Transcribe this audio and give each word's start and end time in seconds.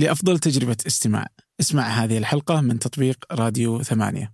لأفضل 0.00 0.38
تجربة 0.38 0.76
استماع. 0.86 1.26
اسمع 1.60 1.82
هذه 2.04 2.18
الحلقة 2.18 2.60
من 2.60 2.78
تطبيق 2.78 3.24
راديو 3.32 3.82
ثمانية. 3.82 4.32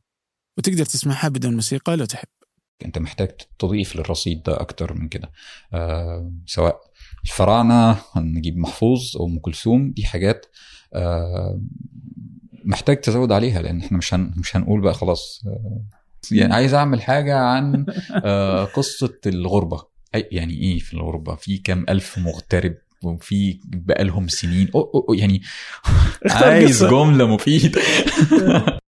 وتقدر 0.59 0.85
تسمعها 0.85 1.29
بدون 1.29 1.55
موسيقى 1.55 1.97
لو 1.97 2.05
تحب. 2.05 2.29
أنت 2.85 2.99
محتاج 2.99 3.31
تضيف 3.59 3.97
للرصيد 3.97 4.43
ده 4.43 4.61
أكتر 4.61 4.95
من 4.95 5.09
كده. 5.09 5.31
آه 5.73 6.33
سواء 6.47 6.81
الفراعنة 7.25 7.99
نجيب 8.17 8.57
محفوظ 8.57 9.17
أو 9.17 9.27
أم 9.27 9.39
كلثوم 9.39 9.93
دي 9.93 10.05
حاجات 10.05 10.47
آه 10.95 11.61
محتاج 12.65 13.01
تزود 13.01 13.33
عليها 13.33 13.63
لأن 13.63 13.81
إحنا 13.81 13.99
مش 13.99 14.15
هن 14.15 14.33
مش 14.37 14.57
هنقول 14.57 14.81
بقى 14.81 14.95
خلاص 14.95 15.43
آه 15.47 15.85
يعني 16.33 16.55
عايز 16.55 16.75
أعمل 16.75 17.03
حاجة 17.03 17.37
عن 17.39 17.87
آه 18.25 18.65
قصة 18.65 19.19
الغربة. 19.27 19.97
يعني 20.15 20.55
إيه 20.55 20.79
في 20.79 20.95
الغربة؟ 20.95 21.35
في 21.35 21.59
كام 21.59 21.87
ألف 21.89 22.19
مغترب 22.19 22.75
وفي 23.15 23.61
بقالهم 23.65 24.29
سنين. 24.29 24.69
أو 24.75 24.81
أو 24.81 25.07
أو 25.09 25.15
يعني 25.15 25.43
عايز. 26.31 26.85
جملة 26.85 27.27
مفيدة. 27.27 27.81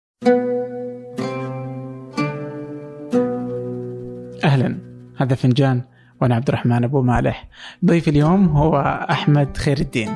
أهلا. 4.44 4.78
هذا 5.18 5.36
فنجان 5.36 5.82
وأنا 6.22 6.36
عبد 6.36 6.48
الرحمن 6.48 6.84
أبو 6.84 7.02
مالح. 7.02 7.48
ضيفي 7.86 8.10
اليوم 8.10 8.48
هو 8.48 8.78
أحمد 9.10 9.58
خير 9.58 9.78
الدين 9.80 10.16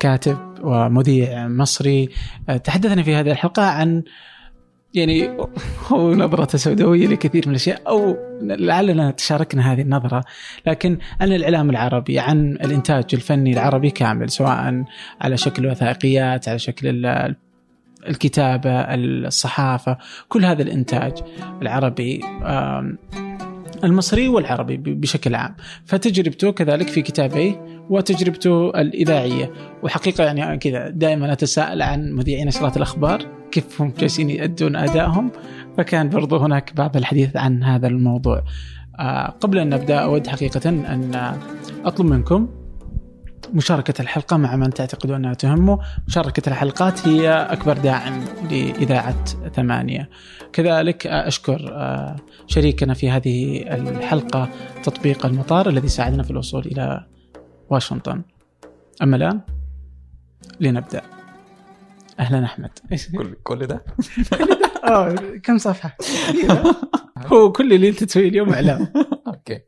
كاتب 0.00 0.38
ومذيع 0.62 1.48
مصري. 1.48 2.08
تحدثنا 2.64 3.02
في 3.02 3.14
هذه 3.14 3.30
الحلقة 3.30 3.62
عن 3.62 4.02
يعني 4.94 5.30
هو 5.88 6.14
نظرة 6.14 6.56
سوداوية 6.56 7.06
لكثير 7.06 7.42
من 7.46 7.50
الأشياء 7.50 7.82
أو 7.88 8.16
لعلنا 8.42 9.10
تشاركنا 9.10 9.72
هذه 9.72 9.80
النظرة. 9.80 10.24
لكن 10.66 10.98
عن 11.20 11.32
الإعلام 11.32 11.70
العربي 11.70 12.18
عن 12.18 12.52
الإنتاج 12.52 13.04
الفني 13.14 13.52
العربي 13.52 13.90
كامل 13.90 14.30
سواء 14.30 14.84
على 15.20 15.36
شكل 15.36 15.66
وثائقيات 15.66 16.48
على 16.48 16.58
شكل 16.58 17.06
ال- 17.06 17.36
الكتابة 18.08 18.70
الصحافة 18.70 19.98
كل 20.28 20.44
هذا 20.44 20.62
الإنتاج 20.62 21.12
العربي 21.62 22.20
المصري 23.84 24.28
والعربي 24.28 24.76
بشكل 24.76 25.34
عام. 25.34 25.54
فتجربته 25.84 26.52
كذلك 26.52 26.88
في 26.88 27.02
كتابيه 27.02 27.84
وتجربته 27.90 28.70
الإذاعية. 28.70 29.50
وحقيقة 29.82 30.24
يعني 30.24 30.58
كذا 30.58 30.88
دائما 30.88 31.32
أتساءل 31.32 31.82
عن 31.82 32.12
مذيعين 32.12 32.46
نشرات 32.46 32.76
الأخبار. 32.76 33.43
كيف 33.54 33.82
هم 33.82 33.92
جالسين 33.98 34.30
يؤدون 34.30 34.76
أدائهم. 34.76 35.30
فكان 35.76 36.08
برضو 36.08 36.36
هناك 36.36 36.74
بعض 36.76 36.96
الحديث 36.96 37.36
عن 37.36 37.62
هذا 37.62 37.86
الموضوع. 37.86 38.42
آه، 38.98 39.26
قبل 39.26 39.58
أن 39.58 39.68
نبدأ 39.68 39.98
أود 39.98 40.26
حقيقة 40.26 40.68
أن 40.68 41.14
آه، 41.14 41.36
أطلب 41.84 42.06
منكم 42.06 42.48
مشاركة 43.52 44.02
الحلقة 44.02 44.36
مع 44.36 44.56
من 44.56 44.70
تعتقدون 44.70 45.16
أنها 45.16 45.34
تهمه. 45.34 45.78
مشاركة 46.08 46.48
الحلقات 46.48 47.08
هي 47.08 47.30
أكبر 47.30 47.78
داعم 47.78 48.24
لإذاعة 48.50 49.24
ثمانية. 49.54 50.10
كذلك 50.52 51.06
أشكر 51.06 51.70
آه، 51.72 52.16
شريكنا 52.46 52.94
في 52.94 53.10
هذه 53.10 53.62
الحلقة 53.68 54.48
تطبيق 54.82 55.26
المطار 55.26 55.68
الذي 55.68 55.88
ساعدنا 55.88 56.22
في 56.22 56.30
الوصول 56.30 56.66
إلى 56.66 57.06
واشنطن. 57.70 58.22
أما 59.02 59.16
الآن 59.16 59.40
لنبدأ. 60.60 61.13
أهلا 62.18 62.44
أحمد. 62.44 62.70
إيش 62.92 63.10
كل 63.10 63.34
كل 63.42 63.66
ده؟ 63.66 63.84
آه 64.84 65.14
كم 65.42 65.58
صفحة؟ 65.58 65.96
هو 67.32 67.52
كل 67.52 67.72
اللي 67.72 67.88
أنت 67.88 68.04
تسويه 68.04 68.28
اليوم 68.28 68.52
إعلام. 68.52 68.92
أوكي. 69.26 69.60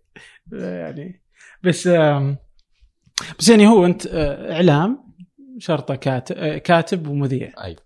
يعني. 0.53 1.23
بس 1.65 1.89
بس 3.39 3.49
يعني 3.49 3.69
هو 3.69 3.87
أنت 3.87 4.07
آه، 4.07 4.53
إعلام 4.53 5.07
شرطة 5.59 5.95
كاتب 5.95 6.59
كاتب 6.59 7.07
ومذيع. 7.09 7.53
أيوه 7.65 7.79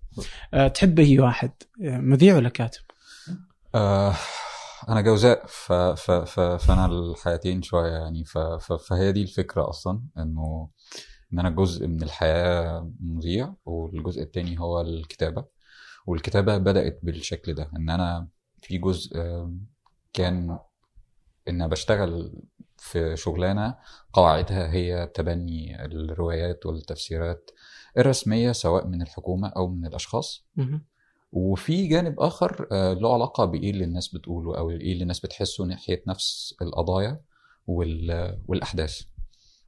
آه، 0.54 0.68
تحب 0.68 0.98
أي 0.98 1.18
واحد؟ 1.20 1.50
آه، 1.84 1.98
مذيع 1.98 2.36
ولا 2.36 2.48
كاتب؟ 2.48 2.82
آه 3.74 4.14
أنا 4.88 5.00
جوزاء 5.00 5.46
ف 5.46 5.72
ف 5.72 6.10
ف 6.10 6.40
فأنا 6.40 6.86
الحياتين 6.86 7.62
شوية 7.62 7.92
يعني 7.92 8.24
ف 8.24 8.38
ف 8.38 8.72
فهي 8.72 9.12
دي 9.12 9.22
الفكرة 9.22 9.68
أصلا 9.68 10.00
إنه 10.18 10.68
إن 11.32 11.38
أنا 11.38 11.50
جزء 11.50 11.86
من 11.86 12.02
الحياة 12.02 12.90
مذيع 13.00 13.54
والجزء 13.64 14.22
التاني 14.22 14.60
هو 14.60 14.80
الكتابة. 14.80 15.44
والكتابة 16.06 16.58
بدأت 16.58 17.00
بالشكل 17.02 17.54
ده 17.54 17.70
إن 17.76 17.90
أنا 17.90 18.28
في 18.62 18.78
جزء 18.78 19.16
كان 20.12 20.58
إن 21.48 21.68
بشتغل 21.68 22.32
في 22.78 23.16
شغلانة 23.16 23.74
قواعدها 24.12 24.72
هي 24.72 25.10
تبني 25.14 25.84
الروايات 25.84 26.66
والتفسيرات 26.66 27.50
الرسمية 27.98 28.52
سواء 28.52 28.86
من 28.86 29.02
الحكومة 29.02 29.48
أو 29.48 29.68
من 29.68 29.86
الأشخاص. 29.86 30.46
وفي 31.32 31.86
جانب 31.86 32.20
آخر 32.20 32.68
آه، 32.72 32.92
له 32.92 33.14
علاقة 33.14 33.44
بإيه 33.44 33.70
اللي 33.70 33.84
الناس 33.84 34.08
بتقوله 34.14 34.58
أو 34.58 34.70
إيه 34.70 34.92
اللي 34.92 35.02
الناس 35.02 35.20
بتحسه 35.20 35.64
ناحية 35.64 36.02
نفس 36.06 36.54
القضايا 36.62 37.20
وال- 37.66 38.38
والأحداث. 38.48 39.02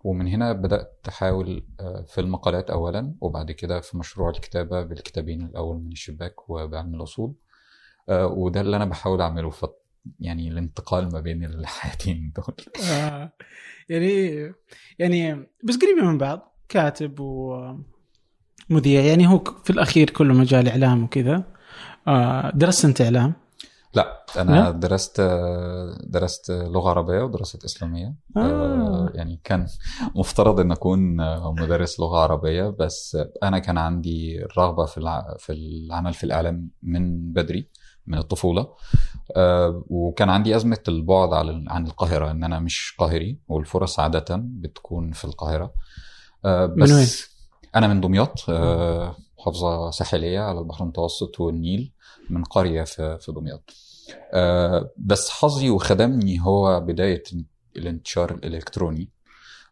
ومن 0.05 0.29
هنا 0.29 0.53
بدأت 0.53 1.01
احاول 1.09 1.67
آه، 1.81 2.05
في 2.09 2.21
المقالات 2.21 2.71
اولا 2.71 3.15
وبعد 3.21 3.51
كده 3.51 3.81
في 3.81 3.97
مشروع 3.97 4.31
الكتابة 4.31 4.83
بالكتابين 4.83 5.43
الأول 5.43 5.77
من 5.77 5.93
الشباك 5.93 6.51
وبعلم 6.51 6.95
الاصول 6.95 7.35
آه، 8.09 8.27
وده 8.27 8.61
اللي 8.61 8.77
أنا 8.77 8.85
بحاول 8.85 9.21
أعمله 9.21 9.51
ف 9.51 9.67
يعني 10.21 10.49
الانتقال 10.49 11.13
ما 11.13 11.21
بين 11.21 11.45
الحياتين 11.45 12.33
دول. 12.37 12.57
آه، 12.91 13.33
يعني 13.89 14.37
يعني 14.99 15.47
بس 15.65 15.77
قريبين 15.77 16.05
من 16.05 16.19
بعض 16.19 16.57
كاتب 16.69 17.21
ومذيع 17.21 19.01
يعني 19.01 19.27
هو 19.27 19.45
في 19.65 19.71
الأخير 19.71 20.11
كله 20.11 20.35
مجال 20.35 20.69
إعلام 20.69 21.05
وكذا. 21.05 21.45
درست 22.55 22.85
أنت 22.85 23.01
إعلام؟ 23.01 23.42
لا 23.95 24.25
أنا 24.37 24.53
لا؟ 24.53 24.71
درست 24.71 25.21
درست 26.05 26.51
لغة 26.51 26.91
عربية 26.91 27.23
ودراسات 27.23 27.65
إسلامية 27.65 28.15
آه. 28.37 28.41
آه، 28.41 29.11
يعني 29.15 29.41
كان 29.45 29.67
مفترض 30.15 30.61
أن 30.61 30.73
أكون 30.73 31.17
مدرس 31.61 32.01
لغة 32.01 32.19
عربية 32.19 32.69
بس 32.69 33.19
أنا 33.43 33.59
كان 33.59 33.79
عندي 33.79 34.45
الرغبه 34.45 34.85
في 34.85 35.23
في 35.39 35.53
العمل 35.53 36.15
في 36.15 36.25
الإعلام 36.25 36.71
من 36.83 37.33
بدري 37.33 37.69
من 38.07 38.19
الطفولة 38.19 38.67
آه، 39.37 39.85
وكان 39.89 40.31
عندي 40.31 40.57
أزمة 40.57 40.81
البعد 40.89 41.33
عن 41.69 41.87
القاهرة 41.87 42.31
إن 42.31 42.45
أنا 42.45 42.59
مش 42.59 42.95
قاهري 42.99 43.39
والفرص 43.49 44.01
عادة 44.01 44.37
بتكون 44.43 45.13
في 45.13 45.25
القاهرة 45.25 45.75
آه، 46.45 46.67
من 46.67 46.83
بس 46.83 46.91
وين؟ 46.91 47.09
أنا 47.75 47.89
من 47.89 48.01
دمياط 48.01 48.51
محافظة 49.39 49.91
ساحلية 49.91 50.41
على 50.41 50.59
البحر 50.59 50.85
المتوسط 50.85 51.41
والنيل 51.41 51.92
من 52.31 52.45
قرية 52.45 52.85
في 52.85 53.33
دمياط 53.37 53.71
آه، 54.33 54.91
بس 54.97 55.31
حظي 55.31 55.71
وخدمني 55.71 56.41
هو 56.41 56.81
بداية 56.81 57.23
الانتشار 57.77 58.35
الإلكتروني. 58.35 59.11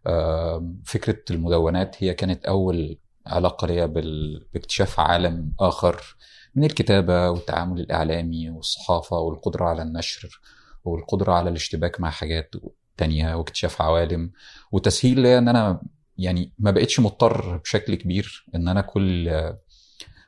آه، 0.06 0.74
فكرة 0.84 1.18
المدونات 1.30 1.96
هي 1.98 2.14
كانت 2.14 2.44
أول 2.44 2.98
علاقة 3.26 3.66
ليا 3.66 3.86
باكتشاف 3.86 5.00
عالم 5.00 5.52
آخر 5.60 6.16
من 6.54 6.64
الكتابة 6.64 7.30
والتعامل 7.30 7.80
الإعلامي 7.80 8.50
والصحافة 8.50 9.18
والقدرة 9.18 9.64
على 9.64 9.82
النشر 9.82 10.40
والقدرة 10.84 11.32
على 11.32 11.50
الاشتباك 11.50 12.00
مع 12.00 12.10
حاجات 12.10 12.54
تانية 12.96 13.34
واكتشاف 13.34 13.82
عوالم. 13.82 14.32
وتسهيل 14.72 15.20
ليا 15.20 15.38
إن 15.38 15.48
أنا 15.48 15.82
يعني 16.18 16.52
ما 16.58 16.70
بقتش 16.70 17.00
مضطر 17.00 17.56
بشكل 17.56 17.94
كبير 17.94 18.46
إن 18.54 18.68
أنا 18.68 18.80
كل 18.80 19.28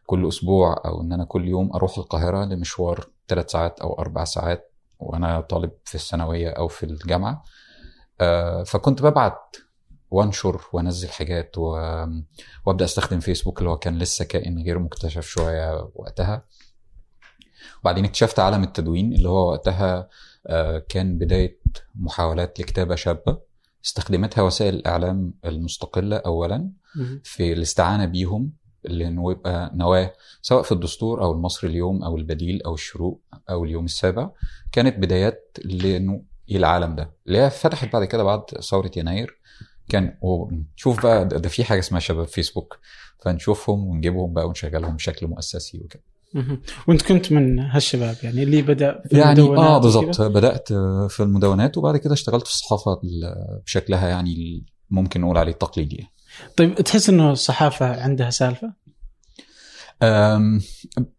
كل 0.07 0.29
أسبوع 0.29 0.83
أو 0.85 1.01
إن 1.01 1.13
أنا 1.13 1.25
كل 1.25 1.49
يوم 1.49 1.73
أروح 1.75 1.99
القاهرة 1.99 2.45
لمشوار 2.45 3.09
ثلاث 3.29 3.51
ساعات 3.51 3.81
أو 3.81 3.99
أربع 3.99 4.25
ساعات 4.25 4.73
وأنا 4.99 5.41
طالب 5.41 5.71
في 5.85 5.95
الثانوية 5.95 6.51
أو 6.51 6.69
في 6.69 6.87
الجامعة. 6.87 7.45
آه، 8.21 8.63
فكنت 8.63 9.03
ببعت 9.03 9.57
وأنشر 10.11 10.61
وأنزل 10.73 11.09
حاجات 11.09 11.59
و... 11.59 11.71
وأبدأ 12.67 12.85
أستخدم 12.85 13.21
فيسبوك 13.21 13.59
اللي 13.59 13.71
هو 13.71 13.79
كان 13.79 13.99
لسه 13.99 14.25
كائن 14.25 14.63
غير 14.63 14.79
مكتشف 14.79 15.27
شوية 15.27 15.91
وقتها. 15.95 16.45
وبعدين 17.81 18.05
اكتشفت 18.05 18.39
عالم 18.39 18.63
التدوين 18.63 19.13
اللي 19.13 19.29
هو 19.29 19.51
وقتها 19.51 20.09
آه، 20.47 20.79
كان 20.89 21.19
بداية 21.19 21.61
محاولات 21.95 22.61
لكتابة 22.61 22.95
شابة. 22.95 23.39
استخدمتها 23.85 24.43
وسائل 24.43 24.75
الإعلام 24.75 25.35
المستقلة 25.45 26.17
اولا. 26.17 26.71
في 27.25 27.53
الاستعانة 27.53 28.05
بيهم. 28.05 28.53
لأنه 28.85 29.31
يبقى 29.33 29.71
نواه 29.75 30.13
سواء 30.43 30.63
في 30.63 30.73
الدستور 30.73 31.23
أو 31.23 31.33
المصري 31.33 31.71
اليوم 31.71 32.03
أو 32.03 32.17
البديل 32.17 32.63
أو 32.63 32.75
الشروق 32.75 33.21
أو 33.51 33.65
اليوم 33.65 33.85
السابع 33.85 34.31
كانت 34.73 34.99
بدايات 34.99 35.57
لأنه 35.65 36.23
العالم 36.51 36.95
ده 36.97 37.11
اللي 37.27 37.39
هي 37.39 37.51
فتحت 37.51 37.93
بعد 37.93 38.05
كده 38.05 38.23
بعد 38.25 38.41
ثورة 38.71 38.91
يناير 38.97 39.39
كان 39.89 40.19
ونشوف 40.23 41.03
بقى 41.03 41.29
ده, 41.29 41.49
في 41.49 41.65
حاجة 41.65 41.79
اسمها 41.79 42.01
شباب 42.01 42.27
فيسبوك 42.27 42.79
فنشوفهم 43.25 43.87
ونجيبهم 43.87 44.33
بقى 44.33 44.47
ونشغلهم 44.49 44.97
بشكل 44.97 45.27
مؤسسي 45.27 45.79
وكده. 45.85 46.03
وانت 46.89 47.03
كنت 47.03 47.33
من 47.33 47.59
هالشباب 47.59 48.17
يعني 48.23 48.43
اللي 48.43 48.63
بدأ 48.63 49.03
في 49.11 49.19
يعني 49.19 49.41
المدونات 49.41 49.65
آه؟ 49.71 49.79
بالظبط 49.79 50.21
بدأت 50.23 50.69
في 51.13 51.21
المدونات 51.21 51.79
وبعد 51.79 51.97
كده 51.97 52.13
اشتغلت 52.15 52.47
في 52.47 52.53
الصحافة 52.53 53.01
ال- 53.05 53.61
بشكلها 53.67 54.09
يعني 54.09 54.65
ممكن 54.91 55.21
نقول 55.21 55.39
عليه 55.39 55.53
التقليدي 55.53 56.07
طيب 56.57 56.75
تحس 56.75 57.09
إنه 57.09 57.33
الصحافة 57.33 58.03
عندها 58.03 58.31
سالفة؟ 58.31 58.73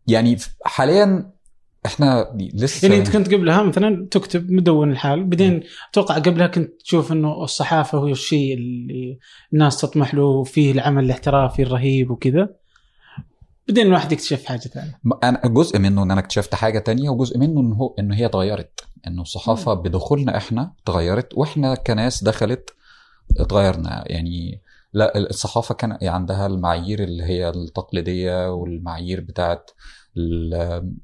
يعني 0.07 0.37
حاليا 0.65 1.33
إحنا 1.85 2.35
لسه 2.53 2.87
يعني 2.87 2.99
إنت 2.99 3.09
كنت 3.09 3.33
قبلها 3.33 3.63
مثلا 3.63 4.07
تكتب 4.11 4.51
مدون 4.51 4.91
الحال 4.91 5.23
بعدين 5.23 5.63
أتوقع 5.91 6.15
قبلها 6.15 6.47
كنت 6.47 6.81
تشوف 6.81 7.11
إنه 7.11 7.43
الصحافة 7.43 7.97
هو 7.97 8.07
الشيء 8.07 8.53
اللي 8.53 9.19
الناس 9.53 9.77
تطمح 9.77 10.13
له 10.13 10.23
وفيه 10.23 10.71
العمل 10.71 11.05
الاحترافي 11.05 11.63
الرهيب 11.63 12.11
وكذا. 12.11 12.49
بعدين 13.67 13.87
الواحد 13.87 14.11
يكتشف 14.11 14.45
حاجة 14.45 14.59
ثانية. 14.59 14.99
أنا 15.23 15.41
جزء 15.45 15.79
منه 15.79 16.03
إن 16.03 16.11
أنا 16.11 16.19
اكتشفت 16.19 16.55
حاجة 16.55 16.79
تانية 16.79 17.09
وجزء 17.09 17.37
منه 17.37 17.61
ان 17.61 17.73
هو 17.73 17.95
ان 17.99 18.11
هي 18.11 18.25
اتغيرت 18.25 18.79
إنه 19.07 19.21
الصحافة 19.21 19.73
بدخولنا 19.73 20.37
إحنا 20.37 20.73
اتغيرت 20.83 21.33
وإحنا 21.33 21.75
كناس 21.75 22.23
دخلت 22.23 22.69
اتغيرنا 23.39 24.03
يعني 24.05 24.61
لا 24.93 25.17
الصحافة 25.17 25.75
كان 25.75 25.97
عندها 26.01 26.47
المعايير 26.47 27.03
اللي 27.03 27.23
هي 27.23 27.49
التقليدية 27.49 28.53
والمعايير 28.53 29.21
بتاعت 29.21 29.71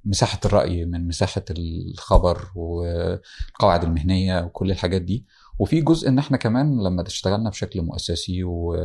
مساحة 0.06 0.40
الرأي 0.46 0.86
من 0.86 1.08
مساحة 1.08 1.46
الخبر 1.52 2.38
والقواعد 2.56 3.84
المهنية 3.84 4.42
وكل 4.46 4.72
الحاجات 4.72 5.02
دي 5.02 5.26
وفي 5.60 5.82
جزء 5.82 6.10
إن 6.10 6.20
إحنا 6.20 6.38
كمان 6.38 6.84
لما 6.84 7.02
اشتغلنا 7.08 7.50
بشكل 7.50 7.82
مؤسسي 7.82 8.44
و 8.44 8.76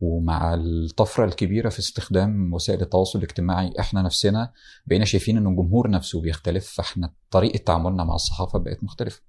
ومع 0.00 0.54
الطفرة 0.54 1.24
الكبيرة 1.24 1.68
في 1.68 1.78
استخدام 1.78 2.54
وسائل 2.54 2.80
التواصل 2.82 3.18
الاجتماعي 3.18 3.72
إحنا 3.80 4.02
نفسنا 4.02 4.52
بقينا 4.86 5.04
شايفين 5.04 5.36
إن 5.36 5.46
الجمهور 5.46 5.90
نفسه 5.90 6.20
بيختلف 6.20 6.72
فإحنا 6.76 7.12
طريقة 7.30 7.56
تعاملنا 7.64 8.04
مع 8.04 8.14
الصحافة 8.14 8.58
بقت 8.58 8.84
مختلفة 8.84 9.20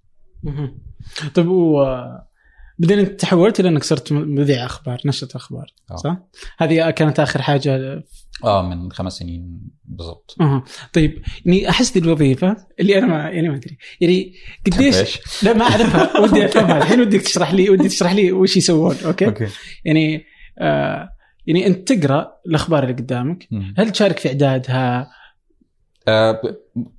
مهم. 0.43 0.77
طيب 1.35 1.47
و 1.47 1.83
بعدين 2.79 2.99
انت 2.99 3.19
تحولت 3.19 3.59
إلى 3.59 3.69
إنك 3.69 3.83
صرت 3.83 4.11
مذيع 4.11 4.65
أخبار 4.65 5.01
نشرة 5.05 5.37
أخبار 5.37 5.73
آه. 5.91 5.95
صح؟ 5.95 6.17
هذه 6.57 6.89
كانت 6.89 7.19
آخر 7.19 7.41
حاجة 7.41 8.03
آه 8.43 8.61
من 8.61 8.91
خمس 8.91 9.13
سنين 9.13 9.61
بالظبط 9.85 10.35
أها 10.41 10.63
طيب 10.93 11.21
يعني 11.45 11.69
أحس 11.69 11.91
دي 11.91 11.99
الوظيفة 11.99 12.57
اللي 12.79 12.97
أنا 12.97 13.05
ما 13.05 13.29
يعني 13.29 13.49
ما 13.49 13.55
أدري 13.55 13.77
يعني 14.01 14.33
قديش؟ 14.65 15.19
لا 15.43 15.53
ما 15.53 15.63
أعرفها 15.63 16.19
ودي 16.21 16.45
أفهمها 16.45 16.77
الحين 16.77 17.01
ودك 17.01 17.21
تشرح 17.21 17.53
لي 17.53 17.69
ودي 17.69 17.87
تشرح 17.87 18.13
لي 18.13 18.31
وش 18.31 18.57
يسوون 18.57 18.95
أوكي؟ 19.05 19.25
أوكي 19.25 19.47
يعني 19.85 20.25
آه 20.59 21.09
يعني 21.47 21.67
أنت 21.67 21.91
تقرأ 21.93 22.31
الأخبار 22.47 22.83
اللي 22.83 22.95
قدامك. 22.95 23.47
هل 23.77 23.91
تشارك 23.91 24.19
في 24.19 24.27
إعدادها؟ 24.27 25.07
آه، 26.07 26.41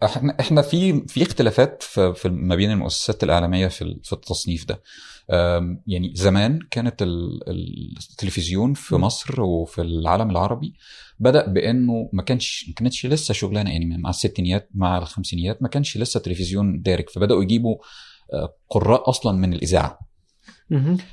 إحنا 0.02 0.36
إحنا 0.40 0.62
في 0.62 1.06
في 1.08 1.22
اختلافات 1.22 1.82
في 1.82 2.28
ما 2.28 2.56
بين 2.56 2.70
المؤسسات 2.70 3.24
الاعلاميه 3.24 3.66
في 3.68 4.00
في 4.02 4.12
التصنيف 4.12 4.64
ده 4.64 4.82
يعني 5.86 6.12
زمان 6.14 6.58
كانت 6.70 7.02
ال- 7.02 7.48
ال- 7.50 7.94
التلفزيون 8.10 8.74
في. 8.74 8.94
مصر 8.94 9.42
وفي 9.42 9.80
العالم 9.82 10.30
العربي 10.30 10.74
بدأ 11.18 11.46
بأنه 11.46 12.08
ما 12.12 12.22
كانش 12.22 12.64
ما 12.68 12.74
كانتش 12.74 13.06
لسه 13.06 13.34
شغلانة 13.34 13.70
يعني 13.70 13.98
مع 13.98 14.10
الستينيات 14.10 14.68
مع 14.74 14.98
الخمسينيات 14.98 15.62
ما 15.62 15.68
كانش 15.68 15.96
لسه 15.98 16.20
تلفزيون 16.20 16.82
دارج 16.82 17.08
فبدأوا 17.08 17.42
يجيبوا 17.42 17.76
آه، 18.32 18.54
قراء 18.70 19.08
أصلا 19.10 19.38
من 19.38 19.52
الإذاعة. 19.54 19.98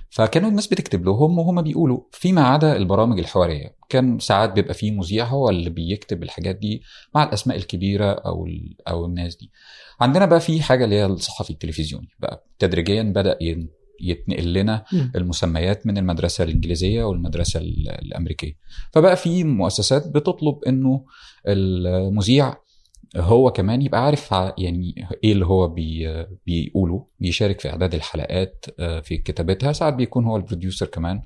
فكانوا 0.10 0.50
الناس 0.50 0.68
بتكتب 0.68 1.06
لهم 1.06 1.40
وهم 1.40 1.62
بيقولوا 1.62 2.00
فيما 2.12 2.42
عدا 2.42 2.76
البرامج 2.78 3.20
الحوارية. 3.20 3.76
كان 3.90 4.20
ساعات 4.20 4.52
بيبقى 4.54 4.74
فيه 4.74 4.92
مذيع 4.92 5.26
هو 5.26 5.50
اللي 5.50 5.70
بيكتب 5.70 6.24
الحاجات 6.24 6.56
دي 6.56 6.82
مع 7.16 7.24
الأسماء 7.24 7.58
الكبيرة 7.58 8.12
أو 8.12 8.48
أو 8.88 9.06
الناس 9.06 9.36
دي. 9.36 9.52
عندنا 10.02 10.26
بقى 10.26 10.40
في 10.40 10.62
حاجة 10.62 10.86
اللي 10.86 10.96
هي 10.96 11.06
الصحفي 11.06 11.50
التلفزيوني 11.50 12.08
بقى. 12.20 12.46
تدريجيا 12.60 13.04
بدأ 13.04 13.38
يتنقل 14.02 14.54
لنا. 14.54 14.84
المسميات 15.16 15.88
من 15.88 15.98
المدرسة 15.98 16.44
الإنجليزية 16.44 17.04
والمدرسة 17.04 17.60
ال- 17.60 17.90
الأمريكية. 17.90 18.54
فبقى 18.94 19.16
في 19.16 19.44
مؤسسات 19.44 20.08
بتطلب 20.08 20.64
إنه 20.68 21.06
المذيع 21.48 22.56
هو 23.18 23.52
كمان 23.52 23.82
يبقى 23.82 24.06
عارف 24.06 24.32
يعني 24.58 25.08
إيه 25.24 25.32
اللي 25.32 25.46
هو 25.46 25.68
بي 25.68 26.26
بيقوله 26.46 27.08
بيشارك 27.20 27.60
في 27.60 27.70
إعداد 27.70 27.94
الحلقات 27.96 28.66
آه، 28.80 29.00
في 29.00 29.18
كتابتها. 29.18 29.74
ساعات 29.74 29.94
بيكون 29.94 30.26
هو 30.26 30.38
البروديوسر 30.38 30.86
كمان. 30.86 31.22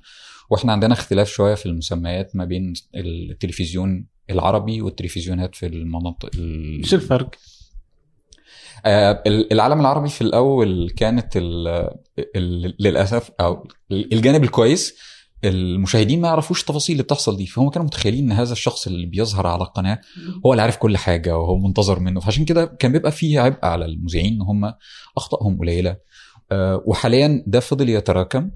وإحنا 0.49 0.71
عندنا 0.71 0.93
اختلاف 0.93 1.27
شوية 1.29 1.55
في 1.55 1.65
المسميات 1.65 2.35
ما 2.35 2.45
بين 2.45 2.73
التلفزيون 2.95 4.05
العربي 4.29 4.81
والتلفزيونات 4.81 5.55
في 5.55 5.65
المناطق 5.65 6.29
ال- 6.35 6.77
إيش 6.79 6.93
الفرق؟ 6.93 7.35
آه، 8.85 9.23
العالم 9.27 9.79
العربي 9.79 10.09
في 10.09 10.21
الأول 10.21 10.89
كانت 10.97 11.37
ال 11.37 11.67
ال 12.35 12.75
للأسف 12.79 13.31
أو 13.39 13.67
الجانب 13.91 14.43
الكويس. 14.43 14.97
المشاهدين 15.45 16.21
ما 16.21 16.27
يعرفوش 16.27 16.61
التفاصيل 16.61 16.93
اللي 16.93 17.03
بتحصل 17.03 17.37
دي 17.37 17.45
فهم 17.45 17.69
كانوا 17.69 17.85
متخيلين 17.87 18.23
إن 18.25 18.31
هذا 18.31 18.51
الشخص 18.53 18.87
اللي 18.87 19.05
بيظهر 19.05 19.47
على 19.47 19.61
القناة 19.63 20.01
هو 20.45 20.53
اللي 20.53 20.61
عارف 20.61 20.77
كل 20.77 20.97
حاجة 20.97 21.37
وهو 21.37 21.57
منتظر 21.57 21.99
منه. 21.99 22.19
فعشان 22.19 22.45
كده 22.45 22.65
كان 22.65 22.91
بيبقى 22.91 23.11
فيه 23.11 23.39
عبء 23.39 23.65
على 23.65 23.85
المذيعين 23.85 24.33
إن 24.33 24.41
هم 24.41 24.73
اخطائهم 25.17 25.59
قليلة. 25.59 25.97
آه، 26.51 26.83
وحاليا 26.85 27.43
ده 27.47 27.59
فضل 27.59 27.89
يتراكم. 27.89 28.49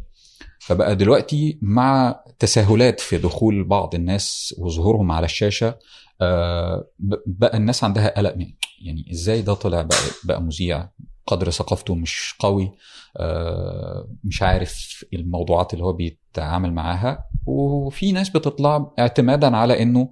فبقى 0.60 0.96
دلوقتي 0.96 1.60
مع 1.62 2.20
تساهلات 2.40 3.00
في 3.00 3.18
دخول 3.18 3.64
بعض 3.64 3.96
الناس 3.96 4.56
وظهورهم 4.58 5.12
على 5.12 5.26
الشاشة 5.26 5.78
آه، 6.22 6.88
بقى 7.26 7.58
الناس 7.58 7.84
عندها 7.84 8.18
قلق 8.18 8.36
من 8.36 8.46
يعني 8.82 9.12
إزاي 9.12 9.42
ده 9.42 9.54
طلع 9.54 9.82
بقى 9.82 9.98
بقى 10.24 10.42
مذيع 10.42 10.90
قدر 11.28 11.50
ثقافته 11.50 11.96
مش 11.96 12.36
قوي 12.40 12.72
آه، 13.18 14.08
مش 14.24 14.42
عارف 14.42 15.06
الموضوعات 15.14 15.74
اللي 15.74 15.84
هو 15.86 15.94
بيتعامل 15.94 16.74
معاها 16.74 17.26
وفي 17.46 18.12
ناس 18.12 18.30
بتطلع 18.30 18.94
اعتمادا 19.00 19.58
على 19.58 19.82
إنه 19.82 20.12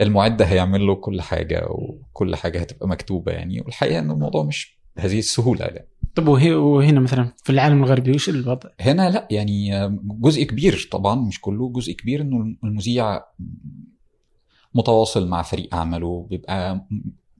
المعد 0.00 0.42
هيعمل 0.42 0.86
له 0.86 0.94
كل 0.94 1.20
حاجة 1.20 1.66
وكل 1.70 2.36
حاجة 2.36 2.60
هتبقى 2.60 2.88
مكتوبة 2.88 3.32
يعني 3.32 3.60
والحقيقة 3.60 3.98
ان 3.98 4.10
الموضوع 4.10 4.42
مش 4.42 4.78
بهذه 4.96 5.18
السهولة 5.18 5.64
يعني. 5.64 5.88
طب 6.14 6.28
وهي 6.28 6.54
وهنا 6.54 7.00
مثلا 7.00 7.32
في 7.44 7.50
العالم 7.50 7.84
الغربي 7.84 8.10
وش 8.10 8.28
الوضع؟ 8.28 8.68
هنا 8.80 9.10
لا 9.10 9.28
يعني 9.30 9.88
جزء 10.02 10.42
كبير 10.42 10.88
طبعا 10.92 11.14
مش 11.14 11.40
كله 11.40 11.68
جزء 11.72 11.92
كبير 11.92 12.20
إنه 12.20 12.56
المذيع 12.64 13.20
متواصل 14.74 15.28
مع 15.28 15.42
فريق 15.42 15.74
عمله 15.74 16.26
بيبقى 16.30 16.86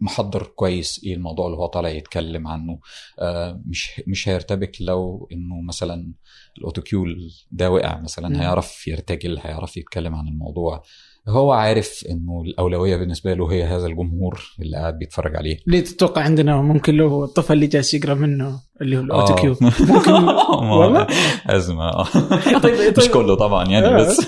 محضر 0.04 0.42
كويس 0.42 1.00
إيه 1.04 1.14
الموضوع 1.14 1.46
اللي 1.46 1.58
هو 1.58 1.66
طالع 1.66 1.88
يتكلم 1.88 2.48
عنه 2.48 2.78
آه، 3.18 3.62
مش 3.66 4.02
مش 4.06 4.28
هيرتبك 4.28 4.76
لو 4.80 5.28
إنه 5.32 5.60
مثلا 5.68 6.12
الأوتوكيول 6.58 7.30
ده 7.50 7.70
وقع. 7.70 8.00
مثلا 8.00 8.42
هيعرف 8.42 8.88
يرتجل 8.88 9.38
هيعرف 9.38 9.76
يتكلم 9.76 10.14
عن 10.14 10.28
الموضوع 10.28 10.82
هو 11.28 11.52
عارف 11.52 12.04
إنه 12.10 12.42
الأولوية 12.42 12.96
بالنسبة 12.96 13.34
له 13.34 13.52
هي 13.52 13.64
هذا 13.64 13.86
الجمهور 13.86 14.54
اللي 14.60 14.76
قاعد 14.76 14.98
بيتفرج 14.98 15.36
عليه 15.36 15.56
ليه 15.66 15.80
تتوقع 15.80 16.22
عندنا 16.22 16.62
ممكن 16.62 16.94
لو 16.94 17.24
الطفل 17.24 17.52
اللي 17.52 17.66
جالس 17.66 17.94
يقرأ 17.94 18.14
منه 18.14 18.60
اللي 18.80 18.96
هو 18.96 19.00
ال 19.00 19.07
auto 19.07 19.32
آه. 19.32 19.36
cue 19.36 19.56
ممكن 19.94 20.12
والله 20.12 21.06
أزمة 21.46 21.84
آه. 21.84 22.04
طيب 22.62 22.98
مش 22.98 23.08
كله 23.08 23.34
طبعا 23.34 23.68
يعني 23.68 23.86
آه، 23.86 23.96
بس. 23.96 24.20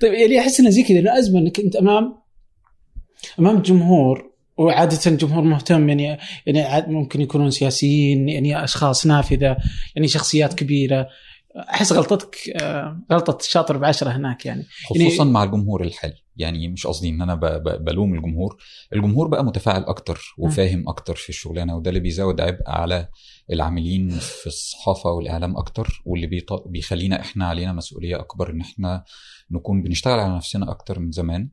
طيب 0.00 0.12
يعني 0.12 0.40
أحس 0.40 0.60
إنه 0.60 0.70
زي 0.70 0.82
كذا 0.82 0.98
إنه 0.98 1.18
أزمة 1.18 1.40
إنك 1.40 1.60
أنت 1.60 1.76
أمام 1.76 2.14
أمام 3.38 3.62
جمهور 3.62 4.29
وعادة 4.60 5.10
جمهور 5.10 5.42
مهتم 5.44 5.88
يعني 5.88 6.18
يعني 6.46 6.92
ممكن 6.92 7.20
يكونون 7.20 7.50
سياسيين 7.50 8.28
يعني 8.28 8.64
أشخاص 8.64 9.06
نافذة 9.06 9.56
يعني 9.96 10.08
شخصيات 10.08 10.54
كبيرة. 10.54 11.08
أحس 11.56 11.92
غلطتك 11.92 12.36
آه، 12.62 13.00
غلطة 13.12 13.38
الشاطر 13.40 13.76
بعشرة 13.76 14.10
هناك 14.10 14.46
يعني. 14.46 14.66
خصوصا 14.86 15.24
مع 15.24 15.44
الجمهور 15.44 15.84
الحالي. 15.84 16.14
يعني 16.36 16.68
مش 16.68 16.86
قصدي 16.86 17.08
إن 17.08 17.22
أنا 17.22 17.34
بلوم 17.80 18.14
الجمهور. 18.14 18.56
الجمهور 18.92 19.28
بقى 19.28 19.44
متفاعل 19.44 19.84
أكتر 19.84 20.34
وفاهم 20.38 20.88
أكتر 20.88 21.14
في 21.14 21.28
الشغلانة 21.28 21.76
وده 21.76 21.88
اللي 21.88 22.00
بيزود 22.00 22.40
عبء 22.40 22.62
على 22.66 23.08
العاملين 23.52 24.08
في 24.10 24.46
الصحافة 24.46 25.10
والإعلام 25.10 25.56
أكتر 25.56 26.02
واللي 26.04 26.42
بيخلينا 26.66 27.20
إحنا 27.20 27.46
علينا 27.46 27.72
مسؤولية 27.72 28.20
أكبر 28.20 28.50
إن 28.50 28.60
إحنا 28.60 29.04
نكون 29.50 29.82
بنشتغل 29.82 30.18
على 30.20 30.36
نفسنا 30.36 30.70
أكتر 30.70 30.98
من 30.98 31.10
زمان 31.10 31.48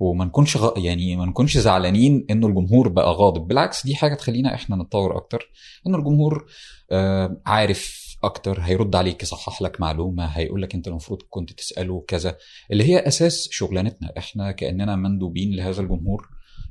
وما 0.00 0.24
نكونش 0.24 0.56
غ... 0.56 0.72
يعني 0.78 1.16
ما 1.16 1.26
نكونش 1.26 1.58
زعلانين 1.58 2.26
إنه 2.30 2.46
الجمهور 2.46 2.88
بقى 2.88 3.12
غاضب. 3.12 3.48
بالعكس 3.48 3.86
دي 3.86 3.94
حاجة 3.96 4.14
تخلينا 4.14 4.54
إحنا 4.54 4.76
نتطور 4.76 5.16
أكتر 5.16 5.50
إنه 5.86 5.98
الجمهور 5.98 6.46
آه 6.90 7.40
عارف 7.46 8.10
أكتر 8.24 8.60
هيرد 8.60 8.96
عليك 8.96 9.22
يصحح 9.22 9.62
لك 9.62 9.80
معلومة 9.80 10.24
هيقول 10.24 10.62
لك 10.62 10.74
أنت 10.74 10.88
المفروض 10.88 11.22
كنت 11.30 11.52
تسأله 11.52 12.04
كذا 12.08 12.36
اللي 12.72 12.84
هي 12.84 12.98
أساس 12.98 13.48
شغلانتنا. 13.50 14.12
إحنا 14.18 14.52
كأننا 14.52 14.96
مندوبين 14.96 15.54
لهذا 15.56 15.80
الجمهور 15.82 16.28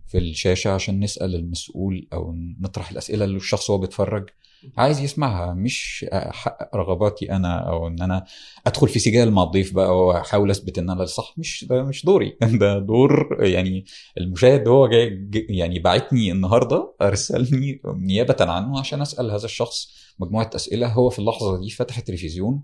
في 0.08 0.18
الشاشة 0.18 0.72
عشان 0.72 1.00
نسأل 1.00 1.36
المسؤول 1.36 2.08
أو 2.14 2.34
نطرح 2.60 2.92
الأسئلة 2.92 3.26
اللي 3.26 3.38
الشخص 3.38 3.70
وهو 3.70 3.80
بيتفرج. 3.80 4.30
عايز 4.78 5.00
يسمعها 5.00 5.54
مش 5.54 6.06
احقق 6.14 6.76
رغباتي 6.76 7.32
أنا 7.32 7.70
أو 7.70 7.88
إن 7.88 8.02
أنا 8.02 8.26
أدخل 8.68 8.88
في 8.88 9.00
سجال 9.00 9.32
مع 9.32 9.44
الضيف 9.44 9.74
بقى 9.74 9.98
وأحاول 9.98 10.52
أثبت 10.52 10.78
إن 10.78 10.90
أنا 10.90 11.04
الصح 11.04 11.34
مش 11.38 11.66
ده 11.70 11.84
مش 11.84 12.06
دوري. 12.06 12.38
ده 12.62 12.80
دور 12.80 13.38
يعني 13.40 13.86
المشاهد 14.18 14.68
هو 14.68 14.88
جاي 14.88 15.10
جاي- 15.30 15.46
يعني 15.50 15.80
بعتني 15.80 16.32
النهارده 16.32 16.94
أرسلني 17.02 17.82
نيابة 17.86 18.36
عنه 18.40 18.80
عشان 18.80 19.02
أسأل 19.02 19.32
هذا 19.32 19.46
الشخص 19.46 19.88
مجموعة 20.20 20.50
أسئلة 20.56 20.88
هو 20.88 21.10
في 21.10 21.20
اللحظة 21.20 21.60
دي 21.62 21.70
فتح 21.70 21.98
التلفزيون 21.98 22.64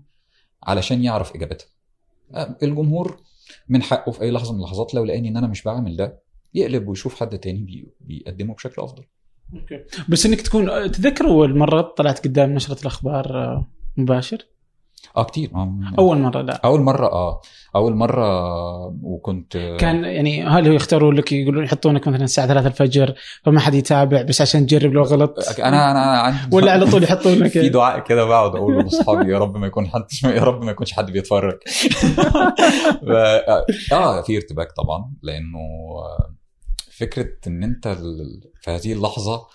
علشان 0.62 1.04
يعرف 1.04 1.34
إجابتها. 1.34 1.66
الجمهور 2.62 3.20
من 3.68 3.82
حقه 3.82 4.12
في 4.12 4.22
أي 4.22 4.30
لحظة 4.30 4.52
من 4.52 4.58
اللحظات 4.58 4.94
لو 4.94 5.04
لقاني 5.04 5.28
إن 5.28 5.36
أنا 5.36 5.46
مش 5.46 5.62
بعمل 5.62 5.96
ده 5.96 6.22
يقلب 6.54 6.88
ويشوف 6.88 7.20
حد 7.20 7.38
تاني 7.38 7.58
بي- 7.62 7.88
بيقدمه 8.00 8.54
بشكل 8.54 8.82
أفضل. 8.82 9.04
أوكي. 9.54 9.80
بس 10.08 10.26
إنك 10.26 10.40
تكون 10.40 10.90
تذكر 10.90 11.26
اول 11.26 11.58
مره 11.58 11.80
طلعت 11.80 12.24
قدام 12.24 12.54
نشرة 12.54 12.80
الأخبار 12.80 13.38
آه، 13.38 13.66
مباشر؟ 13.96 14.38
آه 15.16 15.24
كتير. 15.24 15.50
آه. 15.54 15.74
أول 15.98 16.18
مرة 16.18 16.42
لا. 16.42 16.60
أول 16.64 16.80
مرة 16.80 17.06
آه. 17.06 17.40
أول 17.76 17.94
مرة 17.94 18.26
وكنت 19.02 19.76
كان 19.80 20.04
يعني 20.04 20.44
هل 20.44 20.66
هو 20.68 20.72
يختاروا 20.72 21.12
لك 21.12 21.32
يقولون 21.32 21.64
يحطونك 21.64 22.08
مثلا 22.08 22.24
الساعة 22.24 22.46
3 22.46 22.66
الفجر 22.66 23.14
فما 23.44 23.60
حد 23.60 23.74
يتابع 23.74 24.22
بس 24.22 24.40
عشان 24.40 24.66
تجرب 24.66 24.92
لو 24.92 25.02
غلط؟ 25.02 25.38
أنا 25.58 25.90
أنا 25.90 26.00
عندي 26.00 26.56
ولا 26.56 26.72
على 26.72 26.86
طول 26.86 27.02
يحطونك؟ 27.02 27.50
في 27.52 27.68
دعاء 27.68 28.00
كده 28.00 28.24
بقعد 28.24 28.56
أقوله 28.56 28.82
لأصحابي 28.82 29.32
يا 29.32 29.38
رب 29.38 29.56
ما 29.56 29.66
يكون 29.66 29.88
حد 29.88 30.04
يا 30.24 30.42
رب 30.42 30.64
ما 30.64 30.70
يكونش 30.70 30.92
حد 30.92 31.10
بيتفرج. 31.10 31.58
آه 33.92 34.22
في 34.22 34.36
ارتباك 34.36 34.72
طبعا 34.72 35.12
لأنه 35.22 35.58
فكرة 36.98 37.28
إن 37.46 37.62
أنت 37.64 37.88
في 38.60 38.70
هذه 38.70 38.92
اللحظة 38.92 39.46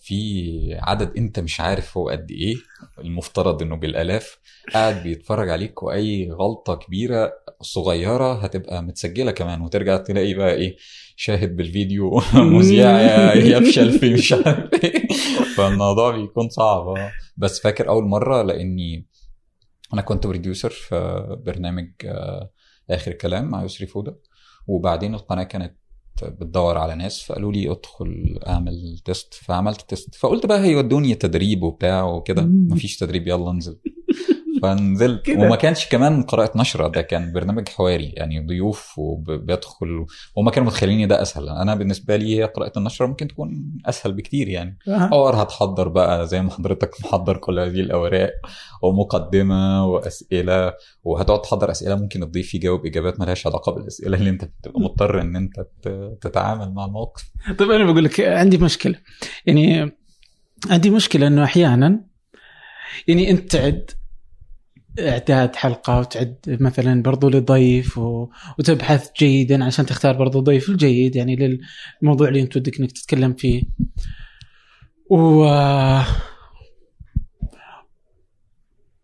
في 0.00 0.78
عدد 0.80 1.16
أنت 1.16 1.40
مش 1.40 1.60
عارف 1.60 1.96
هو 1.98 2.08
قد 2.08 2.30
إيه 2.30 2.54
المفترض 2.98 3.62
إنه 3.62 3.76
بالالاف 3.76 4.38
قاعد 4.74 5.02
بيتفرج 5.02 5.50
عليك 5.50 5.82
وأي 5.82 6.30
غلطة 6.30 6.74
كبيرة 6.74 7.32
صغيرة 7.60 8.32
هتبقى 8.44 8.82
متسجلة 8.82 9.30
كمان 9.30 9.60
وترجع 9.60 9.96
تلاقي 9.96 10.34
بقى 10.34 10.54
إيه 10.54 10.76
شاهد 11.16 11.56
بالفيديو 11.56 12.20
مذيع 12.34 13.34
يفشل 13.34 13.98
في 13.98 14.14
مش 14.14 14.32
عارف 14.32 14.84
إيه. 14.84 15.08
فالموضوع 15.56 16.16
بيكون 16.16 16.48
صعب. 16.48 16.88
آه. 16.88 17.12
بس 17.36 17.60
فاكر 17.60 17.88
أول 17.88 18.04
مرة 18.04 18.42
لأني 18.42 19.06
أنا 19.94 20.02
كنت 20.02 20.26
producer 20.26 20.70
في 20.70 21.26
برنامج 21.46 21.88
آه، 22.04 22.50
آخر 22.90 23.12
كلام 23.12 23.50
مع 23.50 23.64
يسري 23.64 23.86
فودة 23.86 24.18
وبعدين 24.66 25.14
القناة 25.14 25.42
كانت 25.42 25.79
بتدور 26.24 26.78
على 26.78 26.94
ناس 26.94 27.22
فقالوا 27.22 27.52
لي 27.52 27.70
ادخل 27.70 28.38
اعمل 28.46 28.98
test 29.04 29.34
فعملت 29.34 29.80
test 29.80 30.14
فقلت 30.14 30.46
بقى 30.46 30.60
هيودوني 30.60 31.14
تدريب 31.14 31.62
وبتاع 31.62 32.04
وكده. 32.04 32.42
مفيش 32.42 32.96
تدريب 32.96 33.28
يلا 33.28 33.50
انزل. 33.50 33.78
فنزلت. 34.62 35.22
كده. 35.26 35.38
وما 35.40 35.56
كانش 35.56 35.86
كمان 35.88 36.22
قراءة 36.22 36.58
نشرة 36.58 36.88
ده 36.88 37.02
كان 37.02 37.32
برنامج 37.32 37.68
حواري 37.68 38.12
يعني 38.16 38.46
ضيوف 38.46 38.98
وبيدخل 38.98 40.06
وما 40.36 40.50
كانوا 40.50 40.68
متخيلين 40.68 41.08
ده 41.08 41.22
أسهل. 41.22 41.48
أنا 41.48 41.74
بالنسبة 41.74 42.16
لي 42.16 42.38
هي 42.38 42.44
قراءة 42.44 42.78
النشرة 42.78 43.06
ممكن 43.06 43.28
تكون 43.28 43.72
أسهل 43.86 44.12
بكتير 44.12 44.48
يعني. 44.48 44.78
اور 44.88 45.42
هتحضر 45.42 45.88
بقى 45.88 46.26
زي 46.26 46.42
ما 46.42 46.50
حضرتك 46.50 46.90
محضر 47.00 47.36
كل 47.36 47.58
هذه 47.58 47.80
الأوراق 47.80 48.32
ومقدمة 48.82 49.86
وأسئلة 49.86 50.72
وهتقعد 51.04 51.42
تحضر 51.42 51.70
أسئلة 51.70 51.94
ممكن 51.94 52.22
الضيف 52.22 52.54
يجاوب 52.54 52.86
إجابات 52.86 53.20
مالهاش 53.20 53.46
علاقة 53.46 53.72
بالأسئلة 53.72 54.16
اللي 54.18 54.30
أنت 54.30 54.44
بتبقى 54.44 54.80
مضطر 54.80 55.20
إن 55.20 55.36
أنت 55.36 55.66
تتعامل 56.20 56.74
مع 56.74 56.84
الموقف. 56.84 57.30
طيب 57.58 57.70
أنا 57.70 57.92
بقول 57.92 58.04
لك 58.04 58.20
عندي 58.20 58.58
مشكلة. 58.58 58.94
يعني 59.46 59.92
عندي 60.70 60.90
مشكلة 60.90 61.26
إنه 61.26 61.44
أحيانا 61.44 62.04
يعني 63.08 63.30
أنت 63.30 63.52
تعد 63.52 63.90
إعداد 64.98 65.56
حلقة 65.56 66.00
وتعد 66.00 66.36
مثلا 66.60 67.02
برضو 67.02 67.28
لضيف 67.28 67.98
و... 67.98 68.28
وتبحث 68.58 69.08
جيدا 69.18 69.64
عشان 69.64 69.86
تختار 69.86 70.16
برضو 70.16 70.40
ضيف 70.40 70.68
الجيد 70.68 71.16
يعني 71.16 71.58
للموضوع 72.02 72.28
اللي 72.28 72.40
أنت 72.40 72.56
ودك 72.56 72.80
إنك 72.80 72.92
تتكلم 72.92 73.34
فيه 73.34 73.62
و 75.10 75.44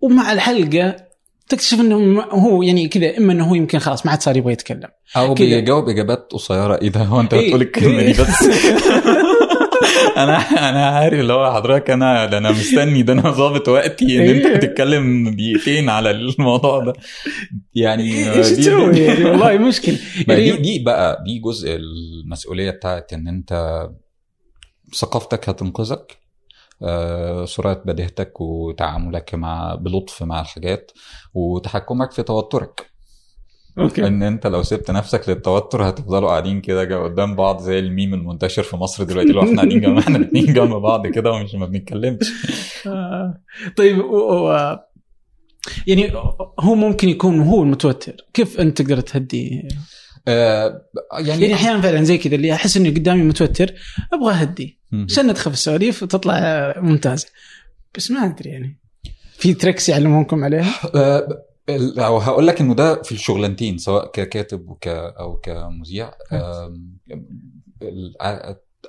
ومع 0.00 0.33
الحلقة 0.33 0.97
تكتشف 1.49 1.81
إنه 1.81 2.23
هو 2.23 2.62
يعني 2.62 2.88
كذا 2.88 3.19
إما 3.19 3.33
إنه 3.33 3.45
هو 3.45 3.55
يمكن 3.55 3.78
خلاص 3.78 4.07
ما 4.07 4.12
عاد 4.12 4.23
صار 4.23 4.37
يبغى 4.37 4.52
يتكلم 4.52 4.88
أو. 5.16 5.35
بيجاوب 5.35 5.88
إجابات 5.88 6.28
قصيرة 6.33 6.76
ده 6.76 7.00
هو 7.00 7.21
أنت 7.21 7.35
إيه. 7.35 7.47
بتقول 7.47 7.62
الكلمة 7.62 8.02
دي 8.02 8.12
بس 8.12 8.45
أنا 10.23 10.37
أنا 10.68 10.87
عارف 10.87 11.21
اللي 11.21 11.33
هو 11.33 11.52
حضرتك 11.54 11.90
أنا 11.90 12.26
ده 12.26 12.38
أنا 12.38 12.50
مستني 12.50 13.02
ده 13.02 13.12
أنا 13.12 13.30
ظابط 13.30 13.68
وقتي 13.68 14.04
إن 14.18 14.28
أنت 14.37 14.47
إيه. 14.47 14.56
تتكلم 14.56 15.30
دقيقتين 15.35 15.88
على 15.90 16.11
الموضوع 16.11 16.85
ده. 16.85 16.92
يعني 17.75 18.33
إيش 18.33 18.49
دي- 18.49 18.56
تسوي 18.56 18.99
يعني 18.99 19.25
والله 19.25 19.59
مشكلة. 19.59 19.99
ما 20.28 20.35
دي 20.35 20.47
يعني 20.47 20.61
دي 20.62 20.78
بقى 20.78 21.23
دي 21.26 21.38
جزء 21.38 21.76
المسؤولية 21.76 22.71
بتاعت 22.71 23.12
إن 23.12 23.28
أنت 23.28 23.83
ثقافتك 24.95 25.49
هتنقذك 25.49 26.18
آه، 26.83 27.45
سرعة 27.45 27.83
بديهتك 27.85 28.40
وتعاملك 28.40 29.35
مع 29.35 29.75
بلطف 29.75 30.23
مع 30.23 30.40
الحاجات 30.40 30.92
وتحكمك 31.35 32.12
في 32.12 32.23
توترك. 32.23 32.90
أوكي. 33.78 34.06
إن 34.06 34.23
أنت 34.23 34.47
لو 34.47 34.62
سبت 34.62 34.90
نفسك 34.90 35.28
للتوتر 35.28 35.88
هتفضلوا 35.88 36.28
قاعدين 36.28 36.61
كده 36.61 37.04
قدام 37.04 37.37
بعض 37.37 37.61
زي 37.61 37.78
الميم 37.78 38.14
المنتشر 38.14 38.62
في 38.62 38.76
مصر 38.76 39.04
دلوقتي 39.04 39.33
لو 39.33 39.42
إحنا 39.42 39.56
قاعدين 39.56 39.80
جنب 39.80 39.99
إحنا 40.04 40.16
الاثنين 40.16 40.54
جنب 40.54 40.75
بعض 40.75 41.06
كده 41.06 41.33
ومش 41.33 41.54
ما 41.54 41.66
بنتكلمش. 41.66 42.33
آه. 42.87 43.40
طيب 43.76 43.99
و... 43.99 44.76
يعني 45.87 46.12
هو 46.61 46.75
ممكن 46.75 47.09
يكون 47.09 47.40
هو 47.40 47.62
المتوتر. 47.62 48.16
كيف 48.35 48.61
أنت 48.61 48.83
تقدر 48.83 49.00
تهديه 49.00 49.68
آه، 50.28 50.83
يعني, 51.12 51.28
يعني 51.28 51.54
أحيانا 51.54 51.80
فعلا 51.80 52.04
زي 52.04 52.18
كذا 52.18 52.35
اللي 52.35 52.52
أحس 52.52 52.76
انه 52.76 52.90
قدامي 52.90 53.23
متوتر 53.23 53.75
أبغى 54.12 54.35
أهدي. 54.35 54.80
مم. 54.92 55.06
عشان 55.11 55.26
ندخل 55.26 55.50
في 55.50 55.56
السواليف 55.56 56.02
وتطلع 56.02 56.75
ممتازة. 56.76 57.26
بس 57.97 58.11
ما 58.11 58.25
أدري 58.25 58.50
يعني. 58.50 58.78
في 59.38 59.54
tricks 59.54 59.88
يعلمونكم 59.88 60.45
عليها؟ 60.45 60.73
آه، 60.95 61.46
أو 61.99 62.18
هقول 62.18 62.46
لك 62.46 62.61
إنه 62.61 62.75
ده 62.75 63.02
في 63.02 63.12
الشغلانتين 63.12 63.78
سواء 63.78 64.11
ككاتب 64.11 64.68
وك 64.68 64.88
أو 64.88 65.37
كمذيع. 65.37 66.12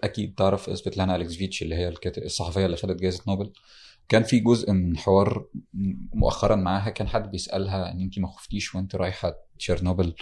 أكيد 0.03 0.36
تعرف 0.36 0.77
سفيتلانا 0.79 1.15
أليكسيفيتش 1.15 1.62
اللي 1.62 1.75
هي 1.75 1.93
الصحفية 2.17 2.65
اللي 2.65 2.77
خدت 2.77 3.01
جائزه 3.01 3.24
نوبل. 3.27 3.51
كان 4.10 4.24
في 4.24 4.39
جزء 4.39 4.72
من 4.72 4.98
حوار 4.98 5.46
مؤخرا 6.13 6.55
معاها 6.55 6.89
كان 6.89 7.07
حد 7.07 7.31
بيسألها 7.31 7.91
إن 7.91 8.01
انت 8.01 8.19
ما 8.19 8.27
خفتيش 8.27 8.75
وانت 8.75 8.96
رايحة 8.96 9.36
تشيرنوبل 9.60 10.15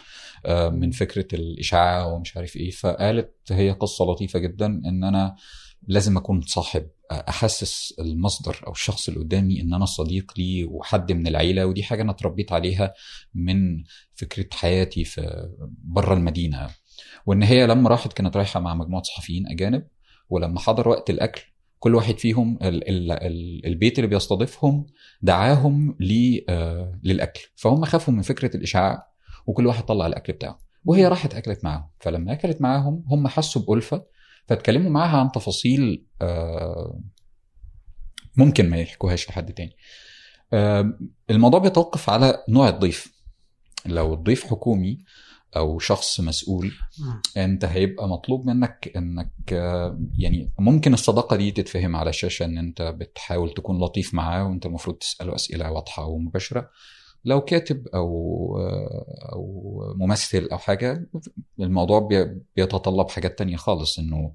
من 0.71 0.91
فكرة 0.91 1.27
الإشعاع 1.35 2.05
ومش 2.05 2.37
عارف 2.37 2.55
إيه. 2.55 2.71
فقالت 2.71 3.31
هي 3.51 3.71
قصة 3.71 4.05
لطيفة 4.05 4.39
جدا 4.39 4.65
إن 4.65 5.03
أنا 5.03 5.35
لازم 5.87 6.17
أكون 6.17 6.41
صاحب 6.41 6.87
أحسس 7.11 7.93
المصدر 7.99 8.61
أو 8.67 8.71
الشخص 8.71 9.07
اللي 9.07 9.19
قدامي 9.19 9.61
إن 9.61 9.73
أنا 9.73 9.85
صديق 9.85 10.33
ليه 10.37 10.65
وحد 10.65 11.11
من 11.11 11.27
العيلة 11.27 11.65
ودي 11.65 11.83
حاجة 11.83 12.01
أنا 12.01 12.11
اتربيت 12.11 12.51
عليها 12.51 12.93
من 13.33 13.83
فكرة 14.15 14.47
حياتي 14.53 15.03
في 15.03 15.49
بره 15.83 16.13
المدينة. 16.13 16.69
وإن 17.25 17.43
هي 17.43 17.67
لما 17.67 17.89
راحت 17.89 18.13
كانت 18.13 18.37
رايحة 18.37 18.59
مع 18.59 18.75
مجموعة 18.75 19.03
صحفيين 19.03 19.47
أجانب 19.47 19.87
ولما 20.29 20.59
حضر 20.59 20.87
وقت 20.89 21.09
الأكل 21.09 21.41
كل 21.79 21.95
واحد 21.95 22.17
فيهم 22.19 22.57
ال 22.61 22.89
ال 22.89 23.11
ال 23.11 23.65
البيت 23.65 23.99
اللي 23.99 24.09
بيستضيفهم 24.09 24.85
دعاهم 25.21 25.97
آه 26.49 26.99
للأكل. 27.03 27.41
فهم 27.55 27.85
خافوا 27.85 28.13
من 28.13 28.21
فكرة 28.21 28.57
الإشعاع 28.57 29.07
وكل 29.47 29.67
واحد 29.67 29.85
طلع 29.85 30.07
الأكل 30.07 30.33
بتاعه 30.33 30.59
وهي 30.85 31.07
راحت 31.07 31.33
أكلت 31.33 31.63
معاهم. 31.63 31.89
فلما 31.99 32.33
أكلت 32.33 32.61
معاهم 32.61 33.03
هم 33.07 33.27
حسوا 33.27 33.61
بألفة 33.61 34.05
فاتكلموا 34.47 34.91
معاها 34.91 35.17
عن 35.17 35.31
تفاصيل 35.31 36.05
آه 36.21 36.99
ممكن 38.37 38.69
ما 38.69 38.77
يحكوهاش 38.77 39.29
لحد 39.29 39.53
تاني. 39.53 39.75
آه 40.53 40.99
الموضوع 41.29 41.59
بيتوقف 41.59 42.09
على 42.09 42.43
نوع 42.49 42.69
الضيف. 42.69 43.15
لو 43.85 44.13
الضيف 44.13 44.43
حكومي 44.43 44.97
أو 45.55 45.79
شخص 45.79 46.19
مسؤول 46.21 46.71
أنت 47.37 47.65
هيبقى 47.65 48.07
مطلوب 48.09 48.45
منك 48.45 48.91
إنك 48.95 49.31
آه، 49.53 49.99
يعني 50.17 50.51
ممكن 50.59 50.93
الصداقة 50.93 51.35
دي 51.35 51.51
تتفهم 51.51 51.95
على 51.95 52.09
الشاشه 52.09 52.45
إن 52.45 52.57
أنت 52.57 52.81
بتحاول 52.81 53.53
تكون 53.53 53.79
لطيف 53.83 54.13
معاه 54.13 54.47
وأنت 54.47 54.65
المفروض 54.65 54.95
تسأله 54.97 55.35
أسئلة 55.35 55.71
واضحة 55.71 56.05
ومباشرة. 56.05 56.69
لو 57.25 57.41
كاتب 57.41 57.87
أو 57.87 58.57
أو 59.33 59.73
ممثل 59.99 60.47
أو 60.51 60.57
حاجة 60.57 61.07
الموضوع 61.59 61.99
بي- 61.99 62.41
بيتطلب 62.55 63.09
حاجات 63.09 63.37
تانية 63.39 63.55
خالص 63.55 63.99
إنه 63.99 64.31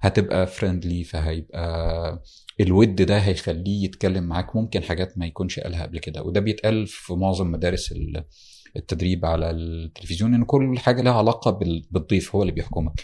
هتبقى 0.00 0.46
فريندلي 0.46 1.04
فهيبقى 1.04 2.22
الود 2.60 2.94
ده 3.02 3.18
هيخليه 3.18 3.84
يتكلم 3.84 4.24
معاك. 4.24 4.56
ممكن 4.56 4.82
حاجات 4.82 5.18
ما 5.18 5.26
يكونش 5.26 5.60
قالها 5.60 5.82
قبل 5.82 5.98
كده 5.98 6.22
وده 6.22 6.40
بيتقال 6.40 6.86
في 6.86 7.12
معظم 7.14 7.50
مدارس 7.52 7.92
ال- 7.92 8.24
التدريب 8.76 9.26
على 9.26 9.50
التلفزيون 9.50 10.34
إن 10.34 10.44
كل 10.44 10.78
حاجة 10.78 11.02
لها 11.02 11.12
علاقة 11.12 11.50
بال- 11.50 11.86
بالضيف 11.90 12.34
هو 12.34 12.42
اللي 12.42 12.52
بيحكمك. 12.52 13.00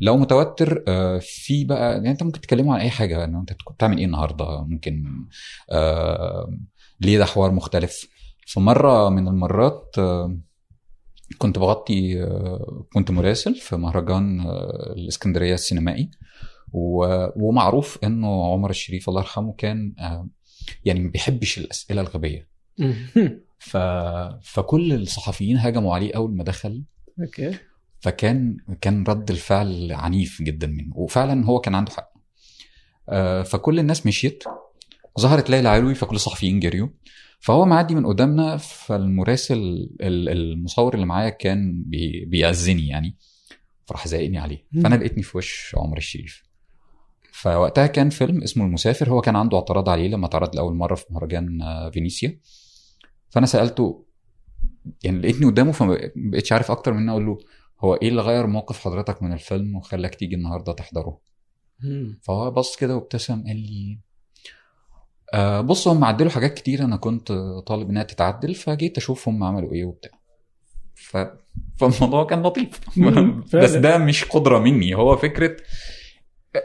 لو 0.00 0.16
متوتر 0.16 0.84
آه، 0.88 1.18
في 1.22 1.64
بقى 1.64 1.92
يعني 1.92 2.10
أنت 2.10 2.22
ممكن 2.22 2.40
تتكلموا 2.40 2.74
عن 2.74 2.80
أي 2.80 2.90
حاجة 2.90 3.24
انه 3.24 3.40
أنت 3.40 3.52
كنت 3.64 3.74
بتعمل 3.76 3.98
إيه 3.98 4.04
النهارده؟ 4.06 4.64
ممكن 4.64 5.04
آه، 5.70 6.50
ليه 7.00 7.18
ده 7.18 7.24
حوار 7.24 7.50
مختلف. 7.50 8.08
في 8.46 8.60
مره 8.60 9.08
من 9.08 9.28
المرات 9.28 9.94
آه، 9.98 10.38
كنت 11.38 11.58
بغطي 11.58 12.22
آه، 12.22 12.86
كنت 12.92 13.10
مراسل 13.10 13.54
في 13.54 13.76
مهرجان 13.76 14.40
آه، 14.40 14.92
الإسكندرية 14.96 15.54
السينمائي. 15.54 16.10
ومعروف 16.72 17.98
إنه 18.04 18.52
عمر 18.52 18.70
الشريف 18.70 19.08
الله 19.08 19.20
يرحمه 19.20 19.52
كان 19.52 19.94
يعني 20.84 21.00
ما 21.00 21.10
بيحبش 21.10 21.58
الأسئلة 21.58 22.00
الغبية. 22.00 22.48
ف... 23.58 23.76
فكل 24.42 24.92
الصحفيين 24.92 25.58
هجموا 25.58 25.94
عليه 25.94 26.16
أول 26.16 26.36
ما 26.36 26.44
دخل. 26.44 26.84
أوكي. 27.20 27.58
فكان 28.00 28.56
كان 28.80 29.04
رد 29.08 29.30
الفعل 29.30 29.92
عنيف 29.92 30.42
جدا 30.42 30.66
منه. 30.66 30.96
وفعلا 30.96 31.46
هو 31.46 31.60
كان 31.60 31.74
عنده 31.74 31.92
حق. 31.92 32.12
فكل 33.42 33.78
الناس 33.78 34.06
مشيت. 34.06 34.44
ظهرت 35.18 35.50
ليلى 35.50 35.68
علوي 35.68 35.94
فكل 35.94 36.16
الصحفيين 36.16 36.60
جريوا 36.60 36.88
فهو 37.40 37.64
معدي 37.66 37.94
من 37.94 38.06
قدامنا 38.06 38.56
فالمراسل 38.56 39.56
ال- 40.00 40.28
المصور 40.28 40.94
اللي 40.94 41.06
معايا 41.06 41.28
كان 41.30 41.82
بي- 41.86 42.24
بيأذني 42.24 42.86
يعني. 42.88 43.16
فراح 43.86 44.08
زايقني 44.08 44.38
عليه. 44.38 44.66
فأنا 44.82 44.94
لقيتني 44.94 45.22
في 45.22 45.38
وش 45.38 45.74
عمر 45.78 45.96
الشريف. 45.96 46.42
فوقتها 47.32 47.86
كان 47.86 48.10
فيلم 48.10 48.42
اسمه 48.42 48.64
المسافر. 48.64 49.10
هو 49.10 49.20
كان 49.20 49.36
عنده 49.36 49.56
اعتراض 49.58 49.88
عليه 49.88 50.08
لما 50.08 50.26
اتعرض 50.26 50.56
لأول 50.56 50.74
مرة 50.76 50.94
في 50.94 51.04
مهرجان 51.10 51.58
فينيسيا. 51.92 52.40
فأنا 53.30 53.46
سألته 53.46 54.04
يعني 55.04 55.18
لقيتني 55.18 55.46
قدامه 55.46 55.72
فما 55.72 55.98
بقتش 56.16 56.52
عارف 56.52 56.70
أكتر 56.70 56.92
من 56.92 57.08
أقول 57.08 57.26
له 57.26 57.38
هو 57.80 57.94
إيه 57.94 58.08
اللي 58.08 58.22
غير 58.22 58.46
موقف 58.46 58.78
حضرتك 58.80 59.22
من 59.22 59.32
الفيلم 59.32 59.76
وخلاك 59.76 60.14
تيجي 60.14 60.34
النهارده 60.36 60.72
تحضره. 60.72 61.20
فهو 62.22 62.50
بص 62.50 62.76
كده 62.76 62.94
وابتسم 62.96 63.42
قال 63.46 63.56
لي 63.56 63.98
آه 65.34 65.60
بص 65.60 65.88
هم 65.88 66.04
عدلوا 66.04 66.30
حاجات 66.30 66.54
كتير 66.54 66.84
أنا 66.84 66.96
كنت 66.96 67.32
طالب 67.66 67.90
إنها 67.90 68.02
تتعدل 68.02 68.54
فجيت 68.54 68.96
أشوف 68.96 69.28
هم 69.28 69.44
عملوا 69.44 69.72
إيه 69.72 69.84
وبتاع. 69.84 70.10
ف... 70.94 71.16
فالموضوع 71.76 72.24
كان 72.24 72.42
لطيف. 72.42 72.80
بس. 73.54 73.70
ده 73.70 73.98
مش 73.98 74.24
قدرة 74.24 74.58
مني 74.58 74.94
هو 74.94 75.16
فكرة 75.16 75.56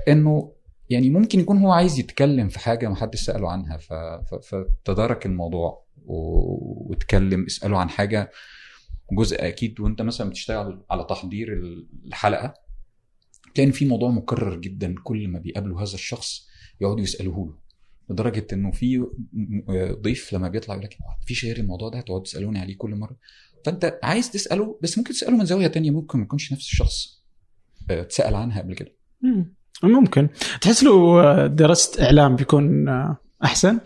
إنه 0.07 0.53
يعني 0.89 1.09
ممكن 1.09 1.39
يكون 1.39 1.57
هو 1.57 1.71
عايز 1.71 1.99
يتكلم 1.99 2.49
في 2.49 2.59
حاجة 2.59 2.87
ما 2.87 2.95
حدش 2.95 3.21
سأله 3.21 3.51
عنها 3.51 3.77
ف... 3.77 3.93
ف... 3.93 4.35
فتدارك 4.35 5.25
الموضوع 5.25 5.85
و... 6.05 6.15
واتكلم 6.89 7.45
اسأله 7.45 7.77
عن 7.77 7.89
حاجة 7.89 8.31
جزء 9.11 9.47
أكيد. 9.47 9.79
وأنت 9.79 10.01
مثلا 10.01 10.29
بتشتغل 10.29 10.83
على 10.91 11.05
تحضير 11.09 11.47
الحلقة 12.05 12.53
تلاقي 13.55 13.67
إن 13.67 13.71
في 13.71 13.85
موضوع 13.85 14.09
مكرر 14.09 14.55
جدا 14.55 14.95
كل 15.03 15.27
ما 15.27 15.39
بيقابلوا 15.39 15.81
هذا 15.81 15.93
الشخص 15.93 16.47
يقعدوا 16.81 17.01
يسألوه 17.03 17.37
له. 17.37 17.62
لدرجة 18.09 18.47
إنه 18.53 18.71
في 18.71 19.05
ضيف 20.01 20.33
لما 20.33 20.49
بيطلع 20.49 20.75
يقول 20.75 20.85
لك 20.85 20.97
مفيش 21.23 21.45
غير 21.45 21.57
الموضوع 21.57 21.89
ده 21.89 22.01
تقعدوا 22.01 22.23
تسألوني 22.23 22.59
عليه 22.59 22.77
كل 22.77 22.95
مرة. 22.95 23.17
فأنت 23.65 23.99
عايز 24.03 24.31
تسأله 24.31 24.79
بس 24.81 24.97
ممكن 24.97 25.13
تسأله 25.13 25.37
من 25.37 25.45
زاوية 25.45 25.67
تانية 25.67 25.91
ممكن 25.91 26.17
ما 26.17 26.23
يكونش 26.23 26.53
نفس 26.53 26.65
الشخص 26.71 27.23
آه، 27.89 28.01
اتسأل 28.01 28.35
عنها 28.35 28.61
قبل 28.61 28.75
كده. 28.75 28.91
مم. 29.21 29.55
ممكن. 29.83 30.29
تحس 30.61 30.83
لو 30.83 31.21
درست 31.47 31.99
إعلام 32.01 32.35
بيكون 32.35 32.89
آه، 32.89 33.17
أحسن؟ 33.43 33.79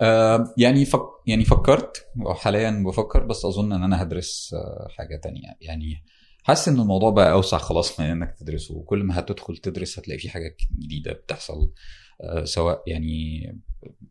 آه، 0.00 0.54
يعني 0.58 0.84
فك 0.84 1.00
يعني 1.26 1.44
فكرت 1.44 2.06
وحاليا 2.16 2.82
بفكر 2.86 3.26
بس 3.26 3.44
أظن 3.44 3.72
إن 3.72 3.82
أنا 3.82 4.02
هدرس 4.02 4.54
آه، 4.54 4.86
حاجة 4.90 5.20
تانية. 5.22 5.56
يعني 5.60 6.04
حاسس 6.42 6.68
إن 6.68 6.80
الموضوع 6.80 7.10
بقى 7.10 7.32
أوسع 7.32 7.58
خلاص 7.58 8.00
من 8.00 8.06
إنك 8.06 8.34
تدرسه. 8.38 8.74
وكل 8.74 9.04
ما 9.04 9.18
هتدخل 9.18 9.56
تدرس 9.56 9.98
هتلاقي 9.98 10.18
في 10.18 10.30
حاجات 10.30 10.62
جديدة 10.78 11.12
بتحصل 11.12 11.72
آه، 12.20 12.44
سواء 12.44 12.82
يعني 12.86 13.42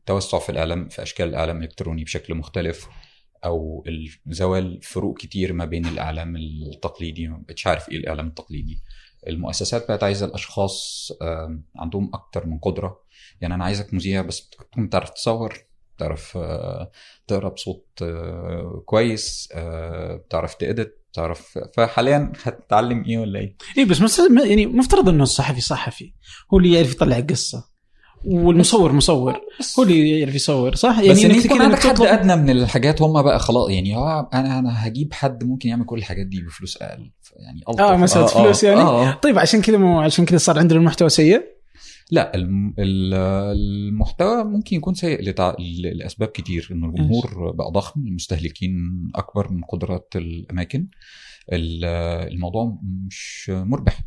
توسع 0.06 0.40
في 0.40 0.50
الإعلام 0.52 0.90
في 0.90 1.02
أشكال 1.02 1.30
الإعلام 1.30 1.58
الإلكتروني 1.58 2.04
بشكل 2.04 2.36
مختلف 2.36 2.88
أو 3.46 3.84
زوال 4.28 4.82
فروق 4.82 5.18
كتير 5.18 5.54
ما 5.54 5.66
بين 5.66 5.86
الإعلام 5.86 6.36
التقليدي 6.36 7.28
ما 7.28 7.38
بقتش 7.38 7.68
عارف 7.68 7.90
إيه 7.90 7.98
الإعلام 7.98 8.28
التقليدي. 8.28 8.80
المؤسسات 9.28 9.88
بقت 9.88 10.04
عايزة 10.04 10.26
الأشخاص 10.26 11.12
عندهم 11.76 12.10
أكتر 12.14 12.48
من 12.48 12.60
قدرة. 12.60 13.04
يعني 13.42 13.54
أنا 13.54 13.64
عايزك 13.66 13.94
مذيع 13.94 14.22
بس 14.22 14.50
تكون 14.50 14.90
تعرف 14.90 15.10
تصور 15.10 15.71
تعرف 16.02 16.38
آه، 16.38 16.92
تقرأ 17.28 17.50
بصوت 17.50 17.88
آه، 18.02 18.84
كويس 18.86 19.50
آه، 19.54 20.16
بتعرف 20.16 20.54
تأدت 20.54 20.98
تعرف 21.14 21.60
فحاليا 21.78 22.32
هتتعلم 22.44 23.04
إيه 23.04 23.18
ولا 23.18 23.40
إيه 23.40 23.56
اي 23.78 23.86
بس 23.86 24.20
يعني 24.46 24.66
مفترض 24.66 25.10
إنه 25.10 25.24
الصحفي 25.24 25.62
صحفي 25.62 26.14
هو 26.54 26.58
اللي 26.58 26.74
يعرف 26.74 26.92
يطلع 26.92 27.20
قصه 27.20 27.72
والمصور 28.26 28.92
مصور 28.92 29.42
هو 29.80 29.84
اللي 29.84 30.20
يعرف 30.20 30.36
يصور 30.36 30.76
صح؟ 30.76 31.00
يعني 31.00 31.10
بس 31.10 31.26
إن 31.26 31.32
إنك 31.32 31.46
يكون 31.46 31.62
عندك 31.62 31.80
حد 31.80 32.02
أدنى 32.02 32.36
من 32.36 32.50
الحاجات 32.50 33.02
هم 33.02 33.22
بقى 33.22 33.40
خلاص 33.40 33.70
يعني 33.70 33.98
أنا 33.98 34.60
أنا 34.60 34.88
هجيب 34.88 35.14
حد 35.14 35.44
ممكن 35.44 35.70
يعمل 35.70 35.86
كل 35.86 35.98
الحاجات 35.98 36.26
دي 36.26 36.42
بفلوس 36.42 36.78
أقل 36.78 37.12
يعني. 37.36 37.62
آه 37.80 37.98
مسألة 37.98 38.26
فلوس 38.26 38.64
يعني 38.64 38.82
آه 38.82 39.10
آه. 39.10 39.12
طيب 39.12 39.40
عشان 39.40 39.62
كذا 39.62 39.78
مو 39.78 40.02
عشان 40.02 40.26
كذا 40.26 40.38
صار 40.38 40.60
عندنا 40.60 40.80
المحتوى 40.80 41.10
سيء 41.10 41.51
لا 42.12 42.36
الم- 42.36 42.74
ال- 42.80 43.14
المحتوى 43.58 44.44
ممكن 44.44 44.76
يكون 44.76 44.94
سيء 44.94 45.22
لتع... 45.22 45.56
لأسباب 45.82 46.30
كتير. 46.30 46.68
إنه 46.72 46.88
الجمهور 46.90 47.52
بقى 47.52 47.72
ضخم 47.72 48.08
المستهلكين 48.08 48.78
أكبر 49.16 49.52
من 49.52 49.64
قدرات 49.64 50.14
الأماكن. 50.16 50.88
ال- 51.54 51.86
الموضوع 52.34 52.80
مش 53.08 53.50
مربح. 53.50 54.00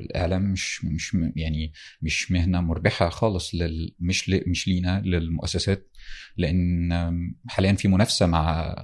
الإعلام 0.00 0.42
مش 0.52 0.84
مش 0.84 1.16
يعني 1.36 1.72
مش 2.02 2.32
مهنة 2.32 2.60
مربحة 2.60 3.08
خالص 3.08 3.54
لل 3.54 3.94
مش 4.00 4.28
ل... 4.28 4.42
مش 4.46 4.68
لينا 4.68 5.00
للمؤسسات. 5.04 5.90
لأن 6.36 7.34
حاليا 7.48 7.72
في 7.72 7.88
منافسة 7.88 8.26
مع 8.26 8.74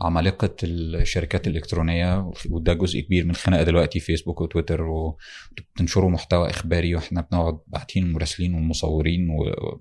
عمالقة 0.00 0.54
الشركات 0.62 1.46
الإلكترونية 1.46 2.30
وده 2.50 2.72
جزء 2.74 3.00
كبير 3.00 3.24
من 3.24 3.30
الخناقه 3.30 3.62
دلوقتي 3.62 4.00
فيسبوك 4.00 4.40
وتويتر 4.40 4.82
وبتنشروا 4.82 6.10
محتوى 6.10 6.50
إخباري 6.50 6.94
وإحنا 6.94 7.20
بنقعد 7.30 7.58
باعتين 7.66 8.02
المراسلين 8.04 8.54
والمصورين 8.54 9.30
و- 9.30 9.80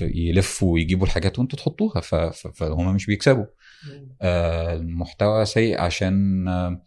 يلفوا 0.00 0.72
ويجيبوا 0.74 1.06
الحاجات 1.06 1.38
وأنتوا 1.38 1.58
تحطوها 1.58 2.00
ف- 2.00 2.14
فهم 2.54 2.94
مش 2.94 3.06
بيكسبوا. 3.06 3.44
آه، 4.22 4.74
المحتوى 4.74 5.44
سيء 5.44 5.80
عشان 5.80 6.48
آه، 6.48 6.82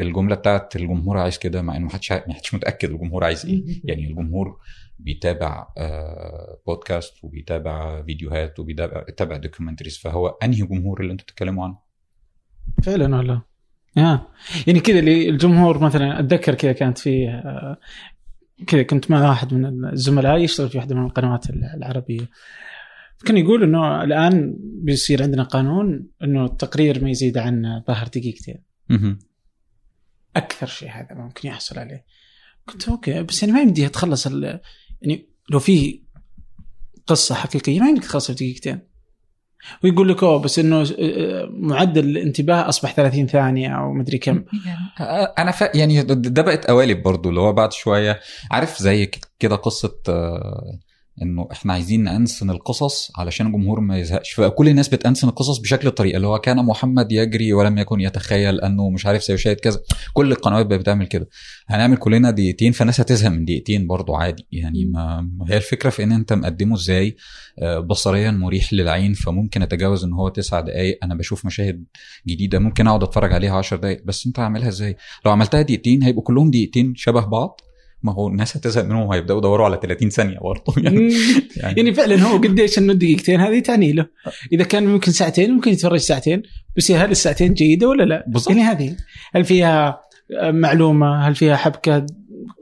الجملة 0.00 0.34
بتاعت 0.34 0.76
الجمهور 0.76 1.18
عايز 1.18 1.38
كده 1.38 1.62
مع 1.62 1.76
انه 1.76 1.86
محدش 1.86 2.12
محدش 2.12 2.54
متأكد 2.54 2.90
الجمهور 2.90 3.24
عايز 3.24 3.46
إيه. 3.46 3.62
يعني 3.84 4.06
الجمهور 4.06 4.58
بيتابع 4.98 5.66
آه، 5.78 6.58
بودكاست 6.66 7.24
وبيتابع 7.24 8.02
فيديوهات 8.02 8.58
وبيتابع 8.60 9.02
بيتابع 9.02 9.36
دوكيومنتريز 9.36 9.98
فهو 9.98 10.28
أنهي 10.28 10.62
جمهور 10.62 11.00
اللي 11.00 11.12
أنتوا 11.12 11.24
بتتكلموا 11.24 11.64
عنه؟ 11.64 11.87
فعلا 12.82 13.16
والله. 13.16 13.42
آه. 13.98 14.26
يعني 14.66 14.80
كذا 14.80 14.98
اللي 14.98 15.28
الجمهور 15.28 15.78
مثلا 15.78 16.20
أتذكر 16.20 16.54
كذا 16.54 16.72
كانت 16.72 16.98
في 16.98 17.28
آه، 17.28 17.78
كذا 18.66 18.82
كنت 18.82 19.10
مع 19.10 19.28
واحد 19.28 19.54
من 19.54 19.84
الزملاء 19.84 20.38
يشتغل 20.38 20.68
في 20.68 20.78
واحدة 20.78 20.94
من 20.94 21.04
القنوات 21.04 21.50
العربية. 21.50 22.28
كان 23.24 23.36
يقول 23.36 23.62
إنه 23.62 24.02
الآن 24.02 24.56
بيصير 24.58 25.22
عندنا 25.22 25.42
قانون 25.42 26.06
إنه 26.22 26.44
التقرير 26.44 27.04
ما 27.04 27.10
يزيد 27.10 27.38
عن 27.38 27.82
ظهر 27.86 28.06
دقيقتين. 28.06 28.62
أكثر 30.36 30.66
شيء 30.66 30.90
هذا 30.90 31.14
ممكن 31.14 31.48
يحصل 31.48 31.78
عليه. 31.78 32.04
قلت 32.66 32.88
أوكي 32.88 33.22
بس 33.22 33.42
يعني 33.42 33.54
ما 33.54 33.60
يمديها 33.60 33.88
تخلص 33.88 34.26
يعني 34.26 35.28
لو 35.50 35.58
في 35.58 36.02
قصة 37.06 37.34
حقيقية 37.34 37.80
ما 37.80 37.88
يمديك 37.88 38.04
تخلصها 38.04 38.34
في 38.34 38.44
دقيقتين. 38.44 38.80
ويقول 39.84 40.08
لك 40.08 40.22
أوه 40.22 40.38
بس 40.38 40.58
إنه 40.58 40.82
آه، 40.82 41.48
معدل 41.52 42.04
الانتباه 42.04 42.68
أصبح 42.68 42.92
30 42.92 43.26
ثانية 43.26 43.68
أو 43.68 43.92
مدري 43.92 44.18
كم. 44.18 44.44
آه، 45.00 45.34
أنا 45.38 45.50
فا 45.50 45.76
يعني 45.76 46.02
ده- 46.02 46.42
بقت 46.42 46.66
قوالب 46.66 47.02
برضو 47.02 47.28
اللي 47.28 47.40
هو 47.40 47.52
بعد 47.52 47.72
شوية 47.72 48.20
عارف 48.50 48.78
زي 48.78 49.10
كده 49.38 49.56
قصة 49.56 49.96
آه، 50.08 50.78
إنه 51.22 51.48
إحنا 51.52 51.72
عايزين 51.72 52.04
نأنسن 52.04 52.50
القصص 52.50 53.10
علشان 53.16 53.46
الجمهور 53.46 53.80
ما 53.80 53.98
يزهقش. 53.98 54.32
فكل 54.32 54.68
الناس 54.68 54.88
بتأنسن 54.88 55.28
القصص 55.28 55.58
بشكل 55.58 55.88
الطريقة 55.88 56.16
اللي 56.16 56.26
هو 56.26 56.38
كان 56.38 56.56
محمد 56.56 57.12
يجري 57.12 57.52
ولم 57.52 57.78
يكن 57.78 58.00
يتخيل 58.00 58.60
أنه 58.60 58.90
مش 58.90 59.06
عارف 59.06 59.24
سيشاهد 59.24 59.56
كذا. 59.56 59.80
كل 60.12 60.32
القنوات 60.32 60.66
بقت 60.66 60.80
بتعمل 60.80 61.06
كده. 61.06 61.28
هنعمل 61.68 61.96
كلنا 61.96 62.30
دقيقتين 62.30 62.72
فالناس 62.72 63.00
هتزهق 63.00 63.30
من 63.30 63.44
دقيقتين 63.44 63.86
برضو 63.86 64.14
عادي. 64.14 64.46
يعني 64.52 64.84
ما 64.84 65.28
هي 65.48 65.56
الفكرة 65.56 65.90
في 65.90 66.02
إن 66.02 66.12
أنت 66.12 66.32
مقدمه 66.32 66.74
إزاي؟ 66.74 67.16
آه، 67.58 67.78
بصريا 67.78 68.30
مريح 68.30 68.72
للعين 68.72 69.12
فممكن 69.12 69.62
أتجاوز 69.62 70.04
إن 70.04 70.12
هو 70.12 70.28
تسع 70.28 70.60
دقائق 70.60 70.98
أنا 71.02 71.14
بشوف 71.14 71.46
مشاهد 71.46 71.84
جديدة 72.28 72.58
ممكن 72.58 72.86
أقعد 72.86 73.02
أتفرج 73.02 73.32
عليها 73.32 73.56
10 73.56 73.76
دقائق 73.76 74.02
بس 74.04 74.26
أنت 74.26 74.38
عاملها 74.38 74.68
إزاي؟ 74.68 74.96
لو 75.26 75.32
عملتها 75.32 75.62
دقيقتين 75.62 76.02
هيبقوا 76.02 76.22
كلهم 76.24 76.50
دقيقتين 76.50 76.94
شبه 76.96 77.24
بعض. 77.26 77.60
ما 78.02 78.12
هو 78.12 78.28
الناس 78.28 78.56
هتزهق 78.56 78.84
منهم 78.84 79.06
وهيبدأوا 79.06 79.38
يدوروا 79.38 79.66
على 79.66 79.78
30 79.82 80.10
ثانية 80.10 80.38
برضه. 80.38 80.74
يعني, 80.76 81.12
يعني 81.56 81.94
فعلا 81.94 82.22
هو 82.22 82.36
قديش 82.36 82.78
إنه 82.78 82.92
دقيقتين 82.92 83.40
هذه 83.40 83.58
تعني 83.58 83.92
له. 83.92 84.06
إذا 84.52 84.64
كان 84.64 84.86
ممكن 84.86 85.12
ساعتين 85.12 85.50
ممكن 85.50 85.70
يتفرج 85.70 85.98
ساعتين. 85.98 86.42
بس 86.76 86.90
هل 86.90 87.10
الساعتين 87.10 87.54
جيدة 87.54 87.88
ولا 87.88 88.02
لا؟ 88.02 88.24
بالظبط 88.28 88.50
يعني 88.50 88.62
هذه. 88.62 88.96
هل 89.34 89.44
فيها 89.44 90.00
معلومة؟ 90.42 91.28
هل 91.28 91.34
فيها 91.34 91.56
حبكة 91.56 92.06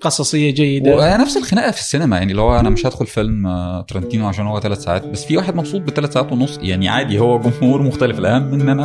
قصصية 0.01 0.51
جيدة؟ 0.51 0.96
ونفس 0.96 1.37
الخناقة 1.37 1.70
في 1.70 1.81
السينما. 1.81 2.16
يعني 2.18 2.38
هو 2.38 2.61
أنا 2.61 2.70
مش 2.70 2.87
هدخل 2.87 3.07
فيلم 3.07 3.46
آه، 3.46 3.83
ترنتينو 3.83 4.27
عشان 4.29 4.46
هو 4.46 4.61
ثلاث 4.61 4.79
ساعات 4.79 5.07
بس 5.07 5.25
في 5.25 5.37
واحد 5.37 5.57
مبسوط 5.57 5.81
بثلاث 5.81 6.12
ساعات 6.12 6.33
ونص. 6.33 6.59
يعني 6.62 6.88
عادي 6.88 7.18
هو 7.18 7.40
جمهور 7.40 7.83
مختلف. 7.83 8.18
الأهم 8.18 8.61
إن 8.61 8.68
أنا 8.68 8.85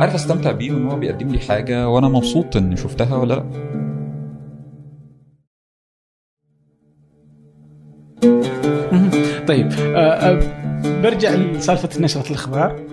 عارف 0.00 0.14
أستمتع 0.14 0.52
بيه 0.52 0.72
وإن 0.72 0.86
هو 0.86 0.96
بيقدم 0.96 1.28
لي 1.28 1.38
حاجة 1.38 1.88
وأنا 1.88 2.08
مبسوط 2.08 2.56
إني 2.56 2.76
شفتها 2.76 3.16
ولا 3.16 3.34
لأ. 3.34 3.95
طيب 9.48 9.72
آه، 9.72 9.96
آه، 9.96 11.02
برجع 11.02 11.34
لسالفة 11.34 12.00
نشرة 12.00 12.28
الأخبار. 12.30 12.86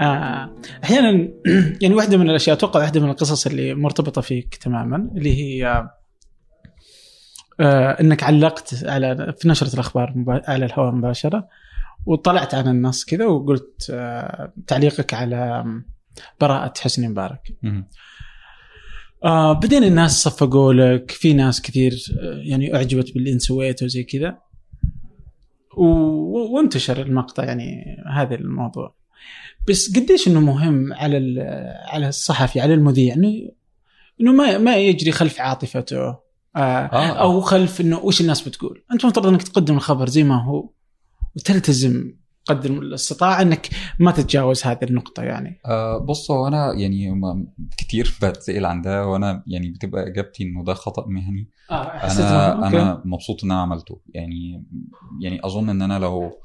آه، 0.00 0.50
أحيانا 0.84 1.28
يعني 1.82 1.94
واحدة 1.94 2.16
من 2.16 2.30
الأشياء 2.30 2.56
أتوقع 2.56 2.80
واحدة 2.80 3.00
من 3.00 3.10
القصص 3.10 3.46
اللي 3.46 3.74
مرتبطة 3.74 4.20
فيك 4.20 4.54
تماما 4.54 5.10
اللي 5.16 5.36
هي 5.36 5.84
آه، 7.60 8.00
إنك 8.00 8.22
علقت 8.22 8.84
على 8.84 9.34
في 9.38 9.48
نشرة 9.48 9.74
الأخبار 9.74 10.14
على 10.26 10.64
الهواء 10.64 10.92
مباشرة 10.92 11.48
وطلعت 12.06 12.54
عن 12.54 12.68
النص 12.68 13.04
كذا 13.04 13.26
وقلت 13.26 13.86
آه، 13.90 14.52
تعليقك 14.66 15.14
على 15.14 15.64
براءة 16.40 16.72
حسني 16.80 17.08
مبارك. 17.08 17.56
آه 19.24 19.52
بعدين 19.52 19.84
الناس 19.84 20.22
صفقوا 20.22 20.72
لك 20.72 21.10
في 21.10 21.32
ناس 21.32 21.62
كثير 21.62 21.92
يعني 22.22 22.74
أعجبت 22.74 23.14
باللي 23.14 23.32
انت 23.32 23.42
سويته 23.42 23.84
وزي 23.84 24.02
كذا. 24.02 24.49
وانتشر 25.76 27.02
المقطع 27.02 27.44
يعني 27.44 27.96
هذا 28.12 28.34
الموضوع. 28.34 28.94
بس 29.68 29.96
قديش 29.96 30.28
إنه 30.28 30.40
مهم 30.40 30.92
على 30.92 31.42
على 31.92 32.08
الصحفي 32.08 32.60
على 32.60 32.74
المذيع؟ 32.74 33.14
انه 33.14 33.50
إنه 34.20 34.32
ما 34.32 34.58
ما 34.58 34.76
يجري 34.76 35.12
خلف 35.12 35.40
عاطفته 35.40 35.98
آه 36.00 36.20
آه. 36.56 37.20
أو 37.20 37.40
خلف 37.40 37.80
إنه 37.80 37.98
وش 37.98 38.20
الناس 38.20 38.48
بتقول؟ 38.48 38.84
أنت 38.92 39.06
مفترض 39.06 39.26
إنك 39.26 39.42
تقدم 39.42 39.76
الخبر 39.76 40.08
زي 40.08 40.24
ما 40.24 40.44
هو 40.44 40.68
وتلتزم 41.36 42.12
قدر 42.46 42.70
الاستطاعة 42.70 43.42
انك 43.42 43.68
ما 43.98 44.12
تتجاوز 44.12 44.64
هذه 44.66 44.84
النقطة 44.84 45.22
يعني. 45.22 45.60
آه 45.66 45.98
بص 45.98 46.30
هو 46.30 46.46
أنا 46.48 46.72
يعني 46.72 47.20
كتير 47.76 48.18
بتسأل 48.22 48.66
عن 48.66 48.82
ده 48.82 49.06
وأنا 49.06 49.44
يعني 49.46 49.70
بتبقى 49.70 50.06
إجابتي 50.06 50.44
إنه 50.44 50.64
ده 50.64 50.74
خطأ 50.74 51.06
مهني. 51.08 51.48
آه 51.70 51.98
حسيت 51.98 52.20
أنا 52.20 52.52
أوكي. 52.66 52.66
أنا 52.66 53.02
مبسوط 53.04 53.44
إن 53.44 53.50
أنا 53.50 53.60
عملته. 53.62 54.00
يعني 54.14 54.64
يعني 55.20 55.40
أظن 55.44 55.68
إن 55.70 55.82
أنا 55.82 55.98
لو 55.98 56.40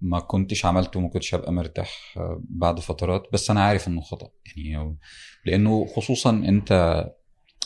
ما 0.00 0.20
كنتش 0.20 0.66
عملته 0.66 1.00
ما 1.00 1.08
كنتش 1.08 1.34
هبقى 1.34 1.52
مرتاح 1.52 2.14
آه، 2.16 2.42
بعد 2.48 2.80
فترات. 2.80 3.22
بس 3.32 3.50
أنا 3.50 3.62
عارف 3.64 3.88
إنه 3.88 4.00
خطأ. 4.00 4.28
يعني 4.56 4.98
لأنه 5.46 5.86
خصوصا 5.96 6.30
انت 6.30 7.04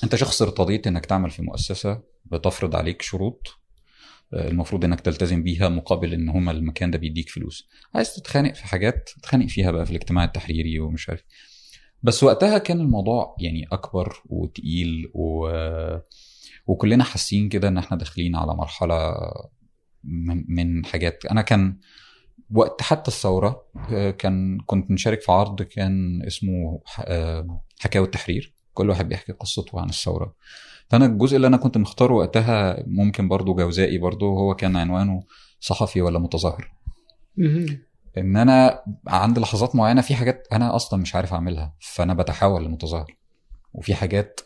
أنت 0.05 0.15
شخص 0.17 0.43
ارتضيت 0.43 0.87
إنك 0.87 1.07
تعمل 1.07 1.31
في 1.31 1.43
مؤسسة 1.43 2.03
بتفرض 2.25 2.77
عليك 2.77 3.03
شروط 3.03 3.47
آه، 3.47 3.60
المفروض 4.35 4.85
إنك 4.85 5.01
تلتزم 5.01 5.43
بيها 5.43 5.69
مقابل 5.69 6.13
إن 6.13 6.29
هما 6.29 6.51
المكان 6.51 6.91
ده 6.91 6.99
بيديك 6.99 7.29
فلوس. 7.29 7.69
عايز 7.95 8.15
تتخانق 8.15 8.55
في 8.55 8.65
حاجات 8.65 9.11
تتخانق 9.17 9.47
فيها 9.47 9.71
بقى 9.71 9.85
في 9.87 9.91
الاجتماع 9.91 10.25
التحريري 10.25 10.81
ومش 10.81 11.09
عارف. 11.09 11.25
بس 12.03 12.23
وقتها 12.25 12.59
كان 12.59 12.81
الموضوع 12.81 13.37
يعني 13.41 13.67
أكبر 13.73 14.23
وتقيل 14.27 15.11
و... 15.15 15.51
وكلنا 16.67 17.05
حاسين 17.05 17.49
كده 17.49 17.69
إن 17.69 17.79
إحنا 17.79 17.97
داخلين 17.99 18.37
على 18.37 18.55
مرحلة 18.55 19.15
من, 20.05 20.45
من 20.49 20.85
حاجات. 20.85 21.27
أنا 21.27 21.43
كان 21.43 21.79
وقت 22.51 22.83
حتى 22.83 23.09
الثورة 23.09 23.67
آه، 23.93 24.11
كان 24.11 24.59
كنت 24.67 24.91
مشارك 24.91 25.21
في 25.21 25.33
عرض 25.33 25.63
كان 25.63 26.23
اسمه 26.27 26.83
آه، 27.05 27.63
حكاوي 27.81 28.07
التحرير. 28.07 28.55
كل 28.73 28.89
واحد 28.91 29.09
بيحكي 29.09 29.33
قصته 29.33 29.81
عن 29.81 29.89
الثورة. 29.89 30.35
فأنا 30.91 31.07
الجزء 31.07 31.37
اللي 31.37 31.47
أنا 31.47 31.57
كنت 31.57 31.79
مختاره 31.79 32.15
وقتها 32.15 32.85
ممكن 32.87 33.29
برضو 33.29 33.55
جوزائي 33.55 33.99
برضو 33.99 34.39
هو 34.39 34.55
كان 34.55 34.77
عنوانه 34.77 35.23
صحفي 35.61 36.03
ولا 36.03 36.19
متظاهر. 36.19 36.73
إن 38.19 38.37
أنا 38.37 38.83
عند 39.09 39.39
لحظات 39.39 39.77
معينة 39.77 40.01
في 40.01 40.15
حاجات 40.15 40.49
أنا 40.53 40.77
أصلا 40.77 41.01
مش 41.01 41.15
عارف 41.15 41.33
أعملها 41.35 41.75
فأنا 41.81 42.15
بتحول 42.15 42.65
لمتظاهر. 42.65 43.17
وفي 43.75 43.95
حاجات 43.95 44.41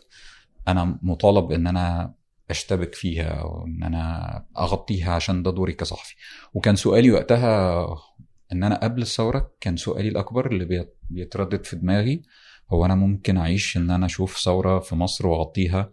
أنا 0.67 0.99
مطالب 1.01 1.51
إن 1.51 1.67
أنا 1.67 2.13
أشتبك 2.49 2.95
فيها 2.95 3.27
أو 3.29 3.65
إن 3.67 3.83
أنا 3.83 4.45
أغطيها 4.57 5.13
عشان 5.13 5.43
ده 5.43 5.51
دوري 5.51 5.73
كصحفي. 5.73 6.15
وكان 6.53 6.75
سؤالي 6.75 7.11
وقتها 7.11 7.85
إن 8.51 8.63
أنا 8.63 8.75
قبل 8.83 9.01
الثورة 9.01 9.51
كان 9.61 9.77
سؤالي 9.77 10.09
الأكبر 10.09 10.51
اللي 10.51 10.65
بيت- 10.65 10.97
بيتردد 11.09 11.65
في 11.65 11.75
دماغي 11.75 12.21
هو 12.73 12.85
أنا 12.85 12.95
ممكن 12.95 13.37
أعيش 13.37 13.77
إن 13.77 13.89
أنا 13.91 14.05
أشوف 14.05 14.37
ثورة 14.37 14.79
في 14.79 14.95
مصر 14.95 15.27
وأغطيها 15.27 15.91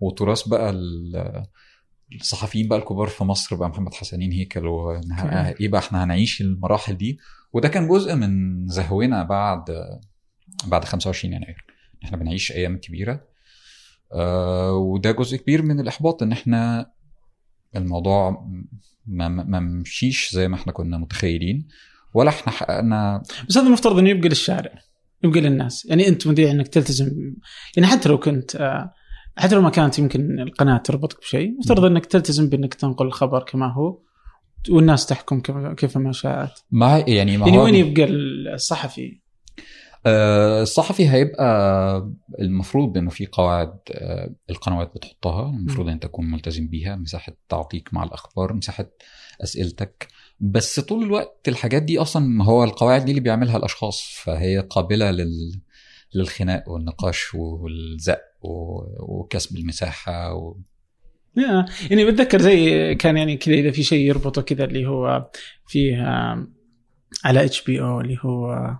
وتراث 0.00 0.48
بقى 0.48 0.70
ال- 0.70 1.44
الصحفيين 2.20 2.68
بقى 2.68 2.78
الكبار 2.78 3.06
في 3.06 3.24
مصر 3.24 3.56
بقى 3.56 3.68
محمد 3.68 3.94
حسنين 3.94 4.32
هيكل 4.32 4.66
إيه 5.60 5.68
بقى 5.68 5.80
إحنا 5.80 6.04
هنعيش 6.04 6.40
المراحل 6.40 6.96
دي. 6.96 7.18
وده 7.52 7.68
كان 7.68 7.88
جزء 7.88 8.14
من 8.14 8.66
زهونا 8.68 9.22
بعد 9.22 9.64
بعد 10.66 10.84
25 10.84 11.34
يناير. 11.34 11.64
إحنا 12.04 12.16
بنعيش 12.16 12.52
أيام 12.52 12.76
كبيرة. 12.76 13.20
آه 14.12 14.72
وده 14.72 15.10
جزء 15.12 15.36
كبير 15.36 15.62
من 15.62 15.80
الإحباط 15.80 16.22
إن 16.22 16.32
إحنا 16.32 16.90
الموضوع 17.76 18.30
ما, 19.06 19.28
ما 19.28 19.44
ما 19.44 19.60
مشيش 19.60 20.30
زي 20.34 20.48
ما 20.48 20.54
إحنا 20.56 20.72
كنا 20.72 20.98
متخيلين 20.98 21.68
ولا 22.14 22.28
إحنا 22.28 22.52
حققنا. 22.52 23.22
بس 23.48 23.58
هذا 23.58 23.66
المفترض 23.66 23.98
إنه 23.98 24.10
يبقى 24.10 24.28
للشارع 24.28 24.72
يبقى 25.24 25.40
للناس. 25.40 25.86
يعني 25.86 26.08
أنت 26.08 26.26
مذيع 26.26 26.50
إنك 26.50 26.68
تلتزم. 26.68 27.34
يعني 27.76 27.88
حتى 27.88 28.08
لو 28.08 28.18
كنت 28.18 28.56
آه، 28.56 28.94
حتى 29.36 29.54
لو 29.54 29.60
ما 29.60 29.70
كانت 29.70 29.98
يمكن 29.98 30.40
القناة 30.40 30.78
تربطك 30.78 31.20
بشيء 31.20 31.58
مفترض 31.58 31.84
إنك 31.84 32.06
تلتزم 32.06 32.48
بإنك 32.48 32.74
تنقل 32.74 33.06
الخبر 33.06 33.42
كما 33.42 33.72
هو 33.72 33.98
والناس 34.70 35.06
تحكم 35.06 35.40
كيف 35.74 35.98
ما 35.98 36.12
شاءت. 36.12 36.64
ما 36.70 36.98
يعني 36.98 37.36
ما 37.36 37.46
يعني 37.46 37.58
وين 37.58 37.74
يبقى 37.74 38.04
الصحفي؟ 38.54 39.24
آه، 40.06 40.62
الصحفي 40.62 41.08
هيبقى 41.10 42.10
المفروض 42.40 42.98
إنه 42.98 43.10
في 43.10 43.26
قواعد 43.26 43.78
آه، 43.90 44.34
القنوات 44.50 44.92
بتحطها 44.94 45.50
المفروض 45.50 45.88
إن 45.88 46.00
تكون 46.00 46.30
ملتزم 46.30 46.68
بيها 46.68 46.96
مساحة 46.96 47.32
تعطيك 47.48 47.94
مع 47.94 48.04
الأخبار 48.04 48.52
مساحة 48.52 48.90
أسئلتك. 49.42 50.08
بس 50.40 50.80
طول 50.80 51.04
الوقت 51.04 51.48
الحاجات 51.48 51.82
دي 51.82 51.98
أصلا 51.98 52.26
ما 52.26 52.44
هو 52.44 52.64
القواعد 52.64 53.04
دي 53.04 53.10
اللي 53.10 53.20
بيعملها 53.20 53.56
الأشخاص 53.56 54.02
فهي 54.24 54.58
قابلة 54.58 55.10
لل 55.10 55.60
للخناق 56.14 56.68
والنقاش 56.68 57.34
والزق. 57.34 58.20
وكسب 59.00 59.56
المساحة 59.56 60.34
و... 60.34 60.56
يعني 61.90 62.04
بتذكر 62.04 62.40
زي 62.42 62.94
كان 62.94 63.16
يعني 63.16 63.36
كذا 63.36 63.54
إذا 63.54 63.70
في 63.70 63.82
شيء 63.82 64.06
يربطه 64.08 64.42
كذا 64.42 64.64
اللي 64.64 64.86
هو 64.86 65.28
فيه 65.66 66.02
آه، 66.08 66.46
على 67.24 67.44
HBO 67.44 68.00
اللي 68.00 68.18
هو 68.22 68.70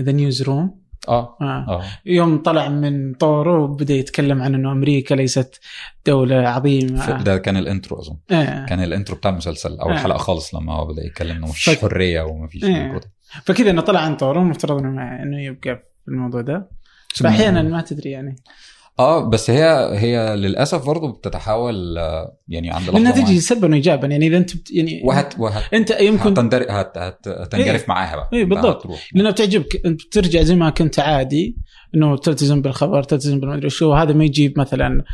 The 0.00 0.12
Newsroom 0.12 0.82
آه 1.08 1.36
آه 1.40 1.82
يوم 2.06 2.42
طلع 2.42 2.68
من 2.68 3.14
طوره 3.14 3.58
وبدأ 3.64 3.94
يتكلم 3.94 4.42
عن 4.42 4.54
إنه 4.54 4.72
أمريكا 4.72 5.14
ليست 5.14 5.60
دولة 6.06 6.36
عظيمة. 6.48 7.22
ده 7.22 7.38
كان 7.38 7.56
ال 7.56 7.63
intro 7.63 7.98
أظن. 8.00 8.16
آه. 8.30 8.66
كان 8.66 8.82
ال 8.82 8.88
intro 8.88 9.16
بتاع 9.16 9.30
المسلسل 9.30 9.78
أول 9.78 9.92
آه. 9.92 9.96
حلقة 9.98 10.18
خالص 10.18 10.54
لما 10.54 10.72
هو 10.74 10.86
بدأ 10.86 11.04
يتكلم 11.06 11.36
إنه 11.36 11.46
مش 11.50 11.64
فك- 11.64 11.78
حرية 11.78 12.22
وما 12.22 12.46
فيش 12.46 12.64
آه. 12.64 13.00
فكذا 13.44 13.70
إنه 13.70 13.80
طلع 13.82 14.00
عن 14.00 14.16
طوره 14.16 14.40
المفترض 14.40 14.78
إنه 14.78 15.22
إنه 15.22 15.42
يبقى 15.42 15.76
في 16.04 16.08
الموضوع 16.10 16.40
ده. 16.40 16.70
فاحيانا 17.14 17.62
ما 17.62 17.80
تدري 17.80 18.10
يعني. 18.10 18.36
آه 18.98 19.28
بس 19.28 19.50
هي 19.50 19.90
هي 19.98 20.36
للأسف 20.36 20.86
برضه 20.86 21.12
بتتحول 21.12 21.98
آه، 21.98 22.36
يعني 22.48 22.70
عند 22.70 22.82
لحظة 22.82 22.92
لانها 22.92 23.12
تجي. 23.12 23.40
سلبا 23.40 23.70
وايجابا. 23.70 24.06
يعني 24.08 24.26
إذا 24.26 24.36
أنت 24.36 24.56
بت 24.56 24.70
يعني 24.70 25.02
وهت 25.04 25.34
وهت. 25.38 25.62
أنت 25.74 25.90
يمكن 26.00 26.30
هتندر... 26.30 26.66
هت... 26.70 26.98
هت... 26.98 27.28
هتنجرف 27.28 27.88
معاها 27.88 28.16
بقى. 28.16 28.28
إيه، 28.32 28.44
بقى 28.44 28.62
بالضبط. 28.62 28.86
لانها 29.14 29.30
بتعجبك 29.30 29.86
أنت 29.86 30.06
بترجع 30.06 30.42
زي 30.42 30.54
ما 30.54 30.70
كنت 30.70 30.98
عادي 30.98 31.56
إنه 31.94 32.16
تلتزم 32.16 32.62
بالخبر 32.62 33.02
تلتزم 33.02 33.40
بالمدري 33.40 33.70
شو 33.70 33.92
هذا 33.92 34.12
ما 34.12 34.24
يجيب 34.24 34.58
مثلا 34.58 35.04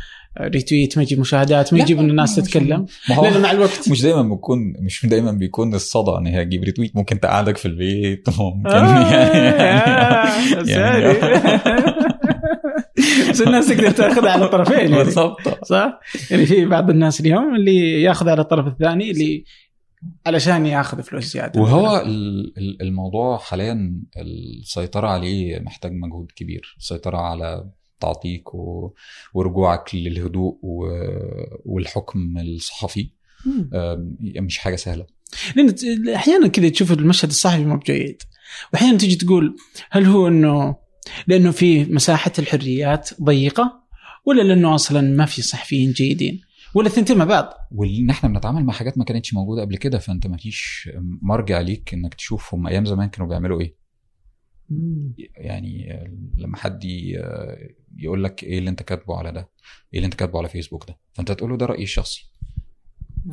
retweet 0.41 0.97
ما 0.97 1.03
يجيب 1.03 1.19
مشاهدات 1.19 1.73
ما 1.73 1.77
لا، 1.77 1.83
يجيب 1.83 1.99
ان 1.99 2.09
الناس 2.09 2.35
تتكلم. 2.35 2.85
لأنه 3.09 3.39
مع 3.39 3.51
الوقت 3.51 3.89
مش 3.89 4.01
دايما 4.01 4.21
بيكون 4.21 4.73
مش 4.79 5.05
دايما 5.05 5.31
بيكون 5.31 5.73
الصدى 5.75 6.11
ان 6.17 6.27
هي 6.27 6.45
تجيب 6.45 6.63
retweet 6.63 6.95
ممكن 6.95 7.19
تقعدك 7.19 7.57
في 7.57 7.65
البيت. 7.67 8.29
ممكن 8.39 8.69
آه، 8.69 10.67
يعني 10.67 11.05
آه، 11.05 11.85
بس 13.29 13.41
الناس 13.41 13.67
تقدر 13.67 13.91
تاخذها 13.91 14.31
على 14.31 14.47
طرفين 14.47 14.77
يعني. 14.79 14.95
بالضبط. 14.95 15.65
صح؟ 15.65 15.99
يعني 16.31 16.45
في 16.45 16.65
بعض 16.65 16.89
الناس 16.89 17.19
اليوم 17.21 17.55
اللي 17.55 18.01
يأخذ 18.01 18.29
على 18.29 18.41
الطرف 18.41 18.67
الثاني 18.67 19.11
اللي 19.11 19.43
علشان 20.25 20.65
يأخذ 20.65 21.01
فلوس 21.01 21.23
زيادة. 21.33 21.61
وهو 21.61 22.01
ال- 22.01 22.53
ال- 22.57 22.81
الموضوع 22.81 23.37
حاليا 23.37 24.01
السيطرة 24.17 25.07
عليه 25.07 25.59
محتاج 25.59 25.91
مجهود 25.93 26.31
كبير. 26.35 26.75
السيطرة 26.77 27.17
على 27.17 27.63
تعطيك 27.99 28.53
و... 28.55 28.93
ورجوعك 29.33 29.95
للهدوء 29.95 30.59
و... 30.61 30.87
والحكم 31.65 32.37
الصحفي. 32.37 33.09
مش 34.41 34.57
حاجة 34.57 34.75
سهلة. 34.75 35.05
لأن 35.55 35.75
أحيانا 36.15 36.47
كذا 36.47 36.69
تشوف 36.69 36.91
المشهد 36.91 37.29
الصحفي 37.29 37.65
مو 37.65 37.77
بجيد. 37.77 38.21
وأحيانا 38.73 38.97
تجي 38.97 39.15
تقول 39.15 39.55
هل 39.91 40.05
هو 40.05 40.27
إنه 40.27 40.75
لأنه 41.27 41.51
في 41.51 41.85
مساحة 41.85 42.31
الحريات 42.39 43.09
ضيقة 43.23 43.83
ولا 44.25 44.41
لأنه 44.41 44.75
أصلا 44.75 45.01
ما 45.01 45.25
في 45.25 45.41
صحفيين 45.41 45.91
جيدين 45.91 46.41
ولا 46.75 46.87
الثنتين 46.87 47.17
مع 47.17 47.25
بعض؟ 47.25 47.53
وان 47.71 48.09
إحنا 48.09 48.29
بنتعامل 48.29 48.63
مع 48.63 48.73
حاجات 48.73 48.97
ما 48.97 49.03
كانتش 49.03 49.33
موجودة 49.33 49.61
قبل 49.61 49.77
كده 49.77 49.97
فأنت 49.97 50.27
ما 50.27 50.37
فيش 50.37 50.89
مرجع 51.21 51.61
ليك 51.61 51.93
إنك 51.93 52.13
تشوف 52.13 52.53
هم 52.53 52.67
أيام 52.67 52.85
زمان 52.85 53.09
كانوا 53.09 53.29
بيعملوا 53.29 53.61
إيه. 53.61 53.78
يعني 55.35 56.03
لما 56.37 56.57
حد 56.57 56.83
يقول 57.97 58.23
لك 58.23 58.43
إيه 58.43 58.59
اللي 58.59 58.69
أنت 58.69 58.83
كاتبه 58.83 59.17
على 59.17 59.31
ده 59.31 59.49
إيه 59.93 59.99
اللي 59.99 60.05
أنت 60.05 60.13
كاتبه 60.13 60.39
على 60.39 60.49
فيسبوك 60.49 60.87
ده 60.87 60.97
فأنت 61.13 61.31
تقول 61.31 61.49
له 61.51 61.57
ده 61.57 61.65
رأيي 61.65 61.83
الشخصي. 61.83 62.25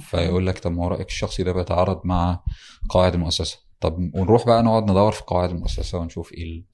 فيقول 0.00 0.46
لك 0.46 0.58
طب 0.58 0.72
ما 0.72 0.84
هو 0.84 0.88
رأيك 0.88 1.08
الشخصي 1.08 1.42
ده 1.42 1.52
بيتعارض 1.52 2.00
مع 2.04 2.40
قواعد 2.88 3.14
المؤسسة. 3.14 3.58
طب 3.80 4.10
ونروح 4.14 4.46
بقى 4.46 4.62
نقعد 4.62 4.82
ندور 4.90 5.12
في 5.12 5.22
قواعد 5.26 5.50
المؤسسة 5.50 5.98
ونشوف 5.98 6.32
إيه. 6.32 6.64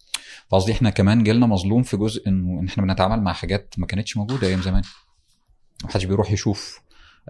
فقصدي 0.49 0.73
إحنا 0.73 0.91
كمان 0.91 1.23
جيلنا 1.25 1.47
مظلوم 1.47 1.83
في 1.83 1.97
جزء 1.97 2.29
إنه 2.29 2.61
إن 2.61 2.67
إحنا 2.69 2.83
بنتعامل 2.85 3.23
مع 3.23 3.33
حاجات 3.33 3.75
ما 3.79 3.87
كانتش 3.87 4.17
موجودة 4.17 4.47
أيام 4.47 4.63
زمان. 4.63 4.83
ما 5.85 5.91
حدش 5.91 6.05
بيروح 6.05 6.31
يشوف 6.33 6.81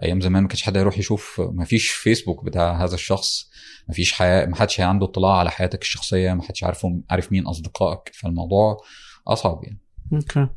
أيام 0.03 0.21
زمان 0.21 0.43
ما 0.43 0.47
كانش 0.47 0.63
حد 0.63 0.75
يروح 0.75 0.97
يشوف 0.97 1.41
ما 1.53 1.65
فيش 1.65 1.89
فيسبوك 1.91 2.45
بتاع 2.45 2.83
هذا 2.83 2.95
الشخص 2.95 3.49
ما 3.87 3.93
فيش 3.93 4.13
حياة 4.13 4.45
ما 4.45 4.55
حدش 4.55 4.79
عنده 4.79 5.05
اطلاع 5.05 5.37
على 5.37 5.51
حياتك 5.51 5.81
الشخصية 5.81 6.33
ما 6.33 6.43
حدش 6.43 6.63
عارف 6.63 6.87
عارف 7.09 7.31
مين 7.31 7.47
أصدقائك. 7.47 8.11
فالموضوع 8.13 8.77
أصعب 9.27 9.63
يعني. 9.63 9.79
أوكي. 10.13 10.47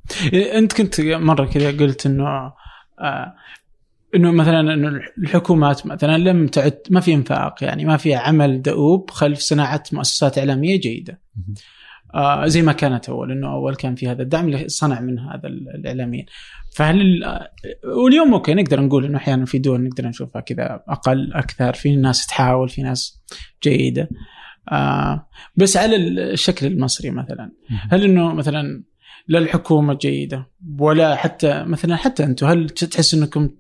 أنت 0.59 0.73
كنت 0.73 1.01
مرة 1.01 1.47
كذا 1.47 1.71
قلت 1.71 2.07
إنه 2.07 2.27
آه 3.01 3.35
إنه 4.15 4.33
مثلا 4.33 4.61
إنه 4.61 5.01
الحكومات 5.19 5.87
مثلا 5.87 6.19
لم 6.19 6.47
تعد 6.47 6.79
ما 6.91 7.01
في 7.01 7.15
انفاق 7.15 7.65
يعني 7.65 7.85
ما 7.85 7.97
في 7.97 8.15
عمل 8.15 8.63
دؤوب 8.63 9.11
خلف 9.11 9.39
صناعة 9.39 9.83
مؤسسات 9.93 10.39
إعلامية 10.39 10.81
جيدة. 10.81 11.21
آه 12.17 12.47
زي 12.47 12.63
ما 12.63 12.73
كانت 12.73 13.09
أول 13.09 13.33
إنه 13.33 13.53
أول 13.53 13.75
كان 13.75 13.95
في 13.95 14.09
هذا 14.09 14.23
الدعم 14.23 14.47
اللي 14.47 14.69
صنع 14.69 15.01
من 15.01 15.19
هذا 15.19 15.49
الإعلاميين. 15.49 16.27
فهل 16.77 17.25
واليوم 17.85 18.35
أوكي 18.35 18.55
نقدر 18.55 18.81
نقول 18.81 19.05
إنه 19.05 19.19
أحيانا 19.19 19.45
في 19.45 19.59
دول 19.59 19.83
نقدر 19.85 20.07
نشوفها 20.07 20.41
كذا 20.41 20.83
أقل 20.89 21.33
أكثر 21.33 21.73
في 21.73 21.97
ناس 21.97 22.27
تحاول 22.27 22.69
في 22.69 22.83
ناس 22.83 23.23
جيدة. 23.63 24.09
آه 24.73 25.29
بس 25.57 25.77
على 25.77 25.97
الشكل 25.97 26.67
المصري 26.67 27.11
مثلا 27.11 27.53
هل 27.91 28.05
إنه 28.05 28.35
مثلا 28.35 28.85
لا 29.29 29.39
الحكومة 29.39 29.95
جيدة 29.95 30.47
ولا 30.79 31.17
حتى 31.17 31.65
مثلا 31.65 31.97
حتى 31.97 32.25
أنتم 32.25 32.47
هل 32.47 32.69
تحس 32.69 33.15
إنكم 33.15 33.51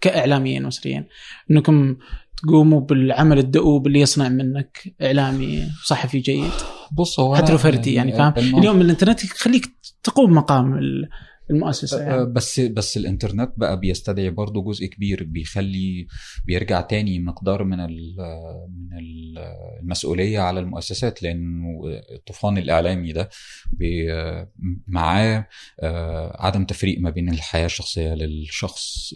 كإعلاميين 0.00 0.66
مصريين 0.66 1.04
إنكم 1.50 1.96
تقوموا 2.42 2.80
بالعمل 2.80 3.38
الدؤوب 3.38 3.86
اللي 3.86 4.00
يصنع 4.00 4.28
منك 4.28 4.94
إعلامي 5.02 5.62
صحفي 5.84 6.18
جيد. 6.18 6.50
بص 6.92 7.20
هو 7.20 7.36
حتى 7.36 7.52
لو 7.52 7.58
فردي 7.58 7.94
يعني 7.94 8.12
فاهم؟ 8.12 8.58
اليوم 8.58 8.80
الإنترنت 8.80 9.24
يخليك 9.24 9.70
تقوم 10.02 10.32
مقام 10.32 10.78
المؤسسة 11.50 12.00
يعني. 12.02 12.14
أه، 12.14 12.24
بس 12.24 12.60
بس 12.60 12.96
الإنترنت 12.96 13.52
بقى 13.56 13.80
بيستدعي 13.80 14.30
برضه 14.30 14.62
جزء 14.64 14.86
كبير 14.86 15.24
بيخلي 15.24 16.06
بيرجع 16.46 16.80
تاني 16.80 17.18
مقدار 17.18 17.64
من 17.64 17.72
من 17.72 18.98
المسؤولية 19.82 20.40
على 20.40 20.60
المؤسسات 20.60 21.22
لأنه 21.22 21.80
الطوفان 22.14 22.58
الإعلامي 22.58 23.12
ده 23.12 23.28
معاه 24.86 25.48
أه، 25.80 26.36
عدم 26.46 26.64
تفريق 26.64 26.98
ما 27.00 27.10
بين 27.10 27.28
الحياة 27.28 27.66
الشخصية 27.66 28.14
للشخص 28.14 29.14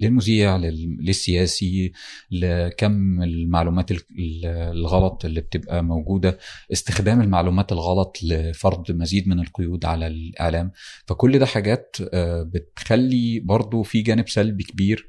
للمذيع 0.00 0.56
للسياسي 0.56 1.92
لكم 2.30 3.22
المعلومات 3.22 3.90
الغلط 4.18 5.24
اللي 5.24 5.40
بتبقى 5.40 5.84
موجودة 5.84 6.38
استخدام 6.72 7.20
المعلومات 7.20 7.72
الغلط 7.72 8.18
لفرض 8.22 8.92
مزيد 8.92 9.28
من 9.28 9.40
القيود 9.40 9.84
على 9.84 10.06
الإعلام 10.06 10.72
فكل 11.06 11.38
ده 11.38 11.46
حاجات 11.54 11.96
آه، 12.14 12.42
بتخلي 12.42 13.40
برضو 13.40 13.82
في 13.82 14.02
جانب 14.02 14.28
سلبي 14.28 14.64
كبير 14.64 15.06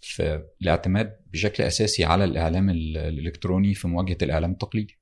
في 0.00 0.42
الاعتماد 0.62 1.16
بشكل 1.32 1.62
أساسي 1.64 2.04
على 2.04 2.24
الإعلام 2.24 2.70
الإلكتروني 2.70 3.74
في 3.74 3.88
مواجهة 3.88 4.16
الإعلام 4.22 4.50
التقليدي. 4.50 4.98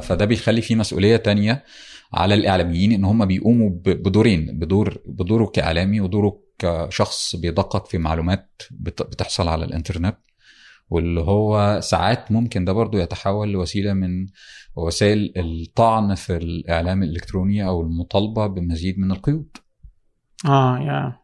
فده 0.00 0.24
بيخلي 0.24 0.62
في 0.62 0.74
مسؤولية 0.74 1.16
تانية 1.16 1.64
على 2.12 2.34
الإعلاميين 2.34 2.92
إن 2.92 3.04
هم 3.04 3.24
بيقوموا 3.24 3.70
بدورين 3.84 4.58
بدور 4.58 5.02
بدوره 5.06 5.46
كإعلامي 5.46 6.00
ودوره 6.00 6.42
كشخص 6.58 7.36
بيدقق 7.36 7.86
في 7.86 7.98
معلومات 7.98 8.62
بتحصل 8.70 9.48
على 9.48 9.64
الإنترنت. 9.64 10.16
واللي 10.88 11.20
هو 11.20 11.80
ساعات 11.82 12.32
ممكن 12.32 12.64
ده 12.64 12.72
برضو 12.72 12.98
يتحول 12.98 13.52
لوسيلة 13.52 13.92
من 13.92 14.26
وسائل 14.76 15.32
الطعن 15.36 16.14
في 16.14 16.36
الإعلام 16.36 17.02
الإلكتروني 17.02 17.66
أو 17.66 17.80
المطالبة 17.80 18.46
بمزيد 18.46 18.98
من 18.98 19.10
القيود. 19.10 19.56
آه 20.46 20.78
يا 20.78 21.18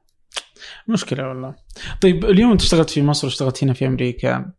مشكلة 0.89 1.29
والله. 1.29 1.55
طيب 2.01 2.25
اليوم 2.25 2.51
أنت 2.53 2.63
اشتغلت 2.63 2.91
في 2.91 3.03
مصر 3.03 3.27
واشتغلت 3.27 3.65
هنا 3.65 3.73
في 3.73 3.87
أمريكا 3.87 4.53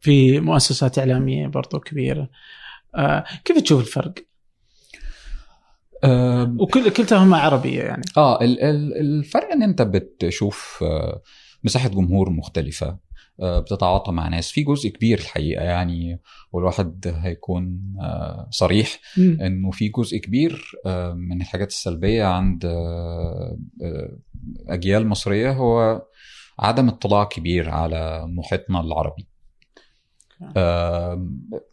في 0.00 0.40
مؤسسات 0.40 0.98
إعلامية 0.98 1.46
برضو 1.46 1.80
كبيرة. 1.80 2.30
آه 2.94 3.24
كيف 3.44 3.58
تشوف 3.58 3.80
الفرق؟ 3.80 4.14
أه 6.04 6.56
وكل 6.58 6.90
كلتاهم 6.90 7.34
عربية 7.34 7.82
يعني 7.82 8.04
آه 8.16 8.38
الفرق 9.00 9.52
إن 9.52 9.62
أنت 9.62 9.82
بتشوف 9.82 10.78
آه، 10.82 11.22
مساحة 11.64 11.88
جمهور 11.88 12.30
مختلفة 12.30 12.86
آه، 12.86 13.05
بتتعاطى 13.38 14.12
مع 14.12 14.28
ناس. 14.28 14.50
في 14.50 14.62
جزء 14.62 14.88
كبير 14.88 15.18
الحقيقة 15.18 15.64
يعني 15.64 16.20
والواحد 16.52 17.14
هيكون 17.22 17.94
آه، 18.00 18.48
صريح 18.50 19.00
إنه 19.18 19.70
في 19.70 19.88
جزء 19.88 20.18
كبير 20.18 20.72
آه، 20.86 21.12
من 21.12 21.40
الحاجات 21.40 21.68
السلبية 21.68 22.24
عند 22.24 22.64
أجيال 24.68 25.06
مصرية 25.06 25.52
هو 25.52 26.02
عدم 26.58 26.88
اطلاع 26.88 27.24
كبير 27.24 27.70
على 27.70 28.26
محيطنا 28.26 28.80
العربي. 28.80 29.26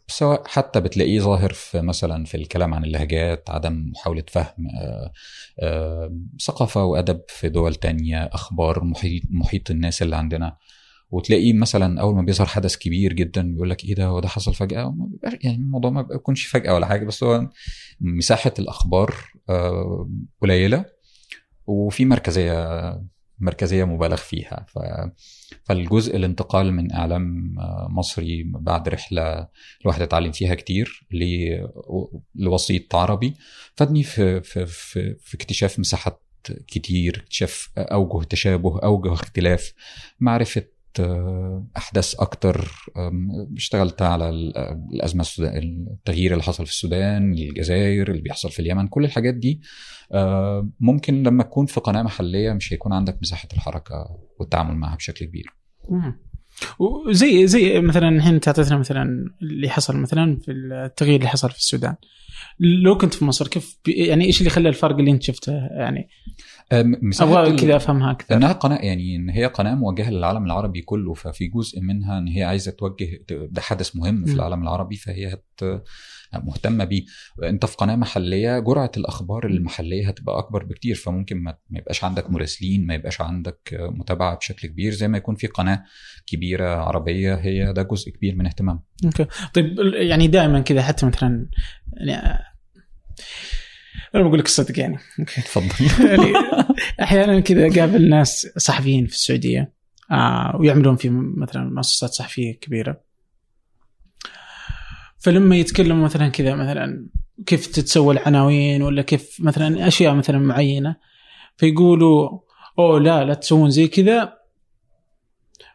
سواء 0.08 0.42
حتى 0.46 0.80
بتلاقيه 0.80 1.20
ظاهر 1.20 1.52
في 1.52 1.80
مثلا 1.80 2.24
في 2.24 2.36
الكلام 2.36 2.74
عن 2.74 2.84
اللهجات 2.84 3.50
عدم 3.50 3.90
محاولة 3.94 4.24
فهم 4.28 4.68
ثقافة 6.40 6.84
وأدب 6.84 7.20
في 7.28 7.48
دول 7.48 7.74
تانية 7.74 8.24
أخبار 8.32 8.84
محيط, 8.84 9.22
محيط 9.30 9.70
الناس 9.70 10.02
اللي 10.02 10.16
عندنا. 10.16 10.56
وتلاقيه 11.10 11.52
مثلا 11.52 12.00
أول 12.00 12.14
ما 12.14 12.22
بيظهر 12.22 12.46
حدث 12.46 12.76
كبير 12.76 13.12
جدا 13.12 13.42
بيقول 13.52 13.70
لك 13.70 13.84
إيه 13.84 13.94
ده؟ 13.94 14.04
هو 14.06 14.20
ده 14.20 14.28
حصل 14.28 14.54
فجأة؟ 14.54 14.96
يعني 15.42 15.56
الموضوع 15.56 15.90
ما 15.90 16.02
بيكونش 16.02 16.46
فجأة 16.46 16.74
ولا 16.74 16.86
حاجة 16.86 17.04
بس 17.04 17.22
هو 17.24 17.48
مساحة 18.00 18.54
الأخبار 18.58 19.14
آه، 19.48 20.10
قليلة 20.42 20.84
وفي 21.66 22.04
مركزيه 22.04 23.04
مركزية 23.38 23.84
مبالغ 23.84 24.16
فيها. 24.16 24.66
فالجزء 25.64 26.16
الانتقال 26.16 26.72
من 26.72 26.92
إعلام 26.92 27.54
آه، 27.58 27.88
مصري 27.90 28.42
بعد 28.46 28.88
رحلة 28.88 29.48
الواحد 29.82 30.02
اتعلم 30.02 30.32
فيها 30.32 30.54
كتير 30.54 31.06
لوسيط 32.34 32.94
عربي 32.94 33.34
فادني 33.74 34.02
في 34.02 34.40
في 34.40 34.66
في, 34.66 35.14
في 35.20 35.34
اكتشاف 35.34 35.78
مساحات 35.78 36.20
كتير 36.66 37.16
اكتشاف 37.16 37.70
أوجه 37.78 38.24
تشابه 38.24 38.78
أوجه 38.78 39.12
اختلاف 39.12 39.72
معرفة 40.20 40.64
أحداث 41.76 42.14
أكتر 42.20 42.70
اشتغلت 43.56 44.02
على 44.02 44.28
الأزمة 44.92 45.20
السودان 45.20 45.86
التغيير 45.90 46.32
اللي 46.32 46.42
حصل 46.42 46.66
في 46.66 46.72
السودان 46.72 47.32
الجزائر 47.32 48.10
اللي 48.10 48.22
بيحصل 48.22 48.50
في 48.50 48.60
اليمن 48.60 48.88
كل 48.88 49.04
الحاجات 49.04 49.34
دي 49.34 49.60
آه، 50.12 50.70
ممكن 50.80 51.22
لما 51.22 51.42
تكون 51.42 51.66
في 51.66 51.80
قناة 51.80 52.02
محلية 52.02 52.52
مش 52.52 52.72
هيكون 52.72 52.92
عندك 52.92 53.18
مساحة 53.22 53.48
الحركة 53.54 54.18
والتعامل 54.40 54.74
معها 54.76 54.96
بشكل 54.96 55.24
كبير. 55.26 55.54
وزي 56.78 57.46
زي 57.46 57.80
مثلا 57.80 58.08
الحين 58.08 58.40
تعطيتنا 58.40 58.78
مثلا 58.78 59.34
اللي 59.42 59.68
حصل 59.68 59.96
مثلا 59.96 60.38
في 60.44 60.52
التغيير 60.52 61.16
اللي 61.16 61.28
حصل 61.28 61.50
في 61.50 61.58
السودان. 61.58 61.94
لو 62.60 62.98
كنت 62.98 63.14
في 63.14 63.24
مصر 63.24 63.48
كيف 63.48 63.78
يعني 63.86 64.24
إيش 64.24 64.38
اللي 64.38 64.50
خلى 64.50 64.68
الفرق 64.68 64.96
اللي 64.96 65.10
أنت 65.10 65.22
شفته 65.22 65.52
يعني؟ 65.52 66.08
أبغى 67.20 67.56
كذا 67.56 67.76
أفهمها 67.76 68.10
أكثر. 68.10 68.36
إنها 68.36 68.52
قناة 68.52 68.76
يعني 68.76 69.16
إن 69.16 69.30
هي 69.30 69.46
قناة 69.46 69.74
موجهة 69.74 70.10
للعالم 70.10 70.44
العربي 70.44 70.82
كله 70.82 71.14
ففي 71.14 71.46
جزء 71.46 71.80
منها 71.80 72.18
إن 72.18 72.28
هي 72.28 72.42
عايزة 72.42 72.70
توجه 72.70 73.24
ده 73.28 73.60
حدث 73.60 73.96
مهم 73.96 74.24
في 74.24 74.32
م. 74.32 74.34
العالم 74.34 74.62
العربي 74.62 74.96
فهي 74.96 75.32
هت 75.32 75.82
مهتمة 76.38 76.84
بيه. 76.84 77.04
انت 77.42 77.66
في 77.66 77.76
قناة 77.76 77.96
محلية 77.96 78.58
جرعة 78.58 78.92
الأخبار 78.96 79.46
المحليه 79.46 80.08
هتبقى 80.08 80.38
أكبر 80.38 80.64
بكتير 80.64 80.94
فممكن 80.94 81.42
ما 81.42 81.54
يبقاش 81.70 82.04
عندك 82.04 82.30
مراسلين 82.30 82.86
ما 82.86 82.94
يبقاش 82.94 83.20
عندك 83.20 83.76
متابعة 83.80 84.36
بشكل 84.36 84.68
كبير 84.68 84.92
زي 84.92 85.08
ما 85.08 85.18
يكون 85.18 85.34
في 85.34 85.46
قناة 85.46 85.84
كبيرة 86.26 86.76
عربية 86.76 87.34
هي 87.34 87.72
ده 87.72 87.82
جزء 87.82 88.10
كبير 88.10 88.34
من 88.36 88.46
اهتمام 88.46 88.80
أوكي. 89.04 89.26
طيب 89.54 89.78
يعني 89.94 90.26
دائما 90.28 90.60
كذا 90.60 90.82
حتى 90.82 91.06
مثلا 91.06 91.48
يعني 91.92 92.44
أنا 94.14 94.22
بقول 94.22 94.38
لك 94.38 94.46
الصدق 94.46 94.78
يعني. 94.78 94.98
تفضل. 95.26 95.86
يعني 96.10 96.32
أحيانا 97.02 97.40
كذا 97.40 97.80
قابل 97.80 98.08
ناس 98.08 98.46
صحفيين 98.56 99.06
في 99.06 99.14
السعودية 99.14 99.72
آه 100.10 100.56
ويعملون 100.56 100.96
في 100.96 101.08
مثلا 101.10 101.70
مؤسسات 101.74 102.10
صحفية 102.10 102.52
كبيرة. 102.60 103.03
فلما 105.24 105.56
يتكلموا 105.56 106.04
مثلا 106.04 106.28
كذا 106.28 106.54
مثلا 106.54 107.06
كيف 107.46 107.66
تتسوى 107.66 108.14
العناوين 108.14 108.82
ولا 108.82 109.02
كيف 109.02 109.36
مثلا 109.40 109.88
أشياء 109.88 110.14
مثلا 110.14 110.38
معينة 110.38 110.96
فيقولوا 111.56 112.38
أوه 112.78 113.00
لا 113.00 113.24
لا 113.24 113.34
تسوون 113.34 113.70
زي 113.70 113.88
كذا 113.88 114.34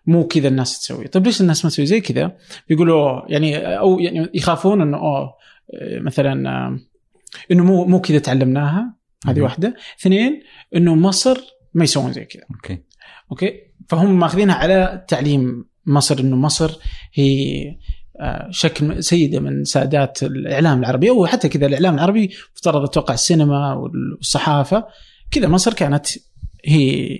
مو 0.05 0.27
كذا 0.27 0.47
الناس 0.47 0.79
تسوي. 0.79 1.07
طيب 1.07 1.25
ليش 1.25 1.41
الناس 1.41 1.65
ما 1.65 1.71
تسوي 1.71 1.85
زي 1.85 2.01
كذا؟ 2.01 2.37
يقولوا 2.69 3.31
يعني 3.31 3.57
أو 3.57 3.99
يعني 3.99 4.29
يخافون 4.33 4.81
إنه 4.81 4.97
أوه 4.97 5.33
مثلا 6.01 6.33
إنه 7.51 7.63
مو 7.63 7.85
مو 7.85 8.01
كذا 8.01 8.19
تعلمناها 8.19 8.95
هذه 9.27 9.41
واحدة. 9.41 9.75
اثنين 9.99 10.41
إنه 10.75 10.95
مصر 10.95 11.37
ما 11.73 11.83
يسوون 11.83 12.13
زي 12.13 12.25
كذا. 12.25 12.43
okay. 12.51 12.83
okay؟ 13.31 13.53
فهم 13.89 14.19
ماخذينها 14.19 14.55
على 14.55 15.05
تعليم 15.07 15.69
مصر 15.85 16.19
إنه 16.19 16.35
مصر 16.35 16.79
هي 17.13 17.77
شكل 18.49 19.03
سيدة 19.03 19.39
من 19.39 19.63
سادات 19.63 20.23
الإعلام 20.23 20.79
العربي 20.79 21.09
أو 21.09 21.25
حتى 21.25 21.49
كذا 21.49 21.65
الإعلام 21.65 21.95
العربي 21.95 22.29
افترض 22.55 22.83
أتوقع 22.83 23.13
السينما 23.13 23.73
والصحافة 23.73 24.85
كذا 25.31 25.47
مصر 25.47 25.73
كانت 25.73 26.07
هي 26.65 27.19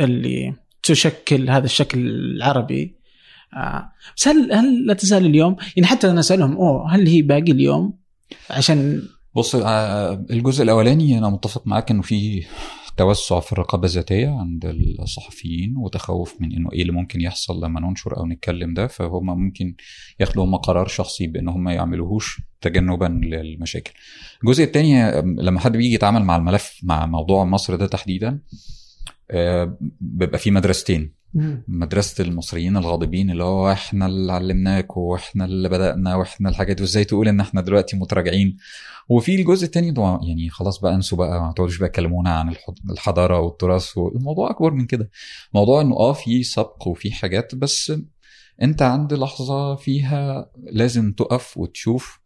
اللي 0.00 0.54
تشكل 0.82 1.50
هذا 1.50 1.64
الشكل 1.64 2.00
العربي 2.08 2.96
آه. 3.56 3.92
بس 4.16 4.28
هل 4.28 4.52
هل 4.52 4.86
لا 4.86 4.94
تزال 4.94 5.26
اليوم 5.26 5.56
يعني 5.76 5.88
حتى 5.88 6.10
أنا 6.10 6.20
أسألهم 6.20 6.56
أوه 6.56 6.94
هل 6.94 7.06
هي 7.06 7.22
باقي 7.22 7.52
اليوم 7.52 7.98
عشان 8.50 9.02
بص 9.36 9.54
آه، 9.54 10.26
الجزء 10.30 10.62
الأولاني 10.62 11.18
أنا 11.18 11.28
متفق 11.28 11.66
معاك 11.66 11.90
إنه 11.90 12.02
في 12.02 12.42
توسع 13.00 13.40
في 13.40 13.52
الرقابة 13.52 13.84
الذاتية 13.84 14.28
عند 14.28 14.64
الصحفيين 15.02 15.74
وتخوف 15.76 16.36
من 16.40 16.52
إنه 16.52 16.72
إيه 16.72 16.82
اللي 16.82 16.92
ممكن 16.92 17.20
يحصل 17.20 17.64
لما 17.64 17.80
ننشر 17.80 18.16
أو 18.16 18.26
نتكلم 18.26 18.74
ده 18.74 18.86
فهم 18.86 19.26
ممكن 19.26 19.74
ياخدوا 20.20 20.44
هم 20.44 20.56
قرار 20.56 20.88
شخصي 20.88 21.26
بإن 21.26 21.48
هم 21.48 21.64
ما 21.64 21.72
يعملوهوش 21.74 22.40
تجنبا 22.60 23.04
للمشاكل. 23.24 23.92
الجزء 24.44 24.64
الثاني 24.64 25.12
لما 25.22 25.60
حد 25.60 25.72
بيجي 25.72 25.94
يتعامل 25.94 26.24
مع 26.24 26.36
الملف 26.36 26.80
مع 26.82 27.06
موضوع 27.06 27.44
مصر 27.44 27.76
ده 27.76 27.86
تحديدا 27.86 28.40
بيبقى 30.00 30.38
في 30.38 30.50
مدرستين. 30.50 31.20
مدرسة 31.68 32.24
المصريين 32.24 32.76
الغاضبين 32.76 33.30
اللي 33.30 33.44
هو 33.44 33.72
إحنا 33.72 34.06
اللي 34.06 34.32
علمناك 34.32 34.96
وإحنا 34.96 35.44
اللي 35.44 35.68
بدأنا 35.68 36.14
وإحنا 36.16 36.48
الحاجات 36.48 36.76
دي. 36.76 36.82
وإزاي 36.82 37.04
تقول 37.04 37.28
إن 37.28 37.40
إحنا 37.40 37.60
دلوقتي 37.60 37.96
متراجعين؟ 37.96 38.56
وفي 39.08 39.34
الجزء 39.34 39.66
الثاني 39.66 39.94
يعني 40.28 40.48
خلاص 40.50 40.80
بقى 40.80 40.94
انسوا 40.94 41.18
بقى 41.18 41.40
ما 41.40 41.52
تقعدوش 41.52 41.78
بقى 41.78 41.88
تكلمونا 41.88 42.30
عن 42.30 42.54
الحضارة 42.90 43.40
والتراث 43.40 43.96
والموضوع 43.98 44.50
أكبر 44.50 44.70
من 44.70 44.86
كده. 44.86 45.10
موضوع 45.54 45.80
إنه 45.80 45.96
آه 45.96 46.12
في 46.12 46.42
سبق 46.42 46.88
وفي 46.88 47.12
حاجات 47.12 47.54
بس 47.54 47.92
أنت 48.62 48.82
عند 48.82 49.14
لحظة 49.14 49.74
فيها 49.74 50.50
لازم 50.72 51.12
تقف 51.12 51.58
وتشوف 51.58 52.20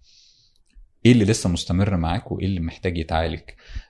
إيه 1.07 1.13
اللي 1.13 1.25
لسه 1.25 1.51
مستمر 1.51 1.97
معاك 1.97 2.33
وإيه 2.33 2.47
اللي 2.47 2.61
محتاج 2.61 2.99
يتعالج. 2.99 3.41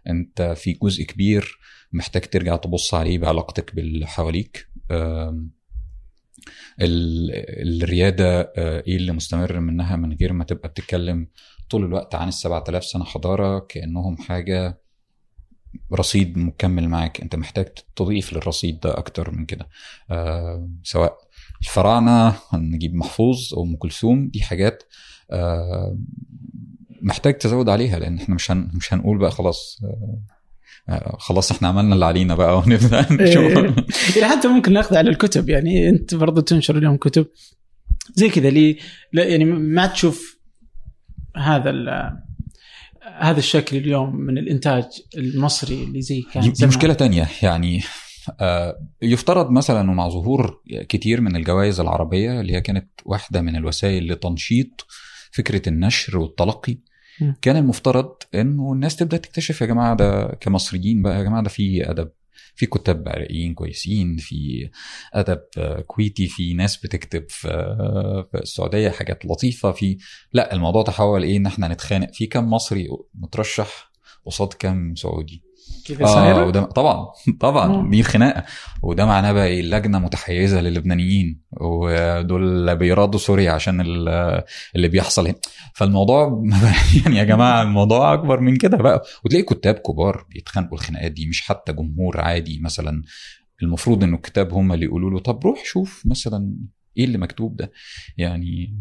أنت 0.09 0.43
في 0.57 0.73
جزء 0.73 1.05
كبير 1.05 1.59
محتاج 1.95 2.23
ترجع 2.23 2.57
تبص 2.57 2.95
عليه 2.95 3.19
بعلاقتك 3.19 3.75
باللي 3.75 4.07
حواليك 4.07 4.69
الريادة 6.81 8.41
آه، 8.57 8.83
إيه 8.87 8.97
اللي 8.97 9.13
مستمر 9.13 9.61
منها 9.61 9.97
من 9.97 10.13
غير 10.13 10.33
ما 10.33 10.45
تبقى 10.45 10.69
بتتكلم 10.69 11.29
طول 11.71 11.85
الوقت 11.85 12.15
عن 12.15 12.29
ال 12.29 12.33
7000 12.35 12.85
سنة 12.85 13.05
حضارة 13.05 13.59
كأنهم 13.59 14.17
حاجة 14.17 14.81
رصيد 15.93 16.39
مكمل 16.39 16.89
معاك. 16.89 17.21
انت 17.21 17.37
محتاج 17.37 17.67
تضيف 17.97 18.33
للرصيد 18.33 18.81
ده 18.81 18.99
أكتر 18.99 19.31
من 19.31 19.47
كده. 19.47 19.69
آه 20.11 20.69
سواء 20.83 21.19
الفراعنة 21.61 22.37
نجيب 22.55 22.95
محفوظ 22.95 23.55
أو 23.55 23.63
أم 23.65 23.77
كلثوم 23.77 24.29
دي 24.29 24.43
حاجات 24.43 24.83
آه 25.31 25.99
محتاج 27.03 27.35
تزود 27.39 27.69
عليها 27.69 27.99
لأن 27.99 28.17
إحنا 28.19 28.35
مش 28.35 28.51
مش 28.51 28.95
هنقول 28.95 29.19
بقى 29.19 29.31
خلاص. 29.31 29.81
خلاص 31.19 31.51
إحنا 31.51 31.69
عملنا 31.69 31.95
اللي 31.95 32.05
علينا 32.05 32.35
بقى 32.35 32.57
ونبدأ 32.59 33.13
نشوف. 33.13 33.53
يعني 34.17 34.33
حتى 34.33 34.49
ممكن 34.49 34.73
ناخذ 34.73 34.97
على 34.97 35.11
الكتب 35.11 35.49
يعني 35.49 35.89
أنت 35.89 36.15
برضه 36.15 36.43
تنشر 36.43 36.79
اليوم 36.79 36.97
كتب. 36.97 37.27
زي 38.15 38.29
كذا 38.29 38.51
لي 38.51 38.79
لا 39.13 39.25
يعني 39.25 39.45
ما 39.45 39.87
تشوف 39.87 40.41
هذا 41.37 41.73
هذا 43.19 43.39
الشكل 43.39 43.77
اليوم 43.77 44.17
من 44.17 44.39
الإنتاج 44.39 44.85
المصري 45.17 45.85
اللي 45.85 46.03
زي 46.03 46.23
كان 46.33 46.53
دي 46.53 46.67
مشكلة 46.67 46.95
تانية 46.95 47.29
يعني 47.43 47.83
آه، 48.41 48.77
يفترض 49.03 49.51
مثلا 49.51 49.83
مع 49.83 50.09
ظهور 50.09 50.63
كتير 50.89 51.21
من 51.21 51.37
الجوائز 51.37 51.81
العربية 51.81 52.41
اللي 52.41 52.53
هي 52.53 52.61
كانت 52.61 52.89
واحدة 53.05 53.41
من 53.41 53.57
الوسائل 53.57 54.13
لتنشيط 54.13 54.87
فكرة 55.33 55.69
النشر 55.69 56.19
والتلقي 56.19 56.79
كان 57.43 57.57
المفترض 57.57 58.15
إنه 58.35 58.73
الناس 58.73 58.97
تبدأ 58.97 59.17
تكتشف 59.17 59.61
يا 59.61 59.67
جماعة 59.67 59.97
ده 59.97 60.39
كمصريين 60.41 61.03
بقى 61.03 61.19
يا 61.19 61.23
جماعة 61.23 61.43
ده 61.43 61.49
في 61.49 61.91
أدب 61.91 62.11
في 62.57 62.67
كتاب 62.67 63.09
عراقيين 63.09 63.55
كويسين 63.55 64.17
في 64.17 64.71
أدب 65.15 65.41
كويتي 65.87 66.27
في 66.27 66.55
ناس 66.55 66.77
بتكتب 66.77 67.25
في, 67.29 67.49
السعودية 68.35 68.91
حاجات 68.91 69.27
لطيفة 69.27 69.73
في 69.73 69.97
لا 70.33 70.53
الموضوع 70.55 70.83
تحول 70.83 71.23
إيه 71.23 71.37
إن 71.37 71.47
إحنا 71.47 71.69
نتخانق 71.69 72.13
في 72.13 72.27
كم 72.27 72.51
مصري 72.51 72.89
مترشح 73.15 73.91
قصاد 74.27 74.53
كم 74.59 74.95
سعودي. 74.95 75.44
كده 75.87 76.07
آه 76.07 76.45
وده 76.45 76.63
طبعا 76.63 77.07
طبعا 77.41 77.91
دي 77.91 78.01
الخناقه 78.01 78.45
وده 78.83 79.07
معناه 79.07 79.33
بقى 79.33 79.47
إيه؟ 79.47 79.61
اللجنه 79.61 79.99
متحيزة 79.99 80.61
للبنانيين. 80.61 81.41
ودول 81.61 82.77
بيرادوا 82.77 83.19
سوريا 83.21 83.53
عشان 83.53 83.81
اللي 83.81 84.89
بيحصل. 84.89 85.27
هنا 85.27 85.37
فالموضوع 85.75 86.43
يعني 87.05 87.17
يا 87.17 87.25
جماعة 87.25 87.63
الموضوع 87.63 88.15
أكبر 88.15 88.41
من 88.41 88.57
كده 88.57 88.77
بقى. 88.77 89.03
وتلاقي 89.25 89.43
كتاب 89.43 89.75
كبار 89.75 90.27
بيتخانقوا 90.31 90.79
الخناقات 90.79 91.13
دي 91.13 91.27
مش 91.27 91.43
حتى 91.43 91.73
جمهور 91.73 92.21
عادي 92.21 92.61
مثلا. 92.65 93.03
المفروض 93.63 94.05
إنه 94.05 94.17
الكتاب 94.17 94.53
هم 94.55 94.73
اللي 94.73 94.85
يقولوا 94.85 95.11
له 95.11 95.19
طب 95.19 95.45
روح 95.45 95.65
شوف 95.65 96.03
مثلا 96.07 96.55
إيه 96.99 97.05
اللي 97.05 97.19
مكتوب 97.19 97.57
ده؟ 97.57 97.73
يعني 98.19 98.77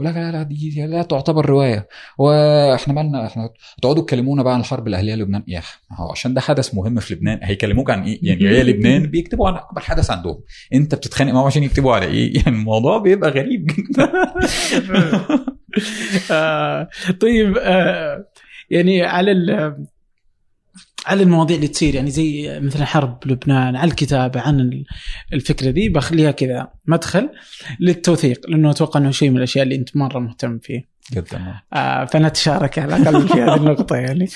لا 0.00 0.08
لا 0.08 0.32
لا 0.32 0.42
دي 0.42 0.86
لا 0.86 1.02
تعتبر 1.02 1.46
رواية. 1.46 1.88
وإحنا 2.18 2.94
مالنا 2.94 3.26
إحنا 3.26 3.50
تقعدوا 3.82 4.02
تكلمونا 4.02 4.42
بقى 4.42 4.54
عن 4.54 4.60
الحرب 4.60 4.88
الأهلية 4.88 5.14
لبنان. 5.14 5.42
يا 5.48 5.62
هو 5.92 6.10
عشان 6.10 6.34
ده 6.34 6.40
حدث 6.40 6.74
مهم 6.74 7.00
في 7.00 7.14
لبنان. 7.14 7.38
هيكلموك 7.42 7.90
عن 7.90 8.02
إيه؟ 8.02 8.18
يعني 8.22 8.48
هي 8.48 8.62
لبنان 8.62 9.06
بيكتبوا 9.10 9.48
عن 9.48 9.54
أكبر 9.54 9.80
حدث 9.80 10.10
عندهم. 10.10 10.40
أنت 10.74 10.94
بتتخانق 10.94 11.32
معاهم 11.32 11.46
عشان 11.46 11.62
يكتبوا 11.62 11.94
على 11.94 12.06
إيه؟ 12.06 12.34
يعني 12.36 12.48
الموضوع 12.56 12.98
بيبقى 12.98 13.30
غريب. 13.30 13.66
جدا 13.66 14.12
آه 16.30 16.88
طيب 17.20 17.56
آه 17.58 18.24
يعني 18.70 19.02
على 19.02 19.32
على 21.06 21.22
المواضيع 21.22 21.56
اللي 21.56 21.68
تصير 21.68 21.94
يعني 21.94 22.10
زي 22.10 22.60
مثلا 22.60 22.84
حرب 22.84 23.26
لبنان 23.26 23.76
على 23.76 23.90
الكتابة 23.90 24.40
عن 24.40 24.84
الفكرة 25.32 25.70
دي 25.70 25.88
بخليها 25.88 26.30
كذا 26.30 26.72
مدخل 26.86 27.28
للتوثيق 27.80 28.50
لأنه 28.50 28.70
أتوقع 28.70 29.00
أنه 29.00 29.10
شيء 29.10 29.30
من 29.30 29.36
الأشياء 29.36 29.64
اللي 29.64 29.74
أنت 29.74 29.96
مرة 29.96 30.18
مهتم 30.18 30.58
فيه. 30.58 30.88
جدا 31.12 31.60
آه 31.72 32.04
فنتشارك 32.04 32.78
على 32.78 32.96
الأقل 32.96 33.28
في 33.28 33.34
هذه 33.34 33.56
النقطة 33.56 33.96
يعني. 33.96 34.28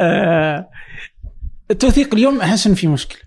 آه 0.00 0.70
التوثيق 1.70 2.14
اليوم 2.14 2.40
أحس 2.40 2.66
إنه 2.66 2.76
في 2.76 2.86
مشكلة. 2.86 3.20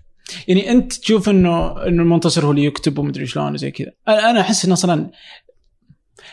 يعني 0.48 0.70
أنت 0.70 0.92
تشوف 0.92 1.28
انه 1.28 1.86
إنه 1.86 2.02
المنتصر 2.02 2.46
هو 2.46 2.50
اللي 2.50 2.64
يكتب 2.64 2.98
ومدري 2.98 3.26
شلون 3.26 3.52
وزي 3.52 3.70
كذا، 3.70 3.92
أنا 4.08 4.40
أحس 4.40 4.64
إنه 4.64 4.74
أصلا 4.74 5.10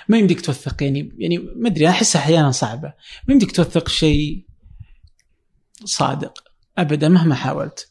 ما 0.09 0.17
يمديك 0.17 0.41
توثق 0.41 0.83
يعني 0.83 1.11
يعني 1.17 1.37
ما 1.37 1.67
أدري 1.67 1.89
احسها 1.89 2.21
أحيانا 2.21 2.51
صعبة، 2.51 2.93
ما 3.27 3.33
يمديك 3.33 3.51
توثق 3.51 3.89
شيء 3.89 4.45
صادق 5.83 6.44
أبدا 6.77 7.09
مهما 7.09 7.35
حاولت. 7.35 7.87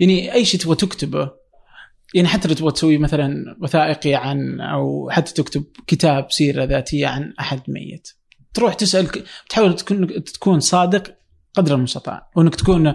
يعني 0.00 0.32
أي 0.32 0.44
شيء 0.44 0.60
تبغى 0.60 0.76
تكتبه 0.76 1.30
يعني 2.14 2.28
حتى 2.28 2.48
لو 2.48 2.54
تبغى 2.54 2.72
تسوي 2.72 2.98
مثلا 2.98 3.56
وثائقي 3.60 4.14
عن 4.14 4.60
أو 4.60 5.10
حتى 5.10 5.34
تكتب 5.34 5.64
كتاب 5.86 6.26
سيرة 6.30 6.64
ذاتية 6.64 7.06
عن 7.06 7.34
أحد 7.40 7.60
ميت. 7.68 8.08
تروح 8.54 8.74
تسأل 8.74 9.08
تحاول 9.48 9.76
تكون 9.76 10.24
تكون 10.24 10.60
صادق 10.60 11.14
قدر 11.54 11.74
المستطاع 11.74 12.30
وإنك 12.36 12.54
تكون 12.54 12.94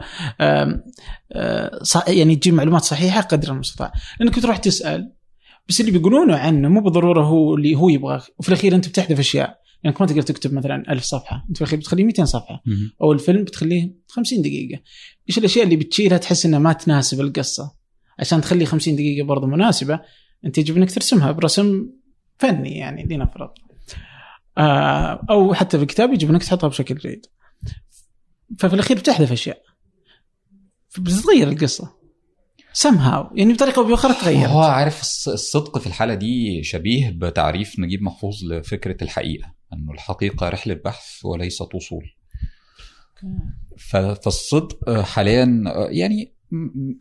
يعني 2.07 2.35
تجيب 2.35 2.53
معلومات 2.53 2.81
صحيحة 2.81 3.21
قدر 3.21 3.51
المستطاع. 3.51 3.91
لانك 4.19 4.39
تروح 4.39 4.57
تسأل 4.57 5.11
بس 5.67 5.79
اللي 5.81 5.91
بيقولونه 5.91 6.35
عنه 6.35 6.69
مو 6.69 6.81
بالضرورة 6.81 7.23
هو 7.23 7.55
اللي 7.55 7.75
هو 7.75 7.89
يبغاه 7.89 8.23
وفي 8.37 8.49
الأخير 8.49 8.75
أنت 8.75 8.87
بتحذف 8.87 9.19
أشياء. 9.19 9.58
يعني 9.83 9.95
ما 9.99 10.05
تقدر 10.05 10.21
تكتب 10.21 10.53
مثلا 10.53 10.91
ألف 10.91 11.03
صفحة؟ 11.03 11.45
أنت 11.49 11.57
في 11.57 11.61
الأخير 11.61 11.79
بتخليه 11.79 12.03
200 12.03 12.25
صفحة. 12.25 12.63
أو 13.01 13.11
الفيلم 13.11 13.43
بتخليه 13.43 13.93
50 14.07 14.41
دقيقة. 14.41 14.81
إيش 15.29 15.37
الأشياء 15.37 15.65
اللي 15.65 15.75
بتشيلها 15.75 16.17
تحس 16.17 16.45
إنها 16.45 16.59
ما 16.59 16.73
تناسب 16.73 17.21
القصة؟ 17.21 17.75
عشان 18.19 18.41
تخلي 18.41 18.65
50 18.65 18.95
دقيقة 18.95 19.25
برضه 19.25 19.47
مناسبة 19.47 19.99
أنت 20.45 20.57
يجب 20.57 20.77
إنك 20.77 20.91
ترسمها 20.91 21.31
برسم 21.31 21.89
فني 22.37 22.77
يعني 22.77 23.03
لنفرض. 23.03 23.49
آه 24.57 25.25
أو 25.29 25.53
حتى 25.53 25.77
في 25.77 25.83
الكتاب 25.83 26.13
يجب 26.13 26.29
إنك 26.29 26.43
تحطها 26.43 26.67
بشكل 26.67 26.95
جيد. 26.95 27.25
ففي 28.59 28.73
الأخير 28.73 28.97
بتحذف 28.97 29.31
أشياء. 29.31 29.61
بتتغير 30.97 31.49
القصة. 31.49 31.99
Somehow. 32.73 33.25
يعني 33.35 33.53
بطريقة 33.53 33.79
أو 33.79 33.87
باخرى 33.87 34.13
تغير 34.13 34.47
هو 34.47 34.61
عارف 34.61 35.01
الصدق 35.27 35.77
في 35.77 35.87
الحالة 35.87 36.13
دي 36.13 36.63
شبيه 36.63 37.09
بتعريف 37.09 37.79
نجيب 37.79 38.01
محفوظ 38.01 38.43
لفكرة 38.43 39.03
الحقيقة. 39.03 39.58
انه 39.73 39.91
الحقيقة 39.91 40.49
رحلة 40.49 40.73
بحث 40.73 41.25
وليست 41.25 41.75
وصول. 41.75 42.11
فالصدق 44.21 44.99
حاليا 45.01 45.63
يعني 45.89 46.33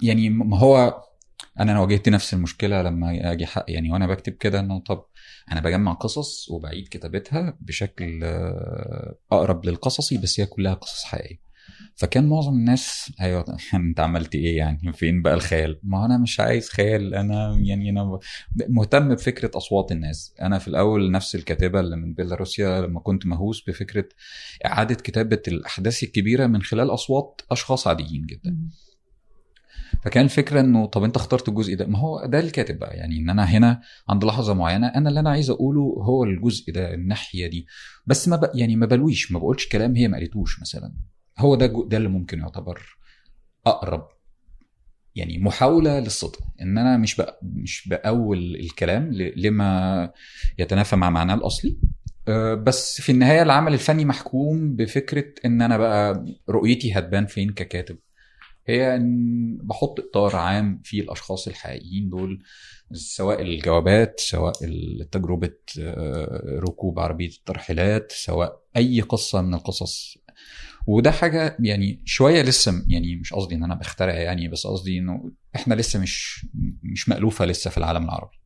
يعني 0.03 0.29
ما 0.31 0.59
هو 0.59 1.03
أنا 1.61 1.73
أنا 1.73 1.81
واجهت 1.81 2.09
نفس 2.09 2.35
المشكلة 2.35 2.83
لما 2.83 3.33
أجي 3.33 3.47
حق 3.47 3.65
يعني 3.69 3.93
وأنا 3.93 4.07
بكتب 4.07 4.33
كده 4.33 4.61
إنه 4.61 4.81
طب 4.81 5.05
أنا 5.53 5.61
بجمع 5.61 5.93
قصص 5.93 6.51
وبعيد 6.51 6.89
كتابتها 6.89 7.59
بشكل 7.61 8.25
أقرب 9.33 9.67
للقصصي 9.67 10.19
بس 10.19 10.41
هي 10.41 10.47
كلها 10.47 10.75
قصص 10.75 11.05
حقيقية. 11.05 11.48
فكان 11.99 12.29
معظم 12.29 12.53
الناس 12.53 13.13
أيوه 13.21 13.45
انت 13.75 14.01
عملت 14.01 14.35
إيه 14.35 14.57
يعني؟ 14.57 14.93
فين 14.93 15.23
بقى 15.23 15.35
الخيال؟ 15.35 15.81
ما 15.83 16.07
أنا 16.07 16.19
مش 16.19 16.41
عايز 16.41 16.69
خيال 16.69 17.15
أنا 17.15 17.59
يعني 17.61 17.91
أنا 17.91 18.19
مهتم 18.69 19.15
بفكرة 19.15 19.51
أصوات 19.55 19.93
الناس. 19.93 20.35
أنا 20.43 20.59
في 20.59 20.69
الأول 20.69 21.11
نفس 21.11 21.35
الكاتبة 21.35 21.81
اللي 21.81 21.97
من 21.97 22.15
بيلاروسيا 22.15 22.81
لما 22.81 23.01
كنت 23.01 23.27
مهووس 23.27 23.65
بفكرة 23.69 24.09
إعادة 24.67 24.95
كتابة 24.95 25.43
الأحداث 25.49 26.03
الكبيرة 26.03 26.47
من 26.47 26.63
خلال 26.63 26.91
أصوات 26.95 27.41
أشخاص 27.51 27.87
عاديين 27.87 28.27
جدا. 28.27 28.57
فكان 30.05 30.25
الفكرة 30.25 30.61
إنه 30.61 30.87
طب 30.87 31.05
أنت 31.05 31.17
اخترت 31.17 31.49
الجزء 31.49 31.77
ده؟ 31.77 31.87
ما 31.87 31.99
هو 31.99 32.27
ده 32.27 32.41
الكاتب 32.41 32.79
بقى. 32.79 32.97
يعني 32.97 33.19
إن 33.19 33.31
أنا 33.31 33.45
هنا 33.45 33.81
عند 34.09 34.25
لحظة 34.25 34.55
معينة 34.55 34.87
أنا 34.87 35.09
اللي 35.09 35.21
أنا 35.21 35.31
عايز 35.31 35.51
أقوله 35.51 35.81
هو 35.81 36.25
الجزء 36.25 36.73
ده 36.73 36.95
الناحية 36.95 37.47
دي. 37.47 37.67
بس 38.07 38.29
ما. 38.29 38.51
يعني 38.55 38.77
ما 38.77 38.87
بلويش 38.87 39.33
ما 39.33 39.39
بقولش 39.39 39.69
كلام 39.69 39.97
هي 39.97 40.09
ما 40.09 40.19
قالتوش 40.19 40.61
مثلا. 40.61 40.93
هو 41.39 41.55
ده. 41.55 41.67
ده 41.87 41.97
اللي 41.97 42.09
ممكن 42.09 42.39
يعتبر 42.39 42.99
أقرب 43.67 44.09
يعني 45.15 45.39
محاولة 45.39 46.01
للصدق 46.01 46.39
إن 46.61 46.79
أنا 46.79 46.97
مش 46.97 47.17
بق... 47.17 47.39
مش 47.43 47.89
بأول 47.89 48.57
الكلام. 48.57 49.13
لما 49.13 50.11
يتنافى 50.59 50.97
مع 50.97 51.11
معناه 51.11 51.35
الأصلي 51.35 51.77
أه، 52.29 52.55
بس 52.55 53.01
في 53.01 53.13
النهاية 53.13 53.43
العمل 53.43 53.73
الفني 53.75 54.05
محكوم 54.05 54.77
بفكرة 54.77 55.25
إن 55.45 55.63
أنا 55.63 55.79
بقى 55.79 56.25
رؤيتي 56.49 56.93
هتبان 56.93 57.27
فين 57.27 57.51
ككاتب 57.51 57.99
هي 58.67 58.97
إن 58.97 59.59
بحط 59.63 60.01
إطار 60.01 60.37
عام 60.37 60.81
فيه 60.85 61.01
الأشخاص 61.01 61.49
الحقيقيين 61.49 62.09
دول 62.09 62.43
سواء 62.93 63.43
الجوابات 63.43 64.21
سواء 64.21 64.53
تجربة 65.13 65.55
أه، 65.81 66.61
ركوب 66.61 66.99
عربية 66.99 67.29
الترحيلات 67.29 68.13
سواء 68.13 68.63
أي 68.77 69.01
قصة 69.01 69.41
من 69.43 69.55
القصص 69.55 70.19
وده 70.89 71.11
حاجة 71.11 71.57
يعني 71.61 72.03
شوية 72.05 72.43
لسه 72.43 72.85
يعني 72.89 73.17
مش 73.17 73.33
قصدي 73.33 73.55
إن 73.55 73.65
أنا 73.65 73.75
بخترع 73.75 74.15
يعني 74.15 74.49
بس 74.49 74.67
قصدي 74.67 74.99
إنه 74.99 75.33
إحنا 75.57 75.75
لسه 75.75 76.01
مش 76.01 76.47
مش 76.83 77.09
مألوفة 77.09 77.45
لسه 77.45 77.71
في 77.71 77.79
العالم 77.79 78.05
العربي. 78.05 78.37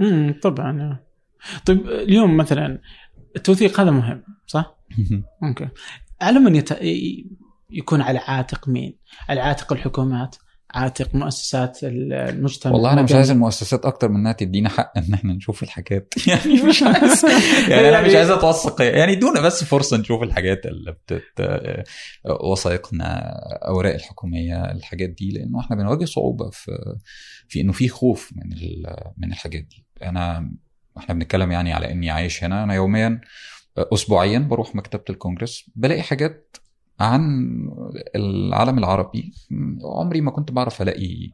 امم 0.00 0.40
طبعا 0.42 0.98
طيب 1.66 1.86
اليوم 1.86 2.36
مثلا 2.36 2.80
التوثيق 3.36 3.80
هذا 3.80 3.90
مهم 3.90 4.22
صح؟ 4.46 4.78
أوكي 5.42 5.68
على 6.20 6.38
من 6.38 6.54
يت... 6.54 6.70
يكون 7.70 8.00
على 8.00 8.18
عاتق 8.18 8.68
مين؟ 8.68 8.98
على 9.28 9.40
عاتق 9.40 9.72
الحكومات؟ 9.72 10.36
عاتق 10.76 11.14
مؤسسات 11.14 11.78
المجتمع. 11.82 12.72
والله 12.72 12.92
أنا 12.92 13.02
مش 13.02 13.12
عايز 13.12 13.30
المؤسسات 13.30 13.86
أكتر 13.86 14.08
من 14.08 14.16
إنها 14.16 14.32
تدينا 14.32 14.68
حق 14.68 14.92
إن 14.98 15.14
إحنا 15.14 15.32
نشوف 15.32 15.62
الحاجات. 15.62 16.14
يعني 16.28 16.62
مش 16.62 16.82
عايز. 16.82 17.24
يعني 17.68 17.88
أنا 17.88 18.02
مش 18.02 18.14
عايز 18.14 18.30
أتوثق. 18.30 18.82
يعني 18.82 19.12
ادونا 19.12 19.40
بس 19.40 19.64
فرصة 19.64 19.96
نشوف 19.96 20.22
الحاجات 20.22 20.66
اللي 20.66 20.92
بتت 20.92 21.24
وثائقنا 22.50 23.32
أوراق 23.68 23.94
الحكومية 23.94 24.64
الحاجات 24.64 25.10
دي 25.10 25.30
لأنه 25.30 25.60
إحنا 25.60 25.76
بنواجه 25.76 26.04
صعوبة 26.04 26.50
في 26.50 26.96
في 27.48 27.60
إنه 27.60 27.72
في 27.72 27.88
خوف 27.88 28.32
من 28.36 28.50
من 29.16 29.32
الحاجات 29.32 29.62
دي. 29.62 29.84
انا 30.02 30.52
إحنا 30.98 31.14
بنتكلم 31.14 31.52
يعني 31.52 31.72
على 31.72 31.90
إني 31.90 32.10
عايش 32.10 32.44
هنا. 32.44 32.64
أنا 32.64 32.74
يوميا 32.74 33.20
اسبوعيا 33.78 34.38
بروح 34.38 34.74
مكتبة 34.74 35.04
الكونجرس 35.10 35.70
بلاقي 35.76 36.02
حاجات 36.02 36.56
عن 37.00 37.50
العالم 38.16 38.78
العربي 38.78 39.32
عمري 39.84 40.20
ما 40.20 40.30
كنت 40.30 40.52
بعرف 40.52 40.82
ألاقي 40.82 41.30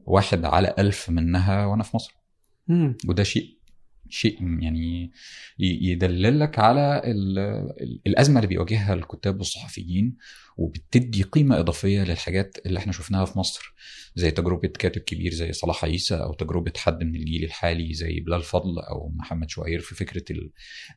واحد 0.00 0.44
على 0.44 0.74
ألف 0.78 1.10
منها 1.10 1.66
وأنا 1.66 1.82
في 1.82 1.96
مصر 1.96 2.14
مم. 2.68 2.96
وده 3.08 3.22
شيء 3.22 3.58
شيء 4.08 4.58
يعني 4.60 5.12
يدللك 5.58 6.58
على 6.58 7.02
الأزمة 8.06 8.36
اللي 8.36 8.46
بيواجهها 8.48 8.94
الكتاب 8.94 9.38
والصحفيين 9.38 10.16
وبتدي 10.56 11.22
قيمة 11.22 11.58
إضافية 11.60 12.02
للحاجات 12.04 12.58
اللي 12.66 12.78
إحنا 12.78 12.92
شفناها 12.92 13.24
في 13.24 13.38
مصر 13.38 13.74
زي 14.16 14.30
تجربة 14.30 14.68
كاتب 14.68 15.00
كبير 15.00 15.32
زي 15.32 15.52
صلاح 15.52 15.84
عيسى 15.84 16.14
أو 16.14 16.32
تجربة 16.34 16.72
حد 16.76 17.02
من 17.04 17.14
الجيل 17.16 17.44
الحالي 17.44 17.94
زي 17.94 18.20
بلال 18.20 18.42
فضل 18.42 18.78
أو 18.78 19.12
محمد 19.16 19.50
شوير 19.50 19.80
في 19.80 19.94
فكرة 19.94 20.24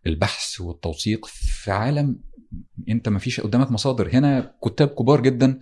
البحث 0.07 0.61
والتوثيق 0.61 1.25
في 1.25 1.71
عالم 1.71 2.19
أنت 2.89 3.09
ما 3.09 3.19
فيش 3.19 3.39
قدامك 3.41 3.71
مصادر 3.71 4.09
هنا 4.13 4.55
كتاب 4.65 4.87
كبار 4.87 5.21
جدا 5.21 5.59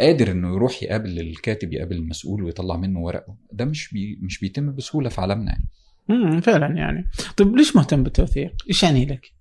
قادر 0.00 0.30
إنه 0.30 0.54
يروح 0.54 0.82
يقابل 0.82 1.20
الكاتب 1.20 1.72
يقابل 1.72 1.96
المسؤول 1.96 2.42
ويطلع 2.42 2.76
منه 2.76 3.00
ورقه 3.00 3.36
ده 3.52 3.64
مش 3.64 3.92
بي 3.92 4.18
مش 4.22 4.38
بيتم 4.38 4.72
بسهولة 4.74 5.08
في 5.08 5.20
عالمنا 5.20 5.50
يعني 5.52 5.68
امم 6.10 6.40
فعلا 6.40 6.76
يعني 6.76 7.08
طيب 7.36 7.56
ليش 7.56 7.76
مهتم 7.76 8.02
بالتوثيق؟ 8.02 8.52
إيش 8.68 8.82
يعني 8.82 9.06
لك؟ 9.06 9.32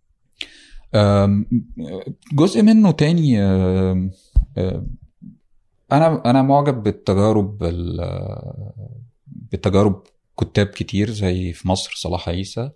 جزء 2.34 2.62
منه 2.62 2.92
تاني 2.92 3.42
أنا 5.92 6.22
أنا 6.26 6.42
معجب 6.42 6.84
بالتجارب 6.84 7.58
بالتجارب 9.28 10.04
كتاب 10.40 10.68
كتير 10.68 11.10
زي 11.10 11.54
في 11.54 11.68
مصر 11.68 11.94
صلاح 11.96 12.30
عيسى 12.30 12.72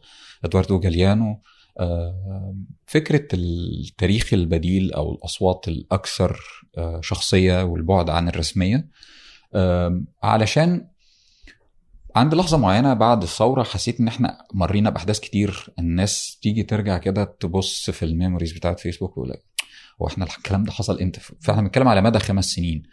إدواردو 0.45 0.80
جاليانو. 0.80 1.41
فكرة 2.86 3.28
التاريخ 3.34 4.34
البديل 4.34 4.93
أو 4.93 5.11
الأصوات 5.11 5.68
الأكثر 5.68 6.39
آه، 6.78 7.01
شخصية 7.01 7.64
والبعد 7.64 8.09
عن 8.09 8.28
الرسمية 8.28 8.89
علشان 10.24 10.88
عند 12.16 12.36
لحظة 12.36 12.57
معينة 12.57 12.93
بعد 12.93 13.22
الثورة 13.24 13.64
حسيت 13.64 13.99
إن 13.99 14.07
إحنا 14.07 14.38
مرينا 14.53 14.89
بأحداث 14.89 15.20
كتير. 15.20 15.68
الناس 15.80 16.39
تيجي 16.41 16.64
ترجع 16.64 16.97
كده 16.97 17.24
تبص 17.39 17.89
في 17.89 18.05
الميموريز 18.05 18.51
بتاعت 18.51 18.80
فيسبوك 18.80 19.18
ويقول 19.18 19.38
هو 20.01 20.07
إحنا 20.07 20.26
الكلام 20.26 20.64
ده 20.64 20.72
حصل 20.72 21.01
إمتى؟ 21.01 21.20
فإحنا 21.41 21.61
بنتكلم 21.61 21.88
على 21.88 22.01
مدى 22.01 22.20
خمس 22.20 22.45
سنين. 22.45 22.84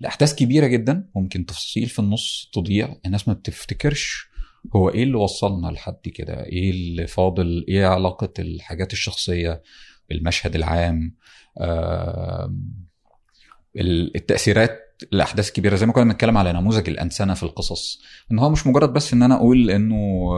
الاحداث 0.00 0.34
كبيرة 0.34 0.66
جدا 0.66 1.08
ممكن 1.16 1.46
تفاصيل 1.46 1.86
في 1.86 1.98
النص 1.98 2.50
تضيع. 2.52 2.96
الناس 3.06 3.28
ما 3.28 3.34
بتفتكرش 3.34 4.28
هو 4.76 4.88
إيه 4.90 5.02
اللي 5.02 5.16
وصلنا 5.16 5.66
لحد 5.68 6.00
كده 6.14 6.44
إيه 6.46 6.70
اللي 6.70 7.06
فاضل 7.06 7.64
إيه 7.68 7.86
علاقة 7.86 8.32
الحاجات 8.38 8.92
الشخصية 8.92 9.62
بالمشهد 10.08 10.54
العام 10.54 11.16
آه 11.58 12.54
التأثيرات 14.16 14.80
الاحداث 15.02 15.48
الكبيره 15.48 15.76
زي 15.76 15.86
ما 15.86 15.92
كنا 15.92 16.04
بنتكلم 16.04 16.36
على 16.36 16.52
نموذج 16.52 16.88
الأنسنة 16.88 17.34
في 17.34 17.42
القصص. 17.42 18.02
إن 18.32 18.38
هو 18.38 18.50
مش 18.50 18.66
مجرد 18.66 18.92
بس 18.92 19.12
إن 19.12 19.22
أنا 19.22 19.34
أقول 19.34 19.70
إنه 19.70 19.96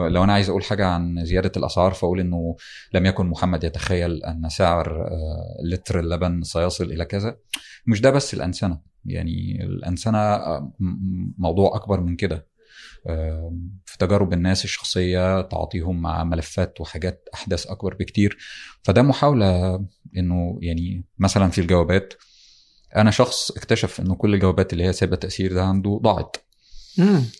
لو 0.08 0.24
أنا 0.24 0.32
عايز 0.32 0.48
أقول 0.48 0.64
حاجة 0.64 0.86
عن 0.86 1.24
زيادة 1.24 1.52
الاسعار 1.56 1.92
فأقول 1.92 2.20
إنه 2.20 2.56
لم 2.94 3.06
يكن 3.06 3.26
محمد 3.26 3.64
يتخيل 3.64 4.24
أن 4.24 4.48
سعر 4.48 5.06
آه، 5.06 5.56
لتر 5.64 6.00
اللبن 6.00 6.42
سيصل 6.42 6.84
إلى 6.84 7.04
كذا. 7.04 7.36
مش 7.86 8.00
ده 8.00 8.10
بس 8.10 8.34
الأنسنة. 8.34 8.80
يعني 9.04 9.64
الأنسنة 9.64 10.18
آه، 10.18 10.72
موضوع 11.38 11.76
أكبر 11.76 12.00
من 12.00 12.16
كده. 12.16 12.48
في 13.84 13.98
تجارب 13.98 14.32
الناس 14.32 14.64
الشخصية 14.64 15.40
تعاطيهم 15.40 16.02
مع 16.02 16.24
ملفات 16.24 16.80
وحاجات 16.80 17.28
أحداث 17.34 17.66
أكبر 17.66 17.94
بكتير. 17.94 18.38
فده 18.82 19.02
محاولة 19.02 19.74
إنه 20.16 20.58
يعني 20.62 21.04
مثلا 21.18 21.50
في 21.50 21.60
الجوابات 21.60 22.14
أنا 22.96 23.10
شخص 23.10 23.50
اكتشف 23.50 24.00
إنه 24.00 24.14
كل 24.14 24.34
الجوابات 24.34 24.72
اللي 24.72 24.84
هي 24.84 24.92
سايبة 24.92 25.16
تأثير 25.16 25.52
ده 25.54 25.64
عنده 25.64 26.00
ضاعت. 26.02 26.36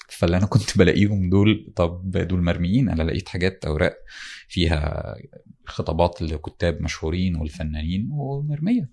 فاللي 0.09 0.37
أنا 0.37 0.47
كنت 0.47 0.79
بلاقيهم 0.79 1.31
دول 1.31 1.73
طب 1.77 2.11
دول 2.11 2.43
مرميين. 2.43 2.89
أنا 2.89 3.03
لقيت 3.03 3.29
حاجات 3.29 3.65
أوراق 3.65 3.97
فيها 4.49 5.15
خطابات 5.67 6.23
لكتاب 6.23 6.83
مشهورين 6.83 7.37
والفنانين 7.37 8.09
ومرمية. 8.13 8.91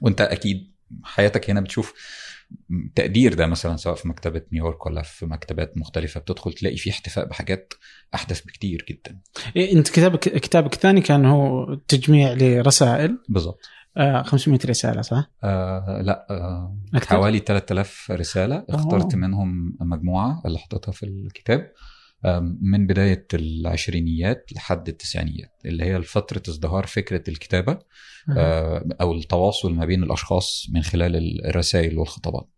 وأنت 0.00 0.20
أكيد 0.20 0.74
حياتك 1.02 1.50
هنا 1.50 1.60
بتشوف 1.60 1.94
تقدير 2.94 3.34
ده 3.34 3.46
مثلا 3.46 3.76
سواء 3.76 3.94
في 3.94 4.08
مكتبة 4.08 4.42
نيويورك 4.52 4.86
ولا 4.86 5.02
في 5.02 5.26
مكتبات 5.26 5.78
مختلفة. 5.78 6.20
بتدخل 6.20 6.52
تلاقي 6.52 6.76
فيه 6.76 6.90
احتفاء 6.90 7.28
بحاجات 7.28 7.74
أحدث 8.14 8.40
بكتير 8.40 8.86
جدا. 8.88 9.20
إيه 9.56 9.72
أنت 9.72 9.88
كتابك 9.88 10.20
كتابك 10.20 10.74
الثاني 10.74 11.00
كان 11.00 11.24
هو 11.24 11.74
تجميع 11.74 12.32
لرسائل. 12.32 13.18
بالظبط 13.28 13.60
آه 13.96 14.22
500 14.22 14.58
رسالة 14.64 15.02
صح؟ 15.02 15.30
آه 15.44 16.00
لا 16.02 16.26
آه 16.30 16.78
حوالي 16.94 17.38
3000 17.38 18.10
رسالة 18.10 18.64
اخترت 18.68 19.14
أوه. 19.14 19.16
منهم 19.16 19.76
مجموعة 19.80 20.42
اللي 20.46 20.58
حطيتها 20.58 20.92
في 20.92 21.02
الكتاب 21.02 21.72
من 22.60 22.86
بداية 22.86 23.26
العشرينيات 23.34 24.46
لحد 24.52 24.88
التسعينيات 24.88 25.60
اللي 25.64 25.84
هي 25.84 26.02
فترة 26.02 26.42
ازدهار 26.48 26.86
فكرة 26.86 27.22
الكتابة 27.28 27.78
أه. 28.36 28.84
أو 29.00 29.12
التواصل 29.12 29.74
ما 29.74 29.84
بين 29.84 30.02
الأشخاص 30.02 30.66
من 30.72 30.82
خلال 30.82 31.46
الرسائل 31.46 31.98
والخطابات 31.98 32.48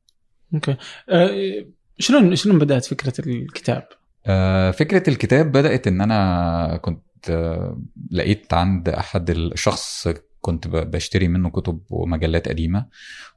أوكي 0.54 0.76
أه 1.10 1.66
شلون 1.98 2.36
شلون 2.36 2.58
بدأت 2.58 2.84
فكرة 2.84 3.12
الكتاب؟ 3.26 3.88
أه 4.26 4.70
فكرة 4.70 5.10
الكتاب 5.10 5.52
بدأت 5.52 5.86
إن 5.86 6.00
أنا 6.00 6.76
كنت 6.76 7.30
أه 7.30 7.82
لقيت 8.10 8.54
عند 8.54 8.88
أحد 8.88 9.30
الشخص 9.30 10.08
كنت 10.46 10.68
بشتري 10.68 11.28
منه 11.28 11.50
كتب 11.50 11.80
ومجلات 11.90 12.48
قديمة 12.48 12.86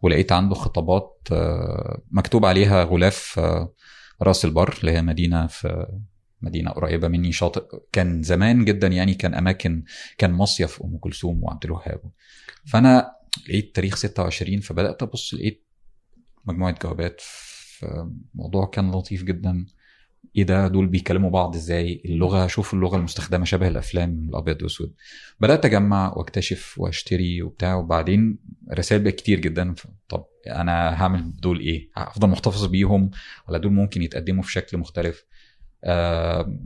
ولقيت 0.02 0.32
عنده 0.32 0.56
خطابات 0.56 1.28
أه 1.32 2.02
مكتوب 2.12 2.46
عليها 2.46 2.84
غلاف 2.84 3.40
أه 3.40 3.74
راس 4.22 4.46
البر 4.46 4.78
اللي 4.82 4.92
هي 4.92 5.02
مدينة 5.02 5.48
في 5.48 5.88
مدينة 6.42 6.72
قريبة 6.72 7.08
مني 7.08 7.32
شاطئ 7.32 7.64
كان 7.92 8.24
زمان 8.24 8.66
جدا 8.66 8.88
يعني 8.88 9.14
كان 9.14 9.34
أماكن 9.34 9.84
كان 10.18 10.32
مصيف 10.32 10.84
أم 10.84 10.98
كلثوم 10.98 11.44
وعبد 11.44 11.66
الوهاب. 11.66 12.02
فأنا 12.66 13.12
لقيت 13.50 13.76
تاريخ 13.76 13.96
26 13.96 14.60
فبدأت 14.60 15.04
أبص 15.04 15.34
لقيت 15.34 15.68
مجموعة 16.46 16.76
جوابات 16.84 17.22
فالموضوع 17.80 18.66
كان 18.66 18.92
لطيف 18.92 19.24
جدا. 19.24 19.66
إيه 20.36 20.44
ده؟ 20.44 20.68
دول 20.68 20.88
بيكلموا 20.88 21.30
بعض 21.30 21.56
إزاي؟ 21.56 22.02
اللغة 22.06 22.48
شوف 22.48 22.74
اللغة 22.74 22.98
المستخدمة 22.98 23.46
شبه 23.46 23.68
الأفلام 23.68 24.28
الأبيض 24.30 24.62
وأسود. 24.62 24.94
بدأت 25.40 25.66
أجمع 25.66 26.14
وأكتشف 26.18 26.76
وأشتري 26.80 27.42
وبتاع 27.42 27.76
وبعدين 27.76 28.40
رسائل 28.74 29.04
بقت 29.04 29.16
كتير 29.16 29.40
جدا. 29.40 29.76
طب 30.10 30.26
أنا 30.48 31.02
هعمل 31.04 31.36
دول 31.36 31.60
إيه؟ 31.60 31.90
هفضل 31.96 32.28
محتفظ 32.30 32.66
بيهم؟ 32.66 33.12
ولا 33.48 33.58
دول 33.58 33.74
ممكن 33.74 34.02
يتقدموا 34.02 34.44
في 34.44 34.52
شكل 34.52 34.78
مختلف؟ 34.78 35.26
آه 35.84 36.60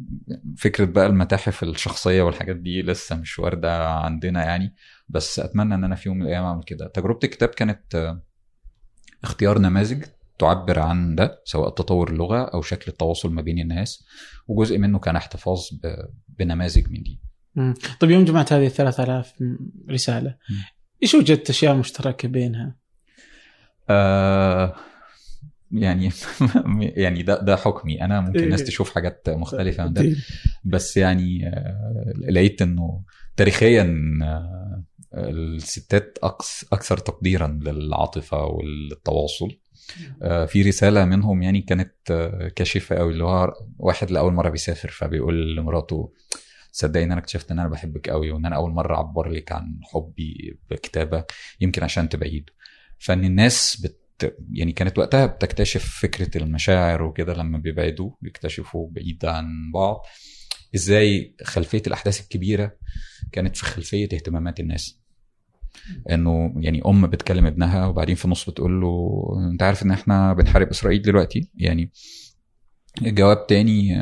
فكرة 0.58 0.86
بقى 0.86 1.08
المتاحف 1.08 1.64
الشخصية 1.64 2.22
والحاجات 2.22 2.56
دي 2.56 2.82
لسه 2.82 3.16
مش 3.16 3.40
واردة 3.40 3.90
عندنا 3.90 4.44
يعني. 4.46 4.76
بس 5.10 5.40
أتمنى 5.40 5.76
إن 5.76 5.84
أنا 5.84 5.96
في 5.96 6.10
يوم 6.10 6.18
من 6.18 6.24
الأيام 6.26 6.44
أعمل 6.44 6.64
كده. 6.64 6.88
تجربة 6.88 7.20
الكتاب 7.24 7.50
كانت 7.50 7.96
آه 7.96 8.24
اختيار 9.24 9.60
نماذج. 9.60 10.04
تعبر 10.44 10.80
عن 10.80 11.16
ده 11.16 11.42
سواء 11.46 11.70
تطور 11.70 12.10
اللغة 12.10 12.42
أو 12.44 12.62
شكل 12.62 12.92
التواصل 12.92 13.34
ما 13.34 13.42
بين 13.42 13.60
الناس 13.60 14.06
وجزء 14.48 14.78
منه 14.78 15.00
كان 15.00 15.16
احتفاظ 15.16 15.60
بنماذج 16.28 16.90
من 16.90 17.04
دي. 17.04 17.22
مم. 17.56 17.74
طيب 18.00 18.12
يوم 18.12 18.26
جمعت 18.26 18.54
هذه 18.54 18.66
ال 18.66 18.72
3000 18.72 19.34
رسالة 19.90 20.38
مم. 20.50 20.58
إيش 21.04 21.16
وجدت 21.16 21.50
أشياء 21.50 21.76
مشتركة 21.76 22.28
بينها؟ 22.28 22.76
آه 23.90 24.76
يعني 25.72 26.12
يعني 27.04 27.24
ده 27.24 27.42
ده 27.42 27.56
حكمي 27.56 28.02
أنا 28.02 28.22
ممكن 28.22 28.44
الناس 28.44 28.60
إيه. 28.60 28.68
تشوف 28.68 28.96
حاجات 28.96 29.30
مختلفة 29.30 29.86
من 29.86 29.94
ده 29.94 30.16
بس 30.64 30.98
يعني 30.98 31.48
آه 31.48 32.14
لقيت 32.30 32.62
إنه 32.62 33.04
تاريخيا 33.38 34.00
آه 34.24 34.84
الستات 35.14 36.18
أكثر 36.74 36.98
تقديرا 36.98 37.48
للعاطفة 37.48 38.46
والتواصل 38.46 39.63
في 40.48 40.62
رسالة 40.62 41.06
منهم 41.06 41.44
يعني 41.44 41.62
كانت 41.62 41.94
آه 42.12 42.48
كاشفه 42.56 42.96
قوي 42.96 43.14
اللي 43.14 43.24
هو 43.24 43.54
واحد 43.80 44.12
لأول 44.12 44.34
مرة 44.34 44.50
بيسافر 44.50 44.90
فبيقول 44.90 45.56
لمراته 45.56 46.14
صدقني 46.72 47.04
إن 47.04 47.12
أنا 47.12 47.22
اكتشفت 47.22 47.52
إن 47.52 47.60
أنا 47.60 47.70
بحبك 47.70 48.10
قوي 48.10 48.32
وإن 48.32 48.46
أنا 48.46 48.56
أول 48.56 48.72
مرة 48.72 48.96
أعبر 48.96 49.30
لك 49.30 49.52
عن 49.52 49.80
حبي 49.84 50.60
بكتابة 50.70 51.26
يمكن 51.62 51.84
عشان 51.84 52.10
تبعيد 52.10 52.50
فإن 53.00 53.26
الناس 53.26 53.82
بت 53.82 54.00
يعني 54.52 54.72
كانت 54.72 55.00
وقتها 55.00 55.26
بتكتشف 55.26 56.00
فكرة 56.02 56.38
المشاعر 56.38 57.04
وكده 57.04 57.34
لما 57.34 57.58
بيبعدوا 57.58 58.12
بيكتشفوا 58.22 58.90
بعيد 58.92 59.26
عن 59.26 59.72
بعض 59.74 60.06
إزاي 60.76 61.36
خلفية 61.44 61.82
الأحداث 61.88 62.22
الكبيرة 62.22 62.76
كانت 63.32 63.58
في 63.58 63.66
خلفية 63.66 64.04
اهتمامات 64.14 64.60
الناس. 64.60 65.03
انه 66.12 66.54
يعني 66.58 66.82
ام 66.86 67.08
بتكلم 67.08 67.46
ابنها 67.46 67.86
وبعدين 67.88 68.16
في 68.16 68.26
النص 68.26 68.50
بتقول 68.50 68.82
له 68.82 69.24
انت 69.52 69.64
عارف 69.64 69.84
ان 69.84 69.92
إحنا 69.92 70.34
بنحارب 70.34 70.68
اسرائيل 70.68 71.02
دلوقتي؟ 71.02 71.50
يعني 71.56 71.92
جواب 73.02 73.48
تاني 73.48 74.02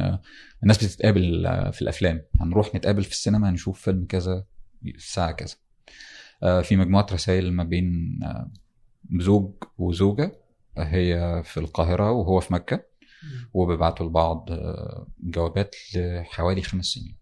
الناس 0.63 0.77
بتتقابل 0.77 1.43
في 1.73 1.81
الافلام. 1.81 2.21
هنروح 2.41 2.75
نتقابل 2.75 3.03
في 3.03 3.11
السينما 3.11 3.51
نشوف 3.51 3.81
فيلم 3.81 4.05
كذا 4.05 4.45
الساعة 4.85 5.31
كذا. 5.31 5.55
في 6.61 6.75
مجموعة 6.75 7.07
رسائل 7.11 7.53
ما 7.53 7.63
بين 7.63 8.19
زوج 9.19 9.51
وزوجة 9.77 10.31
هي 10.77 11.41
في 11.45 11.59
القاهرة 11.59 12.11
وهو 12.11 12.39
في 12.39 12.53
مكة. 12.53 12.91
وبيبعتوا 13.53 14.05
لبعض 14.05 14.49
جوابات 15.23 15.75
لحوالي 15.95 16.61
خمس 16.61 16.85
سنين. 16.85 17.20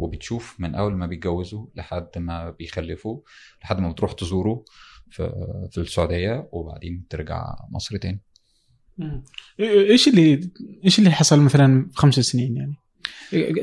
وبتشوف 0.00 0.56
من 0.58 0.74
أول 0.74 0.94
ما 0.96 1.06
بيتجوزوا 1.06 1.66
لحد 1.74 2.08
ما 2.16 2.50
بيخلفوا 2.50 3.20
لحد 3.62 3.80
ما 3.80 3.90
بتروح 3.90 4.12
تزوره 4.12 4.64
في 5.10 5.32
في 5.70 5.78
السعودية 5.78 6.48
وبعدين 6.52 7.06
ترجع 7.10 7.54
مصر 7.70 7.96
تاني. 7.96 8.20
إيش 9.60 10.08
اللي 10.08 10.50
إيش 10.84 10.98
اللي 10.98 11.10
حصل 11.10 11.40
مثلا 11.40 11.88
في 11.92 11.98
خمس 11.98 12.14
سنين 12.14 12.56
يعني؟ 12.56 12.76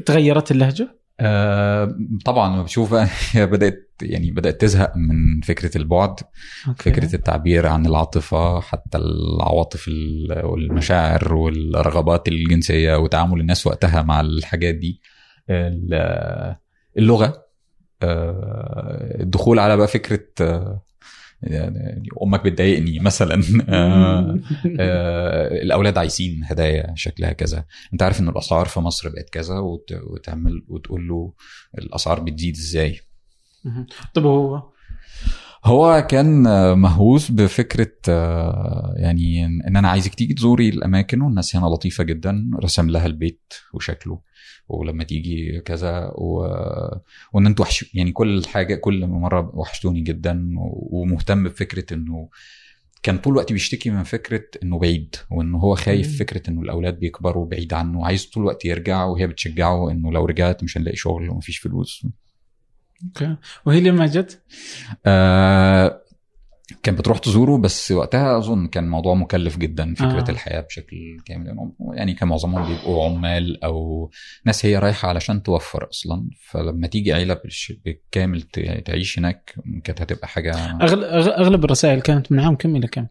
تغيرت 0.02 0.52
اللهجة؟ 0.52 0.98
آه 1.20 1.98
طبعا 2.26 2.62
بشوف 2.62 2.94
هي 3.32 3.46
بدأت 3.56 3.88
يعني 4.02 4.32
بدأت 4.32 4.62
تزهق 4.62 4.94
من 4.98 5.42
فكرة 5.42 5.78
البعد 5.78 6.20
أوكي. 6.68 6.84
فكرة 6.84 7.16
التعبير 7.16 7.68
عن 7.68 7.86
العاطفة 7.86 8.60
حتى 8.60 8.98
العواطف 8.98 9.90
والمشاعر 10.44 11.34
والرغبات 11.34 12.28
الجنسية 12.28 12.96
وتعامل 12.96 13.40
الناس 13.40 13.68
وقتها 13.68 14.02
مع 14.02 14.22
الحاجات 14.22 14.76
دي 14.76 15.02
اللغة 16.98 17.48
الدخول 18.04 19.60
على 19.60 19.78
بقى 19.78 19.88
فكرة 19.88 20.24
يعني 21.44 22.10
أمك 22.24 22.44
بتضايقني 22.44 23.00
مثلا. 23.00 23.42
آه 23.70 24.40
آه 24.80 25.48
الأولاد 25.62 25.98
عايزين 25.98 26.42
هدايا 26.44 26.94
شكلها 26.96 27.32
كذا. 27.32 27.66
أنت 27.94 28.04
عارف 28.04 28.20
إن 28.20 28.30
الأسعار 28.30 28.66
في 28.66 28.80
مصر 28.80 29.10
بقت 29.10 29.30
كذا 29.30 29.60
وتعمل 30.04 30.66
وتقول 30.68 31.08
له 31.08 31.34
الأسعار 31.78 32.20
بتزيد 32.20 32.56
إزاي؟ 32.56 33.00
طب 34.14 34.26
هو 34.26 34.70
هو 35.68 36.08
كان 36.10 36.44
مهووس 36.80 37.32
بفكرة 37.32 37.92
يعني 38.96 39.46
إن 39.46 39.76
أنا 39.76 39.90
عايزك 39.90 40.16
تيجي 40.16 40.34
تزوري 40.34 40.70
الأماكن 40.70 41.22
والناس 41.22 41.56
هنا 41.56 41.66
لطيفة 41.66 42.04
جدا 42.04 42.52
رسم 42.64 42.90
لها 42.90 43.06
البيت 43.06 43.54
وشكله 43.74 44.22
ولما 44.70 45.04
تيجي 45.04 45.62
كذا 45.66 46.12
و... 46.16 46.48
وإن 47.34 47.46
أنتوا 47.46 47.66
وحش 47.66 47.96
يعني 47.96 48.12
كل 48.12 48.46
حاجة 48.46 48.76
كل 48.76 49.08
مرة 49.08 49.52
وحشتوني 49.56 50.02
جدا 50.02 50.54
ومهتم 50.92 51.44
بفكرة 51.44 51.94
إنه 51.94 52.30
كان 53.04 53.18
طول 53.18 53.34
الوقت 53.34 53.54
بيشتكي 53.54 53.90
من 53.90 54.04
فكرة 54.04 54.44
إنه 54.64 54.80
بعيد 54.80 55.16
وإن 55.32 55.56
هو 55.56 55.76
خايف. 55.76 56.20
فكرة 56.20 56.50
إنه 56.50 56.62
الأولاد 56.62 57.00
بيكبروا 57.00 57.46
بعيد 57.46 57.74
عنه 57.74 58.00
وعايز 58.00 58.26
طول 58.26 58.44
الوقت 58.44 58.66
يرجع 58.66 59.04
وهي 59.04 59.28
بتشجعه 59.28 59.92
إنه 59.92 60.12
لو 60.12 60.26
رجعت 60.26 60.64
مش 60.64 60.78
هنلاقي 60.78 60.98
شغل 60.98 61.30
ومفيش 61.30 61.58
فلوس 61.58 62.08
أوكي 63.06 63.36
وهي 63.66 63.80
لما 63.80 64.06
جت؟ 64.06 64.42
آه 65.06 66.02
كانت 66.84 67.00
بتروح 67.00 67.18
تزوره 67.18 67.58
بس 67.58 67.92
وقتها 67.92 68.38
أظن 68.38 68.68
كان 68.68 68.84
الموضوع 68.84 69.14
مكلف 69.14 69.58
جدا 69.58 69.94
فكرة 69.96 70.28
آه. 70.28 70.30
الحياة 70.32 70.62
بشكل 70.62 71.18
كامل 71.26 71.72
يعني 71.94 72.14
كان 72.14 72.28
معظمهم 72.30 72.68
بيبقوا 72.68 73.06
عمال 73.06 73.64
أو 73.64 74.10
ناس 74.46 74.66
هي 74.66 74.78
رايحة 74.78 75.10
علشان 75.10 75.44
توفر 75.44 75.90
أصلا 75.90 76.30
فلما 76.50 76.88
تيجي 76.88 77.14
عيلة 77.14 77.40
بالكامل 77.86 78.42
تعيش 78.86 79.20
هناك 79.20 79.56
كانت 79.84 80.02
هتبقى 80.02 80.28
حاجة 80.28 80.56
أغلب 80.82 81.66
الرسائل 81.66 82.02
كانت 82.02 82.32
من 82.32 82.40
عام 82.40 82.56
كم 82.56 82.76
إلى 82.76 82.88
كم؟ 82.88 83.08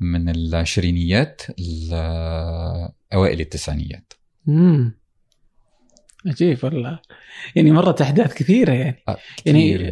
من 0.00 0.28
العشرينيات 0.28 1.42
لاوائل 1.58 3.40
التسعينيات 3.40 4.12
امم 4.48 4.99
عجيب 6.26 6.58
والله. 6.62 6.98
يعني 7.54 7.70
مرت 7.70 8.00
أحداث 8.00 8.34
كثيرة 8.34 8.72
يعني. 8.72 9.02
آه 9.08 9.16
يعني 9.46 9.90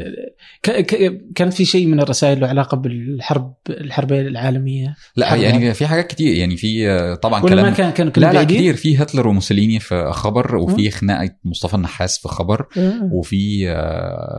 ك... 0.62 0.70
ك... 0.70 1.20
كانت 1.35 1.55
في 1.55 1.64
شيء 1.64 1.87
من 1.87 2.01
الرسائل 2.01 2.41
له 2.41 2.47
علاقة 2.47 2.76
بالحرب 2.76 3.55
الحربين 3.70 4.26
العالمية؟ 4.26 4.97
لا 5.16 5.35
يعني 5.35 5.74
في 5.74 5.87
حاجات 5.87 6.07
كتير. 6.07 6.35
يعني 6.37 6.57
في 6.57 7.16
طبعا 7.22 7.43
ولا 7.43 7.51
كلام 7.51 7.64
ما 7.64 7.70
كان 7.70 7.91
كان 7.91 8.12
لا 8.16 8.33
لا 8.33 8.45
كتير. 8.45 8.76
في 8.76 9.03
هتلر 9.03 9.29
وموسوليني 9.29 9.81
في 9.81 10.11
خبر 10.12 10.57
وفي 10.57 10.91
خناقة 10.91 11.31
مصطفى 11.45 11.74
النحاس 11.74 12.18
في 12.18 12.29
خبر 12.29 12.66
وفي 13.12 13.66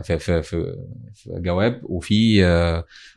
في 0.04 0.18
في, 0.18 0.42
في, 0.42 0.76
في 1.14 1.30
جواب 1.30 1.80
وفي 1.82 2.44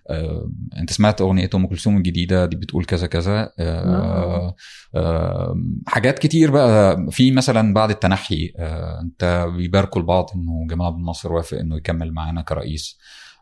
آه 0.09 0.51
انت 0.77 0.93
سمعت 0.93 1.21
اغنية 1.21 1.49
ام 1.55 1.67
كلثوم 1.67 1.97
الجديدة 1.97 2.45
دي 2.45 2.55
بتقول 2.55 2.85
كذا 2.85 3.07
كذا. 3.07 3.51
آه 3.59 4.55
آه 4.95 5.55
حاجات 5.87 6.19
كتير 6.19 6.51
بقى. 6.51 7.05
في 7.11 7.31
مثلا 7.31 7.73
بعد 7.73 7.89
التنحي 7.89 8.53
آه 8.57 9.01
انت 9.01 9.47
بيباركوا 9.57 10.01
لبعض 10.01 10.29
انه 10.35 10.67
جمال 10.69 10.85
عبد 10.85 10.99
الناصر 10.99 11.33
وافق 11.33 11.57
انه 11.57 11.77
يكمل 11.77 12.13
معانا 12.13 12.41
كرئيس. 12.41 12.97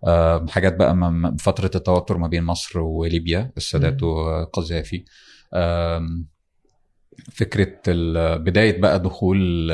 آه 0.07 0.45
حاجات 0.49 0.76
بقى 0.76 1.22
فترة 1.39 1.72
التوتر 1.76 2.18
ما 2.18 2.28
بين 2.28 2.43
مصر 2.43 2.80
وليبيا 2.80 3.51
السادات 3.57 4.03
وقذافي. 4.03 5.05
آه 5.53 6.07
فكرة 7.32 7.82
بداية 8.38 8.82
بقى 8.82 8.99
دخول 8.99 9.68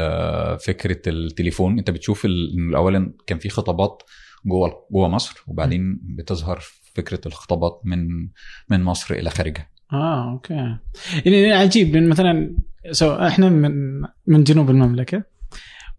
فكرة 0.59 1.01
التليفون. 1.07 1.77
انت 1.79 1.91
بتشوف 1.91 2.27
اولا 2.75 3.13
كان 3.27 3.39
في 3.39 3.49
خطابات 3.49 4.03
جوه 4.45 4.87
جوه 4.91 5.07
مصر 5.07 5.43
وبعدين 5.47 5.99
بتظهر 6.03 6.59
فكرة 6.93 7.21
الخطابات 7.25 7.81
من 7.83 8.29
من 8.69 8.83
مصر 8.83 9.13
إلى 9.13 9.29
خارجها. 9.29 9.69
آه 9.93 10.31
okay. 10.31 10.77
يعني 11.25 11.51
عجيب. 11.53 11.95
لأن 11.95 12.09
مثلا 12.09 12.57
so 12.91 13.13
إحنا 13.13 13.49
من 13.49 14.01
من 14.27 14.43
جنوب 14.43 14.69
المملكة 14.69 15.23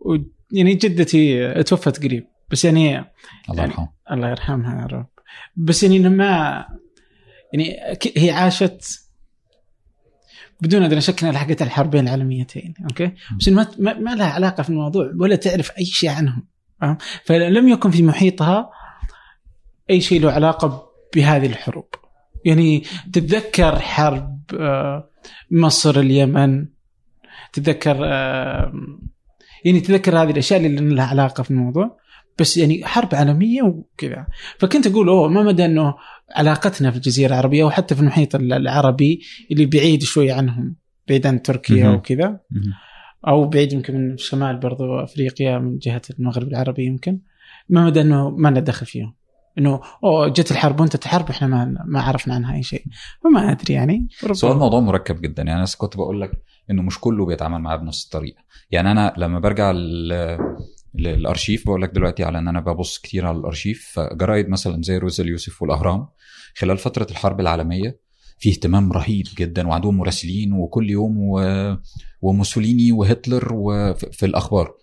ويعني 0.00 0.74
جدتي 0.74 1.52
توفت 1.62 2.04
قريب. 2.04 2.26
بس 2.50 2.64
يعني 2.64 3.04
الله 3.50 3.62
يرحمها. 3.62 3.92
يعني 4.06 4.16
الله 4.16 4.30
يرحمها 4.30 4.80
يا 4.80 4.86
رب. 4.86 5.08
بس 5.56 5.82
يعني 5.82 5.98
ما 5.98 6.64
يعني 7.52 7.76
هي 8.16 8.30
عاشت 8.30 9.08
بدون 10.60 10.82
ادنى 10.82 11.00
شك 11.00 11.22
انها 11.22 11.32
لحقت 11.32 11.62
الحربين 11.62 12.04
العالميتين 12.04 12.74
أوكي؟ 12.82 13.12
بس 13.38 13.48
ما 13.48 13.68
ما 13.78 14.14
لها 14.14 14.26
علاقة 14.26 14.62
في 14.62 14.70
الموضوع 14.70 15.12
ولا 15.20 15.36
تعرف 15.36 15.70
أي 15.78 15.84
شيء 15.84 16.10
عنهم. 16.10 16.46
فلم 17.24 17.68
يكن 17.68 17.90
في 17.90 18.02
محيطها 18.02 18.70
أي 19.90 20.00
شيء 20.00 20.20
له 20.20 20.32
علاقة 20.32 20.88
بهذه 21.14 21.46
الحروب. 21.46 21.88
يعني 22.44 22.82
تتذكر 23.12 23.78
حرب 23.78 24.40
آه، 24.60 25.10
مصر 25.50 26.00
اليمن. 26.00 26.66
تتذكر 27.52 27.96
آه، 28.04 28.72
يعني 29.64 29.80
تتذكر 29.80 30.22
هذه 30.22 30.30
الأشياء 30.30 30.66
اللي 30.66 30.94
لها 30.94 31.06
علاقة 31.06 31.42
في 31.42 31.50
الموضوع. 31.50 31.98
بس 32.38 32.56
يعني 32.56 32.86
حرب 32.86 33.14
عالمية 33.14 33.62
وكذا. 33.62 34.26
فكنت 34.58 34.86
أقول 34.86 35.08
أوه 35.08 35.28
ما 35.28 35.42
مدى 35.42 35.64
إنه 35.64 35.94
علاقتنا 36.34 36.90
في 36.90 36.96
الجزيرة 36.96 37.28
العربية 37.28 37.64
وحتى 37.64 37.94
في 37.94 38.00
المحيط 38.00 38.34
العربي 38.34 39.20
اللي 39.50 39.66
بعيد 39.66 40.02
شوي 40.02 40.30
عنهم 40.30 40.76
بعيد 41.08 41.26
عن 41.26 41.42
تركيا. 41.42 41.88
وكذا. 41.88 42.40
أو 43.26 43.44
بعيد 43.48 43.72
يمكن 43.72 43.94
من 43.94 44.16
شمال 44.16 44.56
برضو 44.56 44.98
أفريقيا 44.98 45.58
من 45.58 45.78
جهة 45.78 46.02
المغرب 46.18 46.48
العربي 46.48 46.84
يمكن. 46.84 47.20
ما 47.68 47.84
مدى 47.84 48.00
إنه 48.00 48.30
ما 48.30 48.48
لنا 48.48 48.60
دخل 48.60 48.86
فيهم. 48.86 49.14
إنه 49.58 49.80
اوه 50.04 50.28
جت 50.28 50.50
الحرب 50.50 50.80
وأنت 50.80 50.96
تحارب 50.96 51.28
إحنا 51.30 51.48
ما 51.48 51.84
ما 51.86 52.00
عرفنا 52.02 52.34
عنها 52.34 52.54
أي 52.54 52.62
شيء. 52.62 52.84
فما 53.24 53.50
أدري 53.52 53.74
يعني. 53.74 54.08
هو 54.44 54.52
الموضوع 54.52 54.80
مركب 54.80 55.20
جدا. 55.20 55.42
يعني 55.42 55.58
أنا 55.58 55.66
كنت 55.78 55.96
بقول 55.96 56.20
لك 56.20 56.30
إنه 56.70 56.82
مش 56.82 57.00
كله 57.00 57.26
بيتعامل 57.26 57.58
معاه 57.60 57.76
بنفس 57.76 58.04
الطريقة. 58.04 58.40
يعني 58.70 58.90
أنا 58.90 59.14
لما 59.16 59.38
برجع 59.38 59.70
لل- 59.70 60.38
للأرشيف 60.94 61.66
بقول 61.66 61.82
لك 61.82 61.90
دلوقتي 61.90 62.24
على 62.24 62.38
إن 62.38 62.48
أنا 62.48 62.60
ببص 62.60 62.98
كتير 62.98 63.26
على 63.26 63.38
الأرشيف. 63.38 63.92
فجرايد 63.94 64.48
مثلا 64.48 64.82
زي 64.82 64.98
روز 64.98 65.20
اليوسف 65.20 65.62
والأهرام 65.62 66.06
خلال 66.56 66.78
فترة 66.78 67.06
الحرب 67.10 67.40
العالمية 67.40 68.07
في 68.38 68.50
اهتمام 68.50 68.92
رهيب 68.92 69.26
جدا 69.38 69.68
وعندهم 69.68 69.96
مراسلين 69.96 70.52
وكل 70.52 70.90
يوم 70.90 71.16
و... 71.18 71.40
وموسوليني 72.22 72.92
وهتلر 72.92 73.48
وفي 73.54 74.06
في 74.12 74.26
الأخبار. 74.26 74.74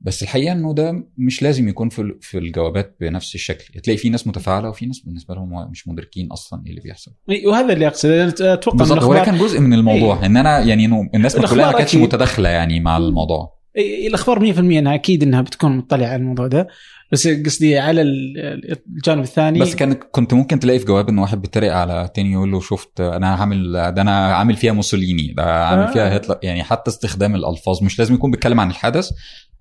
بس 0.00 0.22
الحقيقة 0.22 0.52
إنه 0.52 0.74
ده 0.74 1.04
مش 1.18 1.42
لازم 1.42 1.68
يكون 1.68 1.88
في 1.88 2.14
في 2.20 2.38
الجوابات 2.38 2.96
بنفس 3.00 3.34
الشكل. 3.34 3.80
تلاقي 3.80 3.96
في 3.98 4.08
ناس 4.08 4.26
متفاعلة 4.26 4.68
وفي 4.68 4.86
ناس 4.86 5.00
بالنسبة 5.00 5.34
لهم 5.34 5.70
مش 5.70 5.88
مدركين 5.88 6.26
أصلا 6.32 6.62
إيه 6.66 6.70
اللي 6.70 6.80
بيحصل. 6.80 7.12
وهذا 7.46 7.72
اللي 7.72 7.86
أقصد. 7.86 8.08
أنا 8.08 8.54
أتوقع 8.54 8.78
بالظبط 8.78 9.02
هو 9.02 9.14
الأخبار- 9.14 9.26
كان 9.26 9.38
جزء 9.38 9.60
من 9.60 9.72
الموضوع. 9.74 10.26
إن 10.26 10.36
أنا 10.36 10.60
يعني 10.60 10.84
إنه 10.84 11.10
الناس 11.14 11.36
كلها 11.36 11.72
ما 11.72 11.78
كانتش. 11.78 11.96
متداخلة 11.96 12.48
يعني 12.48 12.80
مع 12.80 12.96
الموضوع. 12.96 13.53
الأخبار 13.78 14.52
100% 14.54 14.58
إنها 14.58 14.94
أكيد 14.94 15.22
إنها 15.22 15.40
بتكون 15.42 15.76
مطلعة 15.76 16.06
على 16.06 16.16
الموضوع 16.16 16.46
ده. 16.46 16.68
بس 17.12 17.28
قصدي 17.28 17.78
على 17.78 18.02
ال- 18.02 18.78
الجانب 18.96 19.22
الثاني. 19.22 19.58
بس 19.60 19.74
كان 19.74 19.92
كنت 19.94 20.34
ممكن 20.34 20.58
تلاقي 20.60 20.78
في 20.78 20.84
جواب 20.84 21.08
إن 21.08 21.18
واحد 21.18 21.40
بيتريق 21.42 21.72
على 21.74 22.10
تاني 22.14 22.32
يقول 22.32 22.52
له 22.52 22.60
شفت 22.60 23.00
أنا 23.00 23.28
عامل 23.34 23.72
ده 23.72 24.02
أنا 24.02 24.34
عامل 24.34 24.56
فيها 24.56 24.72
موسوليني 24.72 25.34
ده 25.36 25.42
عامل 25.66 25.82
آه. 25.82 25.92
فيها 25.92 26.16
هتلر. 26.16 26.38
يعني 26.42 26.62
حتى 26.62 26.90
استخدام 26.90 27.34
الألفاظ 27.34 27.82
مش 27.82 27.98
لازم 27.98 28.14
يكون 28.14 28.30
بيتكلم 28.30 28.60
عن 28.60 28.70
الحدث 28.70 29.10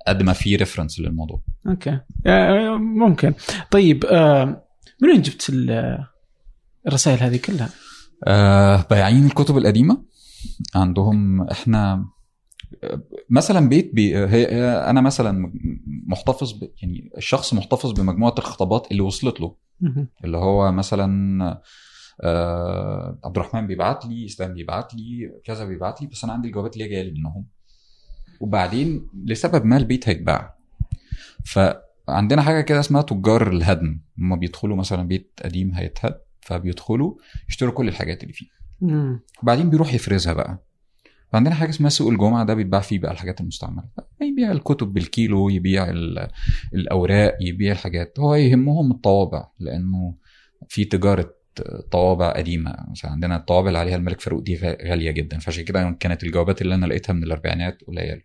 قد 0.07 0.24
ما 0.24 0.34
في 0.34 0.55
reference 0.55 0.99
للموضوع. 0.99 1.41
okay. 1.68 1.99
آه، 2.28 2.78
ممكن. 2.78 3.34
طيب 3.72 4.05
آه، 4.05 4.45
من 5.01 5.09
وين 5.09 5.22
جبت 5.22 5.49
ال- 5.49 5.97
الرسائل 6.88 7.20
هذه 7.20 7.38
كلها؟ 7.38 7.70
آه 8.28 8.86
بياعين 8.89 9.26
الكتب 9.26 9.57
القديمة 9.57 10.03
عندهم. 10.76 11.41
إحنا 11.49 12.05
مثلا 13.30 13.69
بيت 13.69 13.93
بي 13.93 14.17
هي 14.17 14.45
أنا 14.89 15.01
مثلا 15.01 15.51
محتفظ 16.07 16.51
ب 16.51 16.69
يعني 16.82 17.11
الشخص 17.17 17.53
محتفظ 17.53 17.91
بمجموعة 17.91 18.36
الخطابات 18.38 18.91
اللي 18.91 19.01
وصلت 19.01 19.41
له. 19.41 19.55
اللي 20.24 20.38
هو 20.38 20.71
مثلا 20.71 21.61
آه 22.21 23.19
عبد 23.26 23.38
الرحمن 23.38 23.67
بيبعت 23.67 24.05
لي 24.05 24.26
إسلام 24.26 24.53
بيبعت 24.53 24.93
لي 24.93 25.32
كذا 25.45 25.65
بيبعت 25.65 26.01
لي 26.01 26.07
بس 26.07 26.24
أنا 26.24 26.34
عندي 26.34 26.47
الجوابات 26.47 26.74
اللي 26.74 26.86
هي 26.86 26.89
جاية 26.89 27.01
لي 27.03 27.11
منهم. 27.19 27.45
وبعدين 28.39 29.07
لسبب 29.26 29.65
ما 29.65 29.78
البيت 29.78 30.09
هيتباع. 30.09 30.57
فعندنا 31.45 32.41
حاجة 32.41 32.61
كده 32.61 32.80
اسمها 32.80 33.01
تجار 33.01 33.49
الهدم. 33.49 34.01
هم 34.19 34.39
بيدخلوا 34.39 34.78
مثلا 34.78 35.07
بيت 35.07 35.39
قديم 35.43 35.71
هيتهد 35.74 36.19
فبيدخلوا 36.41 37.15
يشتروا 37.49 37.71
كل 37.74 37.88
الحاجات 37.88 38.24
اللي 38.24 38.34
فيه. 38.34 38.47
وبعدين 39.43 39.69
بيروح 39.69 39.93
يفرزها 39.93 40.34
بقى. 40.34 40.65
فعندنا 41.34 41.55
حاجة 41.55 41.69
اسمها 41.69 41.89
سوق 41.89 42.11
الجمعة 42.11 42.45
ده 42.45 42.53
بيتباع 42.53 42.81
فيه 42.81 42.99
بقى 42.99 43.11
الحاجات 43.11 43.41
المستعملة. 43.41 43.84
يبيع 44.21 44.51
الكتب 44.51 44.93
بالكيلو 44.93 45.49
يبيع 45.49 45.89
ال- 45.89 46.27
الأوراق 46.73 47.38
يبيع 47.41 47.71
الحاجات. 47.71 48.19
هو 48.19 48.36
يهمهم 48.36 48.91
الطوابع 48.91 49.47
لأنه 49.59 50.15
في 50.69 50.86
تجارة 50.86 51.34
طوابع 51.91 52.31
قديمة. 52.31 52.75
مثلا 52.91 53.11
عندنا 53.11 53.36
الطوابع 53.36 53.67
اللي 53.67 53.79
عليها 53.79 53.95
الملك 53.95 54.21
فاروق 54.21 54.41
دي 54.43 54.57
غا- 54.57 54.88
غالية 54.89 55.11
جدا. 55.11 55.39
فعشان 55.39 55.63
كده 55.63 55.91
كانت 55.99 56.23
الجوابات 56.23 56.61
اللي 56.61 56.75
أنا 56.75 56.86
لقيتها 56.86 57.13
من 57.13 57.23
الأربعينات 57.23 57.81
قليلة. 57.88 58.21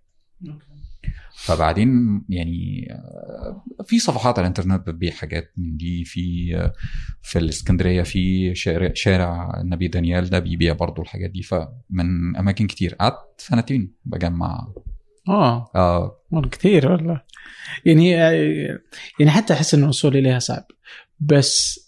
فبعدين 1.41 2.23
يعني 2.29 2.89
آه، 2.93 3.65
في 3.87 3.99
صفحات 3.99 4.39
على 4.39 4.45
الإنترنت 4.47 4.89
بتبيع 4.89 5.13
حاجات 5.13 5.53
من 5.57 5.77
دي 5.77 6.05
في 6.05 6.57
آه، 6.57 6.73
في 7.23 7.39
الإسكندرية 7.39 8.03
في 8.03 8.55
شارع, 8.55 8.91
شارع 8.95 9.61
النبي 9.61 9.89
دانيال 9.89 10.31
ده 10.31 10.39
بيبيع 10.39 10.73
برضو 10.73 11.03
الحاجات 11.03 11.31
دي 11.31 11.43
فمن 11.43 12.37
أماكن 12.39 12.67
كتير. 12.67 12.95
قعدت 12.95 13.19
سنتين 13.39 13.93
بجمع. 14.05 14.69
آه. 15.29 15.71
آه. 15.75 16.21
كثير 16.53 16.93
والله. 16.93 17.23
يعني 17.85 18.11
يعني 18.11 19.31
حتى 19.31 19.53
أحس 19.55 19.75
إن 19.75 19.83
الوصول 19.83 20.17
اليها 20.17 20.39
صعب. 20.39 20.65
بس 21.21 21.81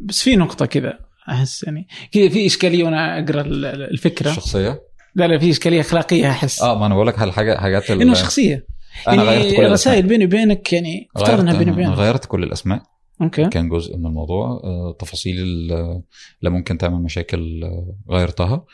بس 0.00 0.22
في 0.22 0.36
نقطة 0.36 0.66
كذا 0.66 0.98
أحس 1.28 1.62
يعني 1.64 1.88
كذا 2.12 2.28
في 2.28 2.46
إشكالية 2.46 2.84
وأنا 2.84 3.18
أقرأ 3.18 3.40
ال- 3.40 3.64
ال- 3.64 3.90
الفكرة. 3.90 4.30
الشخصية؟ 4.30 4.82
لا 5.14 5.26
لا 5.28 5.38
في 5.38 5.50
إشكالية 5.50 5.80
أخلاقية 5.80 6.30
أحس. 6.30 6.62
آه 6.62 6.78
ما 6.78 6.86
أنا 6.86 6.94
بقول 6.94 7.06
لك 7.06 7.22
الحاجة 7.22 7.58
حاجات 7.60 7.90
إنه 7.90 8.14
شخصية. 8.14 8.66
أنا 9.08 9.24
يعني 9.24 9.38
غيرت 9.40 9.56
كل 9.56 9.70
رسائل 9.72 9.98
الأسماء. 9.98 10.18
بيني 10.18 10.24
وبينك 10.24 10.72
يعني 10.72 11.08
افترض 11.16 11.40
إنها 11.40 11.58
بيني 11.58 11.70
وبينك. 11.70 11.90
غيرت 11.94 12.24
كل 12.24 12.42
الأسماء. 12.44 12.82
okay. 13.22 13.48
كان 13.48 13.68
جزء 13.68 13.96
من 13.96 14.06
الموضوع 14.06 14.46
آه، 14.64 14.96
تفاصيل 14.98 15.36
ال- 15.38 15.72
اللي 16.40 16.50
ممكن 16.50 16.78
تعمل 16.78 17.02
مشاكل 17.02 17.64
آه، 17.64 17.94
غيرتها. 18.10 18.64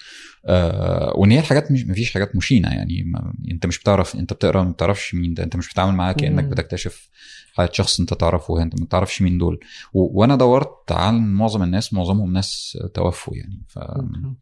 آه، 0.46 1.12
وإن 1.16 1.30
هي 1.30 1.38
الحاجات 1.38 1.70
مش 1.72 1.86
مفيش 1.86 2.12
حاجات 2.14 2.36
مشينة 2.36 2.68
يعني 2.68 3.02
ما 3.06 3.32
أنت 3.52 3.66
مش 3.66 3.78
بتعرف 3.80 4.14
أنت 4.16 4.32
بتقرأ 4.32 4.62
ما 4.62 4.70
بتعرفش 4.70 5.14
مين 5.14 5.34
ده. 5.34 5.44
أنت 5.44 5.56
مش 5.56 5.68
بتتعامل 5.68 5.94
معاه 5.94 6.12
كأنك. 6.12 6.44
بتكتشف 6.44 7.08
حياة 7.54 7.70
شخص 7.72 8.00
أنت 8.00 8.14
تعرفه 8.14 8.62
أنت 8.62 8.80
ما 8.80 8.86
تعرفش 8.86 9.22
مين 9.22 9.38
دول. 9.38 9.60
وأنا 9.92 10.36
دورت 10.36 10.92
عن 10.92 11.34
معظم 11.34 11.62
الناس 11.62 11.92
معظمهم 11.94 12.32
ناس 12.32 12.78
توفوا 12.94 13.34
يعني. 13.36 13.62
ف 13.68 13.78
okay. 13.78 14.34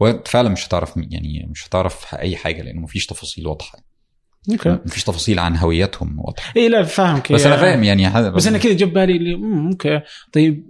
وفعلا 0.00 0.48
مش 0.48 0.68
هتعرف 0.68 0.92
يعني 0.96 1.46
مش 1.50 1.68
هتعرف 1.68 2.14
أي 2.14 2.36
حاجة 2.36 2.62
لأنه 2.62 2.80
مفيش 2.80 3.06
تفاصيل 3.06 3.46
واضحة. 3.46 3.78
okay. 4.50 4.78
مفيش 4.86 5.04
تفاصيل 5.04 5.38
عن 5.38 5.56
هويتهم 5.56 6.20
واضحة. 6.20 6.52
اي 6.56 6.68
لا 6.68 6.82
فاهمك. 6.82 7.32
بس 7.32 7.46
أنا 7.46 7.56
فاهم 7.56 7.84
يعني 7.84 8.06
هذا 8.06 8.30
بس 8.30 8.46
أنا 8.46 8.58
كذا 8.58 8.72
جاب 8.72 8.92
بالي 8.92 9.16
اللي 9.16 9.34
مم، 9.34 9.68
okay. 9.70 10.00
طيب 10.32 10.66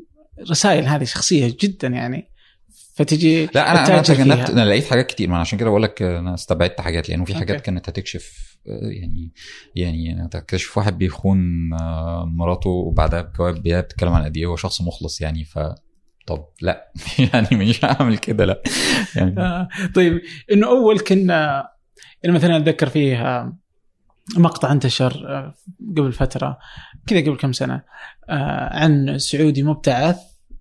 رسائل 0.50 0.84
هذه 0.86 1.04
شخصية 1.04 1.56
جدا 1.60 1.88
يعني 1.88 2.28
فتجي 2.94 3.46
لا 3.46 3.70
أنا 3.72 3.86
أنا 3.86 4.02
تجنبت. 4.02 4.50
أنا 4.50 4.64
لقيت 4.64 4.84
حاجات 4.84 5.06
كتير 5.06 5.28
ما 5.28 5.38
عشان 5.38 5.58
كده 5.58 5.70
بقول 5.70 5.82
لك 5.82 6.02
أنا 6.02 6.34
استبعدت 6.34 6.80
حاجات 6.80 7.08
لأنه 7.08 7.24
في 7.24 7.34
حاجات. 7.34 7.60
كانت 7.60 7.88
هتكشف 7.88 8.52
يعني 9.00 9.32
يعني 9.74 10.28
تكتشف 10.30 10.78
واحد 10.78 10.98
بيخون 10.98 11.38
آه، 11.80 12.24
مراته 12.36 12.70
وبعدها 12.70 13.22
بجواب 13.22 13.62
بيها 13.62 13.80
بتتكلم 13.80 14.12
عن 14.12 14.24
قد 14.24 14.36
إيه 14.36 14.46
هو 14.46 14.56
شخص 14.56 14.80
مخلص 14.80 15.20
يعني 15.20 15.44
ف 15.44 15.58
طب 16.26 16.44
لا. 16.60 16.92
يعني 17.34 17.46
مش 17.52 17.84
هعمل 17.84 18.18
كده 18.18 18.44
لا. 18.44 18.62
يعني 19.16 19.40
آه، 19.40 19.68
طيب 19.94 20.20
إنه 20.52 20.66
أول 20.66 20.98
كنا 21.00 21.68
مثلا 22.28 22.56
أتذكر 22.56 22.88
فيه 22.88 23.22
آه، 23.38 23.56
مقطع 24.36 24.72
انتشر 24.72 25.24
آه، 25.28 25.54
قبل 25.96 26.12
فترة 26.12 26.58
كذا 27.06 27.20
قبل 27.20 27.36
كم 27.36 27.52
سنة 27.52 27.82
آه، 28.30 28.76
عن 28.78 29.18
سعودي 29.18 29.62
مبتعث 29.62 30.16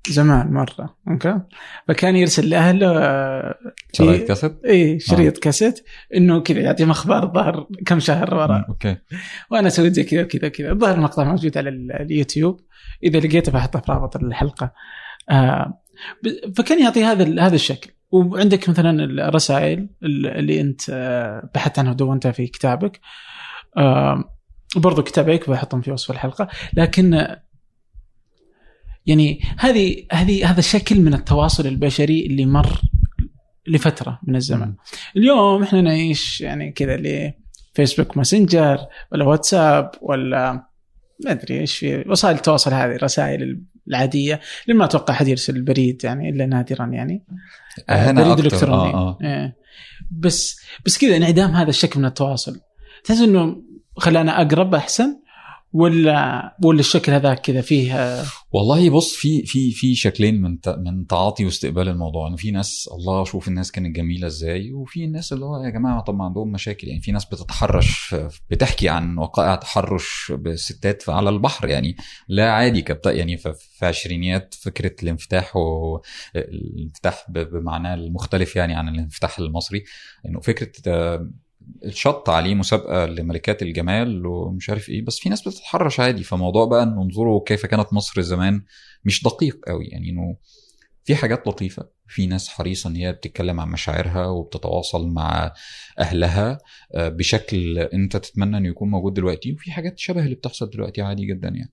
زمان 0.10 0.48
مرة 0.54 0.98
okay؟ 1.08 1.40
فكان 1.88 2.16
يرسل 2.16 2.50
لأهله 2.50 2.98
آه، 2.98 3.56
شرايط 3.94 4.28
كاسيت؟ 4.28 4.66
إي 4.66 5.00
شريط 5.00 5.38
كاسيت 5.38 5.84
إنه 6.16 6.40
كذا 6.42 6.60
يعطيهم 6.60 6.90
أخبار 6.92 7.24
الظهر 7.24 7.68
كم 7.86 8.00
شهر 8.00 8.36
ورا. 8.36 8.66
okay. 8.70 8.98
وأنا 9.52 9.70
سويت 9.70 9.94
زي 9.94 10.04
كذا 10.04 10.22
وكذا 10.24 10.48
وكذا. 10.48 10.72
الظاهر 10.72 10.96
المقطع 10.96 11.24
موجود 11.24 11.58
على 11.58 11.70
ال- 11.70 11.92
اليوتيوب. 11.92 12.60
إذا 13.04 13.20
لقيته 13.20 13.52
بحطه 13.52 13.80
في 13.80 13.92
رابط 13.92 14.16
الحلقة. 14.16 14.72
آه 15.30 15.82
فكان 16.58 16.82
يعطي 16.84 17.04
هذا 17.04 17.46
هذا 17.46 17.56
الشكل. 17.56 17.92
وعندك 18.12 18.70
مثلا 18.70 19.04
الرسائل 19.04 19.90
ال- 20.04 20.28
اللي 20.28 20.62
أنت 20.62 20.82
آه، 20.90 21.50
بحثت 21.56 21.80
عنها 21.80 21.92
ودونتها 21.92 22.32
في 22.32 22.48
كتابك. 22.48 23.00
آه 23.78 24.24
وبرضه 24.78 25.02
كتابك 25.04 25.50
بحطهم 25.50 25.82
في 25.82 25.92
وصف 25.92 26.12
الحلقة. 26.12 26.48
لكن 26.74 27.28
يعني 29.06 29.42
هذه 29.58 30.06
هذه 30.12 30.52
هذا 30.52 30.62
شكل 30.62 31.00
من 31.00 31.14
التواصل 31.14 31.68
البشري 31.68 32.26
اللي 32.26 32.46
مر 32.46 32.82
لفترة 33.68 34.20
من 34.24 34.36
الزمن. 34.36 34.74
اليوم 35.18 35.64
إحنا 35.64 35.82
نعيش 35.82 36.42
يعني 36.42 36.72
كذا 36.72 36.96
اللي 36.96 37.34
فيسبوك 37.74 38.18
ماسنجر 38.18 38.78
ولا 39.12 39.26
واتساب 39.26 39.92
ولا 40.02 40.52
ما 41.26 41.32
أدري 41.32 41.60
إيش 41.60 41.78
في 41.78 42.04
وسائل 42.08 42.36
التواصل 42.36 42.74
هذه 42.74 42.96
الرسائل 42.96 43.62
العادية 43.88 44.40
اللي 44.66 44.80
ما 44.80 44.86
أتوقع 44.86 45.14
احد 45.14 45.28
يرسل 45.28 45.56
البريد 45.56 46.04
يعني 46.04 46.30
إلا 46.30 46.46
نادرا 46.46 46.86
يعني. 46.86 47.24
هنا 47.90 48.24
بريد 48.24 48.46
إلكتروني. 48.46 48.94
آه 48.94 48.94
آه. 48.94 49.18
إيه. 49.22 49.56
بس 50.12 50.62
بس 50.86 50.98
كذا 50.98 51.18
انعدام 51.18 51.52
هذا 51.52 51.70
الشكل 51.70 52.00
من 52.00 52.06
التواصل. 52.06 52.62
تحس 53.04 53.20
إنه 53.22 53.62
خلانا 53.98 54.42
أقرب 54.42 54.76
أحسن؟ 54.76 55.21
ولا 55.74 56.56
ولا 56.64 56.80
الشكل 56.80 57.12
هذاك 57.12 57.42
كذا 57.42 57.62
فيه 57.62 57.96
آه، 57.96 58.26
والله 58.52 58.90
بص 58.90 59.16
في 59.16 59.46
في 59.46 59.72
في 59.72 59.96
شكلين 59.96 60.42
من 60.42 60.58
من 60.78 61.08
تعاطي 61.08 61.46
واستقبال 61.46 61.90
الموضوع. 61.90 62.28
إنه 62.28 62.36
في 62.36 62.52
ناس 62.52 62.90
الله 62.94 63.24
شوف 63.24 63.48
الناس 63.48 63.72
كانت 63.72 63.96
جميلة 63.96 64.28
إزاي 64.28 64.74
وفي 64.74 65.04
الناس 65.04 65.34
اللي 65.34 65.46
هو 65.46 65.64
يا 65.64 65.70
جماعة 65.70 66.02
طب 66.02 66.16
ما 66.16 66.26
عندهم 66.26 66.52
مشاكل. 66.52 66.88
يعني 66.88 67.02
في 67.02 67.12
ناس 67.12 67.26
بتتحرش 67.26 68.16
بتحكي 68.50 68.90
عن 68.90 69.18
وقائع 69.18 69.56
تحرش 69.56 70.32
بالستات 70.36 71.10
على 71.10 71.30
البحر. 71.30 71.68
يعني 71.68 71.96
لا 72.28 72.52
عادي 72.52 72.82
كبت 72.82 73.06
يعني 73.06 73.38
في 73.38 73.86
عشرينيات 73.86 74.54
فكرة 74.54 74.96
الانفتاح 75.04 75.56
والانفتاح 75.56 77.26
بمعناه 77.30 77.94
المختلف 77.94 78.56
يعني 78.56 78.74
عن 78.76 78.90
الانفتاح 78.90 79.40
المصري. 79.40 79.84
إنه 80.26 80.40
فكرة 80.40 80.72
الشط 81.86 82.30
عليه 82.30 82.56
مسابقة 82.56 83.06
لملكات 83.06 83.62
الجمال 83.62 84.26
ومش 84.26 84.70
عارف 84.70 84.90
إيه. 84.90 85.06
بس 85.06 85.20
في 85.20 85.30
ناس 85.30 85.48
بتتحرش 85.48 86.00
عادي. 86.00 86.24
فموضوع 86.24 86.66
بقى 86.66 86.84
ان 86.84 86.98
انظروا 86.98 87.44
كيف 87.46 87.66
كانت 87.66 87.94
مصر 87.94 88.22
زمان 88.22 88.64
مش 89.06 89.24
دقيق 89.24 89.60
قوي. 89.68 89.86
يعني 89.86 90.10
إنه 90.10 90.38
في 91.04 91.16
حاجات 91.16 91.48
لطيفة. 91.48 91.90
في 92.08 92.28
ناس 92.28 92.50
حريصة 92.50 92.90
إن 92.90 92.96
هي 92.96 93.12
بتتكلم 93.12 93.60
عن 93.60 93.70
مشاعرها 93.70 94.26
وبتتواصل 94.26 95.08
مع 95.08 95.54
أهلها 96.00 96.58
آه، 96.96 97.10
بشكل 97.10 97.80
أنت 97.80 98.18
تتمنى 98.18 98.58
إنه 98.58 98.70
يكون 98.70 98.90
موجود 98.90 99.14
دلوقتي. 99.14 99.54
وفي 99.54 99.72
حاجات 99.72 100.00
شبه 100.00 100.24
اللي 100.24 100.36
بتحصل 100.36 100.70
دلوقتي 100.70 101.02
عادي 101.02 101.26
جدا 101.26 101.50
يعني. 101.50 101.72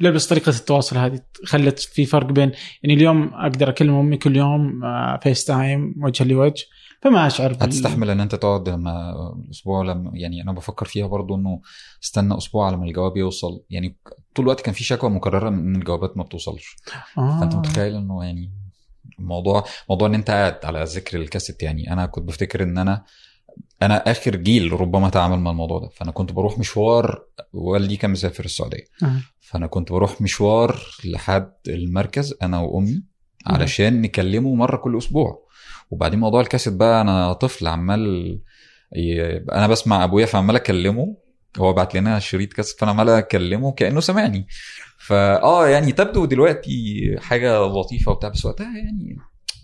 لا 0.00 0.10
بس 0.10 0.26
طريقة 0.26 0.50
التواصل 0.50 0.96
هذه 0.96 1.20
خلت 1.44 1.78
في 1.78 2.06
فرق 2.06 2.26
بين 2.26 2.52
يعني 2.82 2.94
اليوم 2.94 3.34
أقدر 3.34 3.68
أكلم 3.68 3.94
أمي 3.94 4.16
كل 4.16 4.36
يوم 4.36 4.80
FaceTime 5.22 5.94
وجها 6.02 6.24
لوجه. 6.24 6.64
فما 7.02 7.26
أشعر 7.26 7.52
بال- 7.52 7.62
هتستحمل 7.62 8.10
إن 8.10 8.20
أنت 8.20 8.34
تقعد 8.34 8.68
لما 8.68 9.12
الأسبوع 9.44 9.82
لما 9.82 10.10
يعني 10.14 10.42
أنا 10.42 10.52
بفكر 10.52 10.86
فيها 10.86 11.06
برضو 11.06 11.34
إنه 11.34 11.60
استنى 12.02 12.36
أسبوع 12.38 12.66
على 12.66 12.76
ما 12.76 12.84
الجواب 12.84 13.16
يوصل. 13.16 13.62
يعني 13.70 13.96
طول 14.34 14.44
الوقت 14.44 14.60
كان 14.60 14.74
في 14.74 14.84
شكوى 14.84 15.10
مكررة 15.10 15.50
من 15.50 15.58
إن 15.58 15.76
الجوابات 15.76 16.16
ما 16.16 16.22
بتوصلش. 16.22 16.76
آه. 17.18 17.40
فانت 17.40 17.54
متخيل 17.54 17.94
إنه 17.94 18.24
يعني 18.24 18.50
الموضوع 19.18 19.64
موضوع 19.90 20.08
إن 20.08 20.14
أنت 20.14 20.30
قاعد 20.30 20.58
على 20.64 20.84
ذكر 20.84 21.18
الكاسيت. 21.20 21.62
يعني 21.62 21.92
أنا 21.92 22.06
كنت 22.06 22.24
بفتكر 22.28 22.62
إن 22.62 22.78
أنا 22.78 23.04
أنا 23.82 24.10
آخر 24.10 24.36
جيل 24.36 24.80
ربما 24.80 25.08
تعامل 25.08 25.38
مع 25.38 25.50
الموضوع 25.50 25.78
ده. 25.78 25.88
فأنا 25.88 26.10
كنت 26.10 26.32
بروح 26.32 26.58
مشوار 26.58 27.24
والدي 27.52 27.96
كان 27.96 28.10
مسافر 28.10 28.44
السعودية. 28.44 28.84
آه. 29.02 29.20
فأنا 29.40 29.66
كنت 29.66 29.92
بروح 29.92 30.20
مشوار 30.20 30.80
لحد 31.04 31.52
المركز 31.68 32.34
أنا 32.42 32.60
وأمي 32.60 33.02
علشان 33.46 34.00
نكلمه 34.02 34.54
مرة 34.54 34.76
كل 34.76 34.98
أسبوع. 34.98 35.45
وبعدين 35.90 36.20
موضوع 36.20 36.40
الكاسيت 36.40 36.72
بقى 36.72 37.00
أنا 37.00 37.32
طفل 37.32 37.66
عمال 37.66 38.40
أنا 39.52 39.66
بسمع 39.66 40.04
أبويا 40.04 40.26
فعمال 40.26 40.56
أكلمه 40.56 41.16
هو 41.58 41.72
بعت 41.72 41.94
لنا 41.94 42.18
شريط 42.18 42.52
كاسيت 42.52 42.80
فأنا 42.80 42.90
عمال 42.90 43.08
أكلمه 43.08 43.72
كأنه 43.72 44.00
سامعني. 44.00 44.46
فاه 44.98 45.68
يعني 45.68 45.92
تبدو 45.92 46.24
دلوقتي 46.24 47.00
حاجة 47.18 47.58
لطيفة 47.58 48.12
وبتاع 48.12 48.28
بس 48.28 48.44
وقتها 48.44 48.78
يعني 48.78 49.16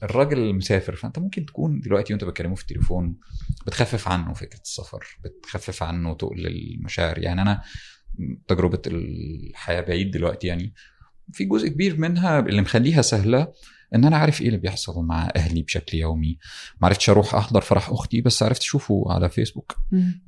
الراجل 0.02 0.54
مسافر 0.54 0.96
فأنت 0.96 1.18
ممكن 1.18 1.46
تكون 1.46 1.80
دلوقتي 1.80 2.12
وأنت 2.12 2.24
بتكلمه 2.24 2.54
في 2.54 2.62
التليفون 2.62 3.16
بتخفف 3.66 4.08
عنه 4.08 4.32
فكرة 4.32 4.60
السفر 4.60 5.18
بتخفف 5.24 5.82
عنه 5.82 6.14
تقل 6.14 6.46
المشاعر. 6.46 7.18
يعني 7.18 7.42
أنا 7.42 7.62
تجربة 8.48 8.82
الحياة 8.86 9.80
بعيد 9.80 10.10
دلوقتي 10.10 10.46
يعني 10.46 10.74
في 11.32 11.44
جزء 11.44 11.68
كبير 11.68 11.96
منها 11.96 12.38
اللي 12.38 12.62
مخليها 12.62 13.02
سهلة 13.02 13.52
إن 13.94 14.04
أنا 14.04 14.16
عارف 14.16 14.40
إيه 14.40 14.46
اللي 14.46 14.58
بيحصل 14.58 15.04
مع 15.04 15.28
أهلي 15.36 15.62
بشكل 15.62 15.98
يومي. 15.98 16.38
ما 16.80 16.88
عرفتش 16.88 17.10
أروح 17.10 17.34
أحضر 17.34 17.60
فرح 17.60 17.90
أختي 17.90 18.20
بس 18.20 18.42
عرفت 18.42 18.60
أشوفه 18.62 19.04
على 19.08 19.28
فيسبوك. 19.28 19.76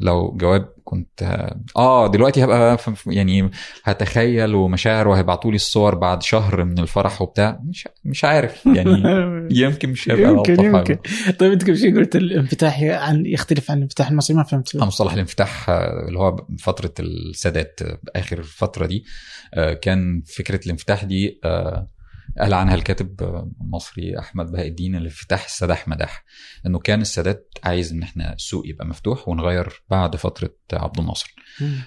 لو 0.01 0.37
جواب 0.37 0.69
كنت 0.85 1.47
آه 1.77 2.07
دلوقتي 2.07 2.45
هبقى 2.45 2.79
يعني 3.07 3.51
هتخيل 3.85 4.55
ومشاعر 4.55 5.09
وهيبعتوا 5.09 5.51
لي 5.51 5.57
الصور 5.57 5.95
بعد 5.95 6.23
شهر 6.23 6.65
من 6.65 6.79
الفرح 6.79 7.23
وبتاع. 7.23 7.61
مش 7.65 7.89
مش 8.05 8.25
عارف. 8.25 8.67
يعني 8.67 9.03
يمكن 9.63 9.89
مش 9.91 10.11
هيبقى 10.11 10.33
يمكن 10.33 10.65
يمكن. 10.65 10.99
طيب 11.39 11.53
أنت 11.53 11.63
قبل 11.63 11.79
شيء 11.79 11.97
قلت 11.97 12.17
الانفتاح 12.17 12.83
عن 12.83 13.27
يختلف 13.27 13.71
عن 13.71 13.77
الانفتاح 13.77 14.09
المصري 14.09 14.37
ما 14.37 14.43
فهمت. 14.43 14.77
مصطلح 14.77 15.13
الانفتاح 15.13 15.71
آه، 15.71 16.09
اللي 16.09 16.19
هو 16.19 16.47
فترة 16.59 16.95
السادات 17.01 17.81
آه، 17.83 17.99
آخر 18.17 18.43
فترة 18.43 18.87
دي 18.87 19.05
آه، 19.55 19.73
كان 19.73 20.23
فكرة 20.37 20.61
الانفتاح 20.67 21.05
دي 21.05 21.41
قال 22.41 22.55
عنها 22.55 22.75
الكاتب 22.75 23.23
المصري 23.61 24.19
أحمد 24.19 24.53
بهاء 24.53 24.69
الدين 24.69 24.97
الانفتاح 24.97 25.45
السداح 25.45 25.89
مداح 25.89 26.25
إنه 26.67 26.79
كان 26.79 27.01
السادات 27.01 27.55
عايز 27.65 27.93
إن 27.93 28.03
إحنا 28.03 28.33
السوق 28.33 28.69
يبقى 28.69 28.87
مفتوح 28.87 29.29
ونغير 29.29 29.83
بعد 29.91 30.17
فترة 30.17 30.55
عبد 30.73 30.99
الناصر. 30.99 31.35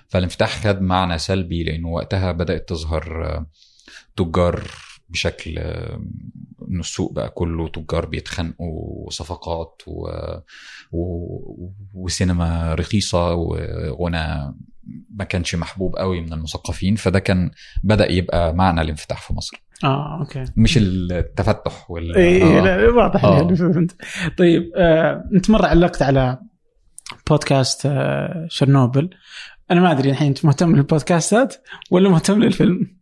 فالانفتاح 0.07 0.63
خد 0.67 0.81
معنى 0.81 1.17
سلبي 1.17 1.63
لأنه 1.63 1.87
وقتها 1.87 2.31
بدأت 2.31 2.69
تظهر 2.69 3.45
تجار 4.15 4.71
بشكل 5.09 5.59
إنه 6.69 6.79
السوق 6.79 7.13
بقى 7.13 7.29
كله 7.29 7.67
تجار 7.67 8.05
بيتخانقوا 8.05 9.05
وصفقات 9.07 9.81
و... 9.87 10.07
و... 10.91 11.71
وسينما 11.93 12.73
رخيصة 12.75 13.33
وغنى 13.33 14.53
ما 15.15 15.23
كانش 15.23 15.55
محبوب 15.55 15.95
قوي 15.95 16.21
من 16.21 16.33
المثقفين 16.33 16.95
فده 16.95 17.19
كان 17.19 17.51
بدأ 17.83 18.11
يبقى 18.11 18.53
معنى 18.53 18.81
الانفتاح 18.81 19.21
في 19.21 19.33
مصر. 19.33 19.63
آه 19.83 20.19
أوكي. 20.19 20.45
مش 20.55 20.77
التفتح 20.77 21.91
وال 21.91 22.15
اي 22.15 22.43
آه. 22.43 22.61
لا 22.61 22.89
واضح 22.89 23.25
آه. 23.25 23.37
يعني 23.37 23.55
فهمت. 23.55 23.95
طيب 24.37 24.71
آه، 24.75 25.23
أنت 25.35 25.49
مرة 25.49 25.65
علقت 25.65 26.01
على 26.01 26.39
بودكاست 27.29 27.85
آه، 27.85 28.47
شرنوبل. 28.49 29.09
أنا 29.71 29.81
ما 29.81 29.91
أدري 29.91 30.09
الحين 30.09 30.27
أنت 30.27 30.45
مهتم 30.45 30.75
للبودكاستات 30.75 31.55
ولا 31.91 32.09
مهتم 32.09 32.43
للفيلم؟ 32.43 32.96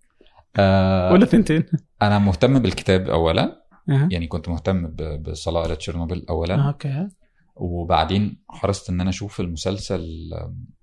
آه 0.57 1.13
ولا 1.13 1.25
ثنتين 1.25 1.65
أنا 2.01 2.19
مهتم 2.19 2.59
بالكتاب 2.59 3.09
اولا. 3.09 3.65
أها. 3.89 4.09
يعني 4.11 4.27
كنت 4.27 4.49
مهتم 4.49 4.95
بصلاة 5.19 5.73
تشيرنوبل 5.73 6.25
اولا. 6.29 6.55
آه، 6.55 6.67
okay. 6.67 7.07
وبعدين 7.55 8.41
حرصت 8.49 8.89
إن 8.89 9.01
أنا 9.01 9.09
أشوف 9.09 9.39
المسلسل 9.39 10.05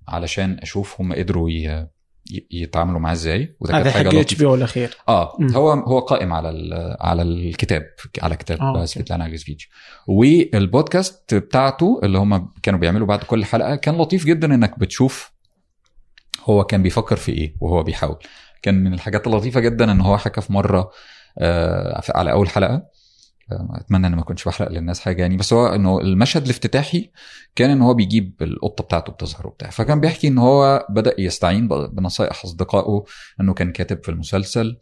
علشان 0.08 0.58
أشوف 0.62 1.00
هم 1.00 1.12
قدروا 1.12 1.50
يتعاملوا 2.50 3.00
معاه 3.00 3.12
إزاي. 3.12 3.56
وده 3.60 3.72
كانت 3.72 3.88
حاجة 3.88 4.08
لطيفة. 4.08 4.48
بي 4.48 4.54
الأخير. 4.54 4.96
آه. 5.08 5.36
هو 5.54 5.72
هو 5.72 5.98
قائم 5.98 6.32
على 6.32 6.96
على 7.00 7.22
الكتاب 7.22 7.86
على 8.22 8.36
كتاب 8.36 8.60
آه، 8.60 8.82
آه. 8.82 8.84
سفيتلانا 8.84 9.26
أليكسيفيتش 9.26 9.70
والبودكاست 10.06 11.34
بتاعته 11.34 12.00
اللي 12.02 12.18
هم 12.18 12.50
كانوا 12.62 12.80
بيعملوا 12.80 13.06
بعد 13.06 13.22
كل 13.22 13.44
حلقة 13.44 13.76
كان 13.76 13.98
لطيف 13.98 14.24
جدا 14.26 14.54
إنك 14.54 14.78
بتشوف 14.78 15.32
هو 16.44 16.64
كان 16.64 16.82
بيفكر 16.82 17.16
في 17.16 17.32
إيه 17.32 17.56
وهو 17.60 17.82
بيحاول. 17.82 18.16
كان 18.62 18.84
من 18.84 18.94
الحاجات 18.94 19.26
اللطيفة 19.26 19.60
جدا 19.60 19.92
إن 19.92 20.00
هو 20.00 20.18
حكى 20.18 20.40
في 20.40 20.52
مرة 20.52 20.90
آه 21.38 22.02
على 22.14 22.32
أول 22.32 22.48
حلقة. 22.48 22.82
آه، 23.52 23.68
أتمنى 23.80 24.06
ان 24.06 24.14
ما 24.14 24.22
كنتش 24.22 24.44
بحرق 24.44 24.68
للناس 24.70 25.00
حاجة 25.00 25.22
يعني 25.22 25.36
بس 25.36 25.52
هو 25.52 25.66
إنه 25.66 26.00
المشهد 26.00 26.44
الافتتاحي 26.44 27.10
كان 27.54 27.70
إن 27.70 27.82
هو 27.82 27.94
بيجيب 27.94 28.42
القطة 28.42 28.84
بتاعته 28.84 29.12
بتظهر 29.12 29.46
وبتاع. 29.46 29.70
فكان 29.70 30.00
بيحكي 30.00 30.28
إن 30.28 30.38
هو 30.38 30.86
بدأ 30.90 31.14
يستعين 31.20 31.68
بنصائح 31.68 32.44
أصدقائه 32.44 33.04
إنه 33.40 33.54
كان 33.54 33.72
كاتب 33.72 34.04
في 34.04 34.08
المسلسل 34.08 34.78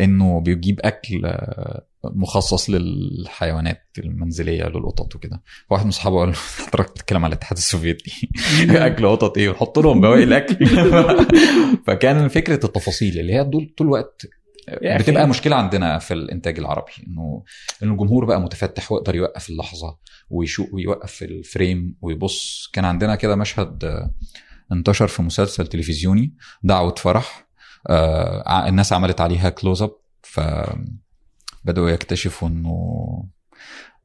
إنه 0.00 0.40
بيجيب 0.40 0.80
أكل 0.80 1.26
آه، 1.26 1.86
مخصص 2.14 2.70
للحيوانات 2.70 3.82
المنزلية 3.98 4.64
للقطط 4.64 5.14
وكده. 5.14 5.42
واحد 5.70 5.82
من 5.82 5.88
اصحابه 5.88 6.18
قال 6.18 6.28
له 6.28 6.34
حضرتك 6.34 6.90
بتتكلم 6.90 7.24
على 7.24 7.32
الاتحاد 7.32 7.58
السوفيتي. 7.58 8.30
أكل 8.86 9.06
قطط 9.06 9.38
إيه؟ 9.38 9.48
ونحط 9.48 9.78
لهم 9.78 10.00
بواقي 10.00 10.22
الأكل. 10.22 10.66
فكان 11.86 12.28
فكرة 12.28 12.66
التفاصيل 12.66 13.18
اللي 13.18 13.34
هي 13.34 13.44
دول 13.44 13.74
طول 13.76 13.86
الوقت. 13.86 14.26
بتبقى 14.82 15.28
مشكلة 15.28 15.56
عندنا 15.56 15.98
في 15.98 16.14
الإنتاج 16.14 16.58
العربي 16.58 16.92
إنه 17.06 17.42
إنه 17.82 17.92
الجمهور 17.92 18.24
بقى 18.24 18.40
متفتح 18.40 18.92
ويقدر 18.92 19.14
يوقف 19.14 19.50
اللحظة 19.50 19.98
ويشوف 20.30 20.66
ويوقف 20.72 21.22
الفريم 21.22 21.96
ويبص. 22.00 22.70
كان 22.72 22.84
عندنا 22.84 23.14
كده 23.14 23.36
مشهد 23.36 23.84
آه، 23.84 24.14
انتشر 24.72 25.06
في 25.06 25.22
مسلسل 25.22 25.66
تلفزيوني 25.66 26.34
دعوة 26.62 26.94
فرح. 26.94 27.46
آه، 27.88 28.68
الناس 28.68 28.92
عملت 28.92 29.20
عليها 29.20 29.50
كلوز 29.50 29.82
اب 29.82 29.96
فبداوا 31.66 31.90
يكتشفوا 31.90 32.48
إنه 32.48 33.24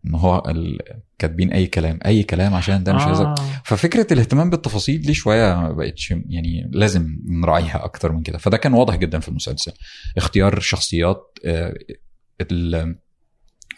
ان 0.06 0.16
هو 0.16 0.44
ال- 0.48 0.80
كاتبين 1.20 1.52
أي 1.52 1.68
كلام 1.68 2.00
أي 2.06 2.24
كلام 2.24 2.54
عشان 2.54 2.84
ده 2.84 2.94
مش 2.94 3.02
آه. 3.02 3.36
ففكرة 3.66 4.14
الاهتمام 4.14 4.50
بالتفاصيل 4.50 5.02
دي 5.02 5.14
شوية 5.14 5.56
ما 5.56 5.72
بقتش 5.72 6.12
يعني 6.12 6.70
لازم 6.74 7.08
نراعيها 7.30 7.84
أكتر 7.86 8.12
من 8.12 8.22
كده. 8.24 8.38
فده 8.38 8.58
كان 8.58 8.74
واضح 8.74 8.96
جدا 8.96 9.20
في 9.20 9.30
المسلسل. 9.30 9.72
اختيار 10.18 10.60
شخصيات 10.60 11.38
آه، 11.46 11.74
ال... 12.52 12.96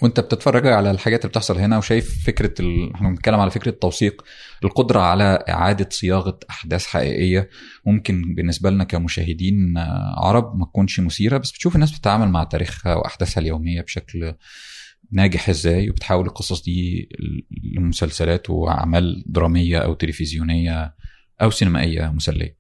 وانت 0.03 0.19
بتتفرج 0.19 0.67
على 0.67 0.91
الحاجات 0.91 1.19
اللي 1.19 1.29
بتحصل 1.29 1.57
هنا 1.57 1.77
وشايف 1.77 2.25
فكرة 2.25 2.53
ال... 2.59 2.93
إحنا 2.95 3.09
بنتكلم 3.09 3.39
على 3.39 3.51
فكرة 3.51 3.71
توثيق 3.71 4.23
القدرة 4.63 4.99
على 4.99 5.43
إعادة 5.49 5.89
صياغة 5.91 6.39
أحداث 6.49 6.85
حقيقية. 6.85 7.49
ممكن 7.85 8.35
بالنسبة 8.35 8.69
لنا 8.69 8.83
كمشاهدين 8.83 9.77
آه، 9.77 10.15
عرب 10.17 10.57
ما 10.59 10.65
تكونش 10.65 10.99
مثيرة 10.99 11.37
بس 11.37 11.51
بتشوف 11.51 11.75
الناس 11.75 11.91
بتتعامل 11.91 12.27
مع 12.27 12.43
تاريخها 12.43 12.95
وأحداثها 12.95 13.41
اليومية 13.41 13.81
بشكل 13.81 14.33
ناجح 15.11 15.49
إزاي 15.49 15.89
وبتحول 15.89 16.25
القصص 16.25 16.63
دي 16.63 17.09
لمسلسلات 17.75 18.49
وأعمال 18.49 19.23
درامية 19.27 19.77
أو 19.77 19.93
تلفزيونية 19.93 20.95
أو 21.41 21.49
سينمائية 21.49 22.11
مسلية. 22.15 22.57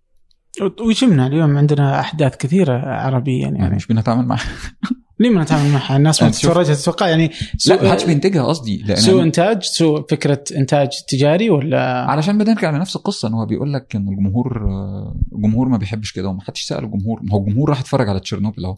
ويشمنا 0.81 1.27
اليوم 1.27 1.57
عندنا 1.57 1.99
أحداث 1.99 2.37
كثيرة 2.37 2.73
عربيه 2.85 3.41
يعني. 3.41 3.59
يعني 3.59 3.75
مش 3.75 3.87
بنتعامل 3.87 4.25
معها 4.25 4.49
ليه 5.23 5.29
ما 5.29 5.43
نتعامل 5.43 5.71
معها؟ 5.71 5.97
الناس 5.97 6.21
ما 6.21 6.27
يعني 6.27 6.39
تتفرجها 6.39 6.75
تتوقع 6.75 7.07
يعني 7.07 7.31
لا 7.67 7.83
ما 7.83 7.91
حدش 7.91 8.03
بينتجها 8.03 8.43
قصدي 8.43 8.95
سوء 8.95 9.23
إنتاج 9.23 9.63
سوء 9.63 10.05
فكرة 10.09 10.43
إنتاج 10.55 10.89
تجاري 11.07 11.49
ولا 11.49 12.05
علشان 12.09 12.37
بنرجع 12.37 12.71
لنفس 12.71 12.95
القصة 12.95 13.27
إن 13.27 13.33
هو 13.33 13.45
بيقول 13.45 13.73
لك 13.73 13.95
إن 13.95 14.07
الجمهور 14.09 14.61
الجمهور 15.35 15.69
ما 15.69 15.77
بيحبش 15.77 16.11
كده 16.11 16.29
وما 16.29 16.41
حدش 16.41 16.61
سأل 16.61 16.83
الجمهور 16.83 17.19
ما 17.23 17.33
هو 17.33 17.39
الجمهور 17.39 17.69
راح 17.69 17.79
يتفرج 17.79 18.09
على 18.09 18.19
تشيرنوبل 18.19 18.65
أهو. 18.65 18.77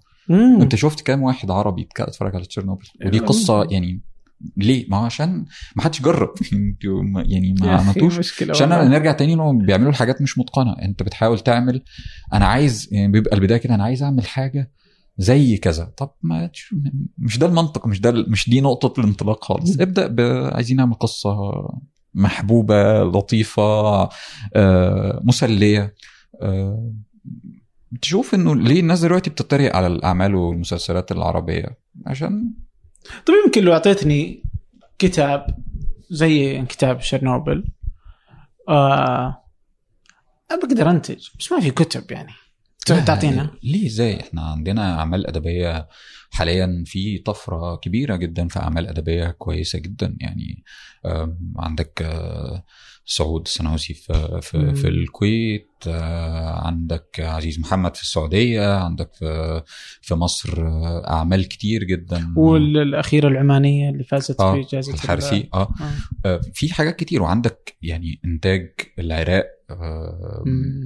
أنت 0.62 0.76
شفت 0.76 1.02
كام 1.02 1.24
واحد 1.24 1.52
عربي 1.52 1.88
اتفرج 2.00 2.36
على 2.36 2.46
تشيرنوبل 2.46 2.86
ودي 3.06 3.20
قصة 3.20 3.64
يعني 3.64 4.02
ليه؟ 4.58 4.86
ما 4.90 4.98
هو 4.98 5.06
عشان 5.06 5.46
ما 5.76 5.84
حدش 5.84 6.02
جرب 6.02 6.34
يعني 7.32 7.56
ما 7.62 7.72
عملتوش 7.78 8.44
عشان. 8.50 8.70
نرجع 8.70 9.12
تاني 9.12 9.34
انهم 9.34 9.58
بيعملوا 9.58 9.90
الحاجات 9.90 10.22
مش 10.22 10.38
متقنة 10.38 10.76
أنت 10.82 11.04
بتحاول 11.04 11.40
تعمل 11.40 11.84
أنا 12.34 12.46
عايز 12.46 12.90
يعني 12.92 13.12
بيبقى 13.12 13.36
البداية 13.36 13.58
كده 13.58 13.76
أنا 13.76 13.84
عايز 13.84 14.04
أعمل 14.04 14.26
حاجة 14.26 14.72
زي 15.18 15.58
كذا 15.58 15.86
طب 15.98 16.12
ما 16.22 16.52
مش 17.18 17.38
ده 17.38 17.46
المنطق 17.46 17.88
مش 17.88 18.02
ده 18.02 18.12
مش 18.12 18.50
دي 18.50 18.62
نقطة 18.62 19.00
الانطلاق 19.00 19.44
خالص. 19.44 19.80
ابدأ. 19.80 20.56
عايزين 20.56 20.78
نعمل 20.78 20.94
قصة 20.94 21.36
محبوبة 22.14 23.04
لطيفة 23.04 24.10
آه، 24.56 25.22
مسلية 25.24 25.96
آه، 26.42 26.94
تشوف 28.02 28.36
إنه 28.36 28.56
ليه 28.56 28.80
الناس 28.80 29.00
دلوقتي 29.00 29.30
بتتريق 29.30 29.76
على 29.76 29.88
الأعمال 29.88 30.36
والمسلسلات 30.36 31.12
العربية 31.12 31.78
عشان 32.06 32.54
طيب 33.26 33.36
يمكن 33.46 33.64
لو 33.64 33.74
أعطيتني 33.74 34.44
كتاب 35.00 35.46
زي 36.10 36.66
كتاب 36.66 37.02
شرنوبل 37.02 37.66
آه 38.70 39.42
بقدر 40.52 40.90
أنتج 40.90 41.28
بس 41.40 41.52
ما 41.52 41.60
في 41.60 41.72
كتب 41.72 42.12
يعني 42.12 42.34
تعطينا 42.86 43.52
ليه 43.64 43.88
إزاي 43.88 44.20
إحنا 44.20 44.42
عندنا 44.42 45.00
أعمال 45.00 45.28
أدبية 45.28 45.88
حاليا 46.32 46.84
في 46.86 47.18
طفرة 47.18 47.76
كبيرة 47.76 48.16
جدا 48.16 48.48
في 48.48 48.60
اعمال 48.60 48.88
أدبية 48.88 49.28
كويسة 49.28 49.80
جدا 49.80 50.18
يعني 50.20 50.64
عندك 51.58 52.02
آه، 52.02 52.64
سعود 53.06 53.42
السنوسي 53.46 53.94
في 53.94 54.40
في, 54.42 54.58
مم. 54.58 54.74
في 54.74 54.88
الكويت 54.88 55.70
آه، 55.88 56.68
عندك 56.68 57.20
عزيز 57.20 57.60
محمد 57.60 57.96
في 57.96 58.02
السعودية 58.02 58.76
عندك 58.76 59.14
في 59.14 59.62
في 60.02 60.16
مصر 60.16 60.68
آه، 60.68 61.10
أعمال 61.10 61.48
كتير 61.48 61.84
جدا 61.84 62.34
والأخيرة 62.38 63.28
العمانية 63.28 63.90
اللي 63.90 64.04
فازت 64.04 64.42
آه 64.42 64.54
في 64.54 64.62
جائزة 64.62 64.94
الحارسي 64.94 65.50
آه 65.54 65.58
آه. 65.58 65.70
آه، 66.26 66.42
في 66.54 66.74
حاجات 66.74 66.96
كتير 66.96 67.24
وعندك 67.24 67.76
يعني 67.82 68.20
إنتاج 68.26 68.72
العراق 69.00 69.46
آه،. 69.46 69.55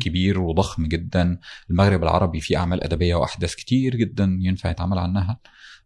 كبير 0.01 0.39
وضخم 0.39 0.85
جدا. 0.87 1.39
المغرب 1.69 2.03
العربي 2.03 2.39
فيه 2.39 2.57
أعمال 2.57 2.83
أدبية 2.83 3.15
وأحداث 3.15 3.55
كتير 3.55 3.95
جدا 3.95 4.37
ينفع 4.41 4.69
يتعمل 4.71 4.97
عنها. 4.97 5.39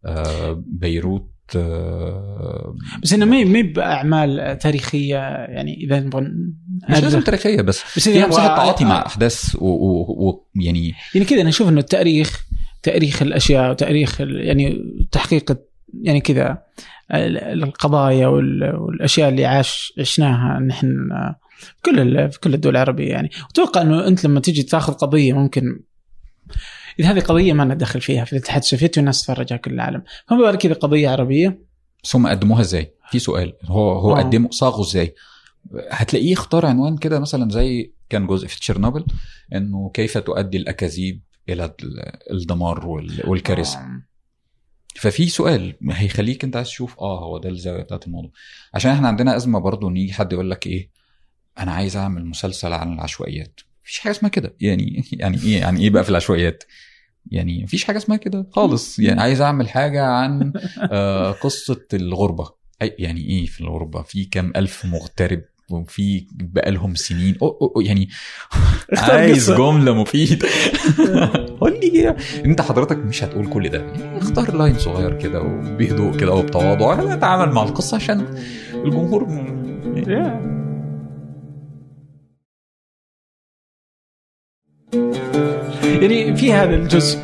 آه، 0.06 0.62
بيروت 0.66 1.30
آه، 1.56 2.76
بس 3.02 3.12
إنه 3.12 3.24
ما 3.24 3.44
ما 3.44 3.60
باعمال 3.60 4.58
تاريخية 4.58 5.16
يعني 5.46 5.74
إذا 5.84 6.00
نبغى 6.00 6.20
مش 6.90 7.02
لازم 7.02 7.20
تاريخية 7.20 7.60
بس 7.62 7.82
بس 7.96 8.08
فيها 8.08 8.26
مساحة 8.26 8.46
تعاطي 8.56 8.84
مع 8.84 9.06
أحداث 9.06 9.56
ويعني 9.60 10.94
يعني 11.14 11.26
كذا 11.26 11.40
أنا 11.40 11.48
أشوف 11.48 11.68
إنه 11.68 11.80
التاريخ 11.80 12.44
تاريخ 12.82 13.22
الأشياء 13.22 13.70
وتاريخ 13.70 14.20
يعني 14.20 14.78
تحقيق 15.12 15.58
يعني 16.02 16.20
كذا 16.20 16.62
ال- 17.14 17.62
القضايا 17.64 18.26
وال- 18.26 18.76
والأشياء 18.76 19.28
اللي 19.28 19.46
عاش 19.46 19.92
عشناها 19.98 20.60
نحن 20.60 20.88
في 21.58 21.72
كل 21.84 22.30
في 22.32 22.40
كل 22.40 22.54
الدول 22.54 22.72
العربية 22.76 23.08
يعني 23.10 23.30
أتوقع 23.50 23.82
إنه 23.82 24.06
أنت 24.06 24.24
لما 24.24 24.40
تجي 24.40 24.62
تاخذ 24.62 24.92
قضية 24.92 25.32
ممكن 25.32 25.80
إذا 27.00 27.10
هذه 27.10 27.20
قضية 27.20 27.52
ما 27.52 27.62
لنا 27.62 27.74
دخل 27.74 28.00
فيها 28.00 28.24
في 28.24 28.32
الاتحاد 28.32 28.62
السوفيتي 28.62 29.00
والناس 29.00 29.20
تتفرجها 29.20 29.56
كل 29.56 29.72
العالم 29.74 30.02
فما 30.28 30.38
بالك 30.38 30.66
اذا 30.66 30.74
قضية 30.74 31.08
عربية 31.08 31.58
بس 32.04 32.16
هم 32.16 32.26
قدموها 32.26 32.60
إزاي؟ 32.60 32.94
في 33.10 33.18
سؤال 33.18 33.52
هو 33.64 33.92
هو 33.92 34.16
آه. 34.16 34.18
قدموا 34.22 34.50
صاغوا 34.50 34.84
إزاي؟ 34.84 35.14
هتلاقيه 35.90 36.32
اختار 36.32 36.66
عنوان 36.66 36.96
كده 36.96 37.20
مثلا 37.20 37.50
زي 37.50 37.92
كان 38.08 38.26
جزء 38.26 38.46
في 38.46 38.60
تشيرنوبل 38.60 39.04
إنه 39.54 39.90
كيف 39.94 40.18
تؤدي 40.18 40.56
الأكاذيب 40.56 41.20
إلى 41.48 41.64
ال- 41.64 42.12
الدمار 42.30 42.86
وال- 42.86 43.22
والكارثة 43.28 43.78
آه. 43.78 44.02
ففي 44.96 45.28
سؤال 45.28 45.74
هيخليك 45.90 46.44
أنت 46.44 46.56
عايز 46.56 46.68
تشوف 46.68 47.00
آه 47.00 47.24
هو 47.24 47.38
ده 47.38 47.48
الزاويه 47.48 47.82
بتاعت 47.82 48.06
الموضوع 48.06 48.30
عشان 48.74 48.90
إحنا 48.90 49.08
عندنا 49.08 49.36
أزمة 49.36 49.58
برضو 49.58 49.88
إن 49.88 49.96
يجي 49.96 50.12
حد 50.12 50.32
يقول 50.32 50.50
لك 50.50 50.66
إيه 50.66 50.90
أنا 51.58 51.72
عايز 51.72 51.96
أعمل 51.96 52.26
مسلسل 52.26 52.72
عن 52.72 52.92
العشوائيات. 52.92 53.60
مفيش 53.84 53.98
حاجة 53.98 54.12
اسمها 54.12 54.30
كده. 54.30 54.54
يعني 54.60 55.04
يعني 55.12 55.38
إيه؟ 55.42 55.60
يعني 55.60 55.80
إيه 55.80 55.90
بقى 55.90 56.04
في 56.04 56.10
العشوائيات؟ 56.10 56.64
يعني 57.30 57.62
مفيش 57.62 57.84
حاجة 57.84 57.96
اسمها 57.96 58.16
كده 58.16 58.46
خالص. 58.52 58.98
يعني 58.98 59.20
عايز 59.20 59.40
أعمل 59.40 59.68
حاجة 59.68 60.04
عن 60.04 60.52
آه 60.92 61.30
قصة 61.32 61.80
الغربة. 61.94 62.50
يعني 62.98 63.20
إيه 63.20 63.46
في 63.46 63.60
الغربة؟ 63.60 64.02
في 64.02 64.24
كام 64.24 64.52
ألف 64.56 64.84
مغترب 64.86 65.42
وفي 65.70 66.26
بقالهم 66.32 66.94
سنين. 66.94 67.36
أو 67.42 67.48
أو 67.48 67.72
أو 67.76 67.80
يعني 67.80 68.08
عايز. 68.98 69.50
جملة 69.50 69.94
مفيدة. 69.94 70.48
قول 71.60 71.80
لي 71.82 71.90
كده. 71.90 72.16
أنت 72.44 72.60
حضرتك 72.60 72.96
مش 72.98 73.24
هتقول 73.24 73.46
كل 73.48 73.68
ده. 73.68 73.78
يعني 73.78 74.18
اختار 74.18 74.54
لاين 74.56 74.78
صغير 74.78 75.18
كده 75.18 75.40
وبهدوء 75.42 76.16
كده 76.16 76.32
وبتواضع. 76.32 77.14
اتعامل 77.14 77.52
مع 77.52 77.62
القصة 77.62 77.94
عشان 77.96 78.26
الجمهور. 78.74 79.24
م- 79.28 80.63
يعني 85.84 86.36
في 86.36 86.52
هذا 86.52 86.74
الجزء. 86.74 87.18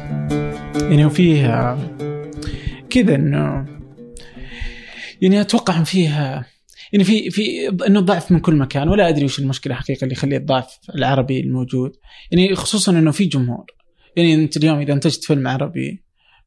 يعني 0.75 1.05
وفيه 1.05 1.77
كذا 2.91 3.15
إنه 3.15 3.67
يعني 5.21 5.41
أتوقع 5.41 5.79
إن 5.79 5.85
فيها 5.85 6.47
يعني 6.93 7.05
في 7.05 7.31
في 7.31 7.69
إنه 7.69 8.01
ضعف 8.01 8.33
من 8.33 8.41
كل 8.41 8.57
مكان 8.57 8.89
ولا 8.89 9.09
أدري 9.09 9.25
وش 9.25 9.39
المشكلة 9.39 9.75
حقيقة 9.75 10.05
اللي 10.05 10.13
يخلي 10.13 10.37
الضعف 10.37 10.79
العربي 10.95 11.41
الموجود. 11.41 11.93
يعني 12.31 12.55
خصوصا 12.55 12.93
إنه 12.93 13.11
في 13.11 13.25
جمهور. 13.25 13.67
يعني 14.17 14.35
أنت 14.35 14.57
اليوم 14.57 14.79
إذا 14.79 14.93
انتجت 14.93 15.25
فيلم 15.25 15.49
عربي 15.49 16.03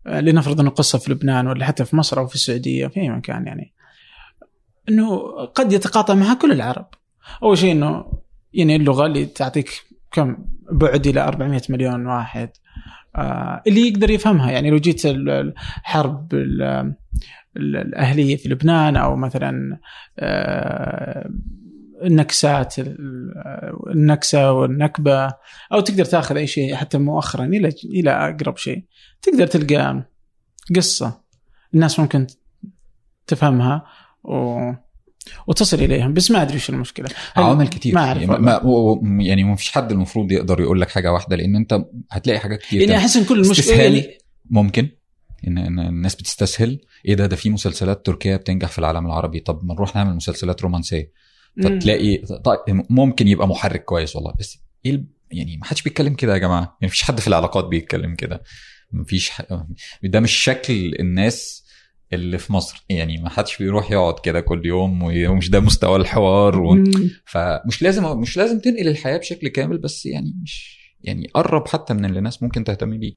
آه، 0.07 0.19
لنفرض 0.19 0.59
إنه 0.59 0.69
قصة 0.69 0.97
في 0.97 1.11
لبنان 1.11 1.47
ولا 1.47 1.65
حتى 1.65 1.85
في 1.85 1.95
مصر 1.95 2.19
أو 2.19 2.27
في 2.27 2.35
السعودية 2.35 2.87
في 2.87 2.99
أي 2.99 3.09
مكان 3.09 3.47
يعني 3.47 3.73
إنه 4.89 5.17
قد 5.45 5.73
يتقاطع 5.73 6.13
معها 6.13 6.33
كل 6.33 6.51
العرب. 6.51 6.87
أول 7.43 7.57
شيء 7.57 7.71
إنه 7.71 8.05
يعني 8.53 8.75
اللغة 8.75 9.05
اللي 9.05 9.25
تعطيك 9.25 9.83
كم 10.13 10.37
بعد 10.71 11.07
إلى 11.07 11.21
400 11.21 11.61
مليون 11.69 12.05
واحد. 12.07 12.49
آه 13.15 13.61
اللي 13.67 13.87
يقدر 13.87 14.09
يفهمها 14.09 14.51
يعني 14.51 14.69
لو 14.69 14.77
جيت 14.77 15.05
ال- 15.05 15.29
الحرب 15.29 16.33
ال- 16.33 16.61
ال- 17.57 17.75
الأهلية 17.77 18.35
في 18.35 18.49
لبنان 18.49 18.95
أو 18.95 19.15
مثلا 19.15 19.79
آه 20.19 21.29
النكسات 22.03 22.79
ال- 22.79 23.33
النكسة 23.89 24.51
والنكبة 24.51 25.33
أو 25.73 25.79
تقدر 25.79 26.05
تأخذ 26.05 26.37
أي 26.37 26.47
شيء 26.47 26.75
حتى 26.75 26.97
مؤخرا 26.97 27.45
إلى 27.45 27.69
إلى 27.85 28.09
أقرب 28.11 28.57
شيء 28.57 28.83
تقدر 29.21 29.47
تلقى 29.47 30.03
قصة 30.75 31.21
الناس 31.73 31.99
ممكن 31.99 32.27
تفهمها 33.27 33.85
و... 34.23 34.59
وتصل 35.47 35.77
إليهم 35.77 36.13
بس 36.13 36.31
ما 36.31 36.41
أدري 36.41 36.55
وش 36.55 36.69
المشكلة. 36.69 37.09
عوامل 37.35 37.67
كتير. 37.67 37.95
ما 37.95 38.01
أعرف 38.01 38.21
يعني, 38.21 38.37
ما 38.37 38.99
يعني 39.23 39.43
ما 39.43 39.55
فيش 39.55 39.71
حد 39.71 39.91
المفروض 39.91 40.31
يقدر 40.31 40.61
يقول 40.61 40.81
لك 40.81 40.89
حاجة 40.89 41.13
واحدة 41.13 41.35
لأن 41.35 41.55
أنت 41.55 41.85
هتلاقي 42.11 42.39
حاجات 42.39 42.61
كتير. 42.61 42.81
يعني. 42.81 42.97
أحس 42.97 43.17
إن 43.17 43.23
كل 43.25 43.39
المشكلة 43.39 43.75
يعني 43.75 44.17
ممكن؟ 44.49 44.89
ان 45.47 45.57
إن 45.57 45.79
الناس 45.79 46.15
بتستسهل. 46.15 46.79
إيه 47.05 47.15
ده؟ 47.15 47.25
ده 47.25 47.35
في 47.35 47.49
مسلسلات 47.49 48.05
تركية 48.05 48.35
بتنجح 48.35 48.67
في 48.69 48.79
العالم 48.79 49.05
العربي. 49.05 49.39
طب 49.39 49.65
ما 49.65 49.73
نروح 49.73 49.95
نعمل 49.95 50.15
مسلسلات 50.15 50.61
رومانسية. 50.61 51.11
فتلاقي 51.63 52.17
طيب 52.17 52.85
ممكن 52.89 53.27
يبقى 53.27 53.47
محرك 53.47 53.85
كويس 53.85 54.15
والله. 54.15 54.33
بس 54.39 54.59
إيه 54.85 55.03
يعني 55.31 55.57
ما 55.57 55.65
حدش 55.65 55.81
بيتكلم 55.81 56.13
كده 56.13 56.33
يا 56.33 56.37
جماعة. 56.37 56.59
يعني 56.59 56.77
مفيش 56.83 57.03
حد 57.03 57.19
في 57.19 57.27
العلاقات 57.27 57.65
بيتكلم 57.65 58.15
كده. 58.15 58.43
مفيش 58.91 59.29
ح... 59.29 59.41
ده 60.03 60.19
مش 60.19 60.31
شكل 60.31 60.95
الناس 60.99 61.62
اللي 62.13 62.37
في 62.37 62.53
مصر. 62.53 62.85
يعني 62.89 63.17
ما 63.17 63.29
حدش 63.29 63.57
بيروح 63.57 63.91
يقعد 63.91 64.19
كده 64.19 64.41
كل 64.41 64.65
يوم 64.65 65.03
ومش 65.03 65.49
ده 65.49 65.59
مستوى 65.59 65.95
الحوار 65.95 66.61
و... 66.61 66.83
فمش 67.25 67.81
لازم 67.81 68.17
مش 68.19 68.37
لازم 68.37 68.59
تنقل 68.59 68.87
الحياة 68.87 69.17
بشكل 69.17 69.47
كامل 69.47 69.77
بس 69.77 70.05
يعني 70.05 70.33
مش 70.43 70.82
يعني 71.03 71.27
قرب 71.33 71.67
حتى 71.67 71.93
من 71.93 72.05
اللي 72.05 72.19
الناس 72.19 72.43
ممكن 72.43 72.63
تهتم 72.63 72.97
بيه. 72.97 73.13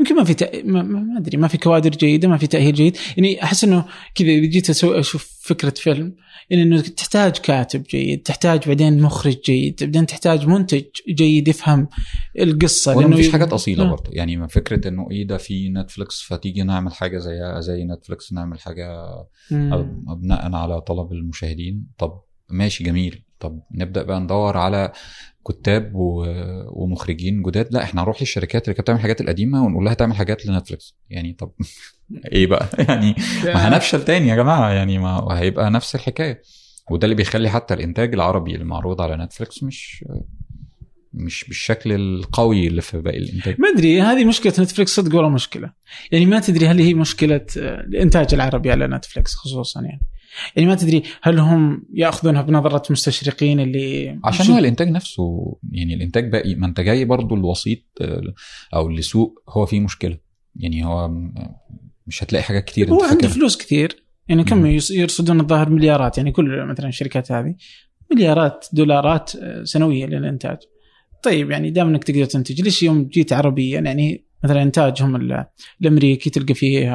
يمكن 0.00 0.16
ما 0.16 0.24
في 0.24 0.34
تأ... 0.34 0.62
ما, 0.62 0.82
ما 0.82 1.18
أدري 1.18 1.36
ما 1.36 1.48
في 1.48 1.58
كوادر 1.58 1.90
جيدة 1.90 2.28
ما 2.28 2.36
في 2.36 2.46
تأهيل 2.46 2.74
جيد. 2.74 2.96
يعني 3.16 3.42
أحس 3.42 3.64
إنه 3.64 3.84
كذا 4.14 4.28
إذا 4.28 4.46
جيت 4.46 4.70
أسوي 4.70 5.00
أشوف 5.00 5.40
فكرة 5.42 5.74
فيلم 5.76 6.14
يعني 6.50 6.62
إنه 6.62 6.80
تحتاج 6.80 7.32
كاتب 7.32 7.82
جيد 7.82 8.22
تحتاج 8.22 8.66
بعدين 8.66 9.02
مخرج 9.02 9.36
جيد 9.44 9.76
بعدين 9.80 10.06
تحتاج 10.06 10.46
منتج 10.46 10.84
جيد 11.08 11.48
يفهم 11.48 11.88
القصة. 12.38 12.96
ولا 12.96 13.06
مفيش 13.06 13.32
حاجات 13.32 13.52
أصيلة 13.52 13.84
آه. 13.84 13.90
برضه. 13.90 14.10
يعني 14.12 14.48
فكرة 14.48 14.88
إنه 14.88 15.10
إيه 15.10 15.26
ده 15.26 15.36
في 15.36 15.68
نتفليكس 15.68 16.22
فتيجي 16.22 16.62
نعمل 16.62 16.92
حاجة 16.92 17.18
زيها 17.18 17.60
زي 17.60 17.84
نتفليكس 17.84 18.32
نعمل 18.32 18.60
حاجة. 18.60 19.06
بناء 19.50 20.54
على 20.54 20.80
طلب 20.80 21.12
المشاهدين. 21.12 21.86
طب 21.98 22.20
ماشي 22.50 22.84
جميل. 22.84 23.24
طب 23.40 23.60
نبدأ 23.74 24.02
بقى 24.02 24.20
ندور 24.20 24.56
على 24.56 24.92
كتاب 25.48 25.94
و- 25.94 26.24
ومخرجين 26.82 27.42
جداد. 27.42 27.68
لا 27.74 27.82
إحنا 27.82 28.02
هنروح 28.02 28.20
للشركات 28.20 28.64
اللي 28.64 28.74
كانت 28.74 28.80
بتعمل 28.84 28.98
الحاجات 28.98 29.20
القديمة 29.20 29.64
ونقول 29.64 29.84
لها 29.84 29.94
تعمل 29.94 30.14
حاجات 30.14 30.46
لنتفليكس. 30.46 30.96
يعني 31.10 31.32
طب 31.32 31.52
إيه 32.32 32.46
بقى؟ 32.46 32.68
يعني 32.88 33.14
ما 33.44 33.68
هنفشل 33.68 34.04
تاني 34.04 34.28
يا 34.28 34.36
جماعة. 34.36 34.70
يعني 34.70 34.98
ما 34.98 35.26
هيبقى 35.38 35.70
نفس 35.70 35.94
الحكاية. 35.94 36.42
وده 36.90 37.04
اللي 37.04 37.14
بيخلي 37.14 37.50
حتى 37.50 37.74
الإنتاج 37.74 38.14
العربي 38.14 38.54
المعروض 38.54 39.00
على 39.00 39.16
نتفليكس 39.16 39.62
مش 39.62 40.04
مش 41.14 41.44
بالشكل 41.48 41.92
القوي 41.92 42.66
اللي 42.66 42.80
في 42.82 42.98
باقي 42.98 43.18
الإنتاج. 43.18 43.56
ما 43.60 43.68
أدري 43.68 44.02
هذه 44.02 44.24
مشكلة 44.24 44.52
نتفلكس 44.58 44.96
صدق 44.96 45.14
والله 45.16 45.30
مشكلة؟ 45.30 45.72
يعني 46.12 46.26
ما 46.26 46.40
تدري 46.40 46.66
هل 46.66 46.80
هي 46.80 46.94
مشكلة 46.94 47.46
آه، 47.58 47.80
الانتاج 47.80 48.34
العربي 48.34 48.70
على 48.70 48.86
نتفلكس 48.86 49.34
خصوصا 49.34 49.80
يعني. 49.82 50.00
يعني 50.56 50.68
ما 50.68 50.74
تدري 50.74 51.02
هل 51.22 51.38
هم 51.38 51.86
يأخذونها 51.94 52.42
بنظرة 52.42 52.82
مستشرقين 52.92 53.60
اللي 53.60 54.18
عشان 54.24 54.46
هو 54.46 54.58
الإنتاج 54.58 54.88
نفسه 54.88 55.56
يعني 55.72 55.94
الإنتاج 55.94 56.32
باقي 56.32 56.54
ما 56.54 56.66
انت 56.66 56.80
جاي 56.80 57.04
برضو 57.04 57.34
الوسيط 57.34 57.78
آه، 58.00 58.22
أو 58.74 58.88
اللي 58.88 59.02
سوق 59.02 59.42
هو 59.48 59.66
فيه 59.66 59.80
مشكلة. 59.80 60.18
يعني 60.56 60.84
هو 60.84 61.10
مش 62.06 62.24
هتلاقي 62.24 62.42
حاجات 62.42 62.64
كتير 62.64 62.90
هو 62.90 63.02
عنده 63.04 63.28
فلوس 63.28 63.56
كثير 63.56 64.02
يعني 64.28 64.44
كم 64.44 64.66
يرصدون 64.90 65.40
الظاهر 65.40 65.68
مليارات. 65.70 66.18
يعني 66.18 66.32
كل 66.32 66.64
مثلا 66.66 66.88
الشركات 66.88 67.32
هذه 67.32 67.54
مليارات 68.14 68.66
دولارات 68.72 69.32
آه، 69.36 69.64
سنوية 69.64 70.06
للإنتاج. 70.06 70.58
طيب 71.22 71.50
يعني 71.50 71.70
دام 71.70 71.88
إنك 71.88 72.04
تقدر 72.04 72.24
تنتج 72.24 72.60
ليش 72.60 72.82
يوم 72.82 73.04
جيت 73.04 73.32
عربيا؟ 73.32 73.80
يعني 73.80 74.24
مثلا 74.44 74.62
إنتاجهم 74.62 75.16
ال- 75.16 75.46
الأمريكي 75.80 76.30
تلقى 76.30 76.54
فيه 76.54 76.90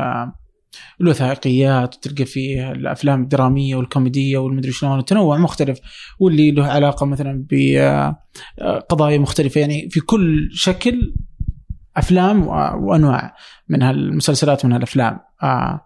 الوثائقيات 1.02 1.96
وتلقى 1.96 2.26
فيه 2.26 2.72
الأفلام 2.72 3.24
الدرامية 3.24 3.76
والكوميدية 3.76 4.38
والمدري 4.38 4.72
شلون 4.72 4.98
وتنوع 4.98 5.38
مختلف. 5.38 5.80
واللي 6.20 6.52
له 6.52 6.66
علاقة 6.66 7.06
مثلا 7.06 7.46
بقضايا 7.52 9.18
مختلفة 9.18 9.62
يعني 9.62 9.90
في 9.90 10.00
كل 10.00 10.50
شكل 10.52 11.14
أفلام 11.98 12.48
وأنواع 12.48 13.36
من 13.70 13.82
هالمسلسلات 13.82 14.66
من 14.66 14.74
هالأفلام. 14.74 15.20
آه 15.44 15.82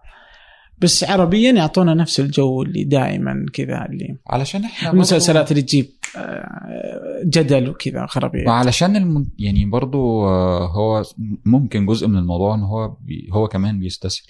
بس 0.80 1.04
عربيا 1.04 1.52
يعطونا 1.52 1.94
نفس 1.94 2.20
الجو 2.20 2.62
اللي 2.62 2.84
دائما 2.84 3.46
كذا 3.52 3.86
اللي 3.86 4.18
علشان 4.26 4.64
إحنا 4.64 4.90
المسلسلات 4.90 5.50
اللي 5.50 5.62
تجيب 5.62 5.86
آه، 6.16 7.22
جدل 7.24 7.68
وكذا 7.68 8.06
خرابيط. 8.06 8.46
وعلشان 8.46 8.96
الم... 8.96 9.30
يعني 9.38 9.64
برضو 9.64 10.24
آه، 10.24 10.66
هو 10.66 11.02
ممكن 11.44 11.86
جزء 11.86 12.08
من 12.08 12.18
الموضوع 12.18 12.54
إن 12.54 12.62
هو 12.62 12.88
بي... 12.88 13.28
هو 13.32 13.48
كمان 13.48 13.78
بيستسهل. 13.78 14.26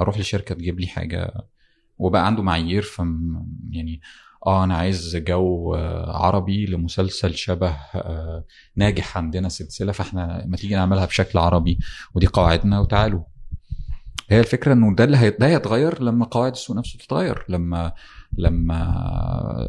أروح 0.00 0.18
لشركة 0.18 0.54
تجيب 0.54 0.80
لي 0.80 0.86
حاجة 0.86 1.32
وبقى 1.98 2.26
عنده 2.26 2.42
معايير 2.42 2.82
فم 2.82 3.42
يعني 3.70 4.00
آه 4.46 4.64
أنا 4.64 4.76
عايز 4.76 5.16
جو 5.16 5.74
آه، 5.74 6.16
عربي 6.16 6.66
لمسلسل 6.66 7.34
شبه 7.34 7.70
آه، 7.94 8.44
ناجح 8.76 9.18
عندنا 9.18 9.48
سلسلة 9.48 9.92
فإحنا 9.92 10.44
ما 10.46 10.56
تيجي 10.56 10.74
نعملها 10.74 11.06
بشكل 11.06 11.38
عربي 11.38 11.78
ودي 12.14 12.26
قواعدنا 12.26 12.80
وتعالوا 12.80 13.22
هي 14.28 14.40
الفكرة 14.40 14.72
إنه 14.72 14.94
ده 14.94 15.04
اللي. 15.04 15.30
ده 15.30 15.46
هيتغير 15.46 16.02
لما 16.02 16.24
قواعد 16.24 16.52
السوق 16.52 16.76
نفسه 16.76 16.98
تتغير 16.98 17.44
لما 17.48 17.92
لما 18.38 19.68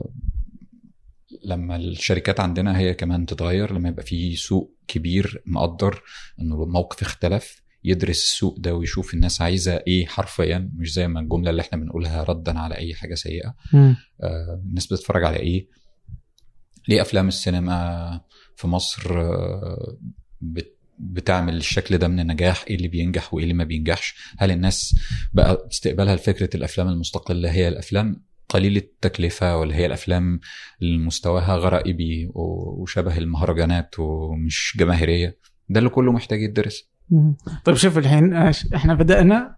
لما 1.46 1.76
الشركات 1.76 2.40
عندنا 2.40 2.78
هي 2.78 2.94
كمان 2.94 3.26
تتغير 3.26 3.74
لما 3.74 3.90
يبقى 3.90 4.04
في 4.04 4.36
سوق 4.36 4.76
كبير 4.88 5.44
مقدر 5.46 6.02
إنه 6.40 6.64
الموقف 6.64 7.02
اختلف 7.02 7.62
يدرس 7.84 8.24
السوق 8.24 8.60
ده 8.60 8.76
ويشوف 8.76 9.14
الناس 9.14 9.42
عايزة 9.42 9.84
إيه 9.88 10.06
حرفيا 10.06 10.70
مش 10.76 10.94
زي 10.94 11.08
ما 11.08 11.20
الجملة 11.20 11.50
اللي 11.50 11.62
إحنا 11.62 11.78
بنقولها 11.80 12.24
ردا 12.24 12.60
على 12.60 12.76
أي 12.78 12.94
حاجة 12.96 13.16
سيئة. 13.16 13.56
آه، 14.24 14.62
الناس 14.66 14.88
بتتفرج 14.88 15.24
على 15.24 15.38
إيه؟ 15.38 15.68
ليه 16.88 17.02
أفلام 17.02 17.28
السينما 17.28 18.22
في 18.56 18.68
مصر 18.68 19.22
آه، 19.22 19.98
بت- 20.42 20.78
بتعمل 21.00 21.56
الشكل 21.58 21.98
ده 21.98 22.08
من 22.08 22.20
النجاح؟ 22.20 22.66
إيه 22.70 22.76
اللي 22.76 22.88
بينجح 22.88 23.34
وإيه 23.34 23.44
اللي 23.44 23.54
ما 23.54 23.64
بينجحش؟ 23.64 24.16
هل 24.38 24.52
الناس 24.52 24.96
بقى 25.34 25.68
استقبالها 25.72 26.16
لفكرة 26.16 26.50
الأفلام 26.58 26.88
المستقلة 26.88 27.52
هي 27.52 27.68
الأفلام 27.68 28.24
قليله 28.50 28.78
التكلفة 28.80 29.58
ولا 29.58 29.76
هي 29.76 29.86
الأفلام 29.86 30.40
اللي 30.82 30.98
مستواها 30.98 31.56
غرائبي 31.56 32.30
وشبه 32.34 33.18
المهرجانات 33.18 34.00
ومش 34.00 34.78
جماهيرية؟ 34.80 35.38
ده 35.70 35.80
اللي 35.80 35.90
كله 35.90 36.12
محتاج 36.12 36.42
يدرس. 36.42 36.90
طيب 37.64 37.76
شوف 37.76 37.98
الحين 37.98 38.34
إحنا 38.76 38.94
بدأنا 38.94 39.56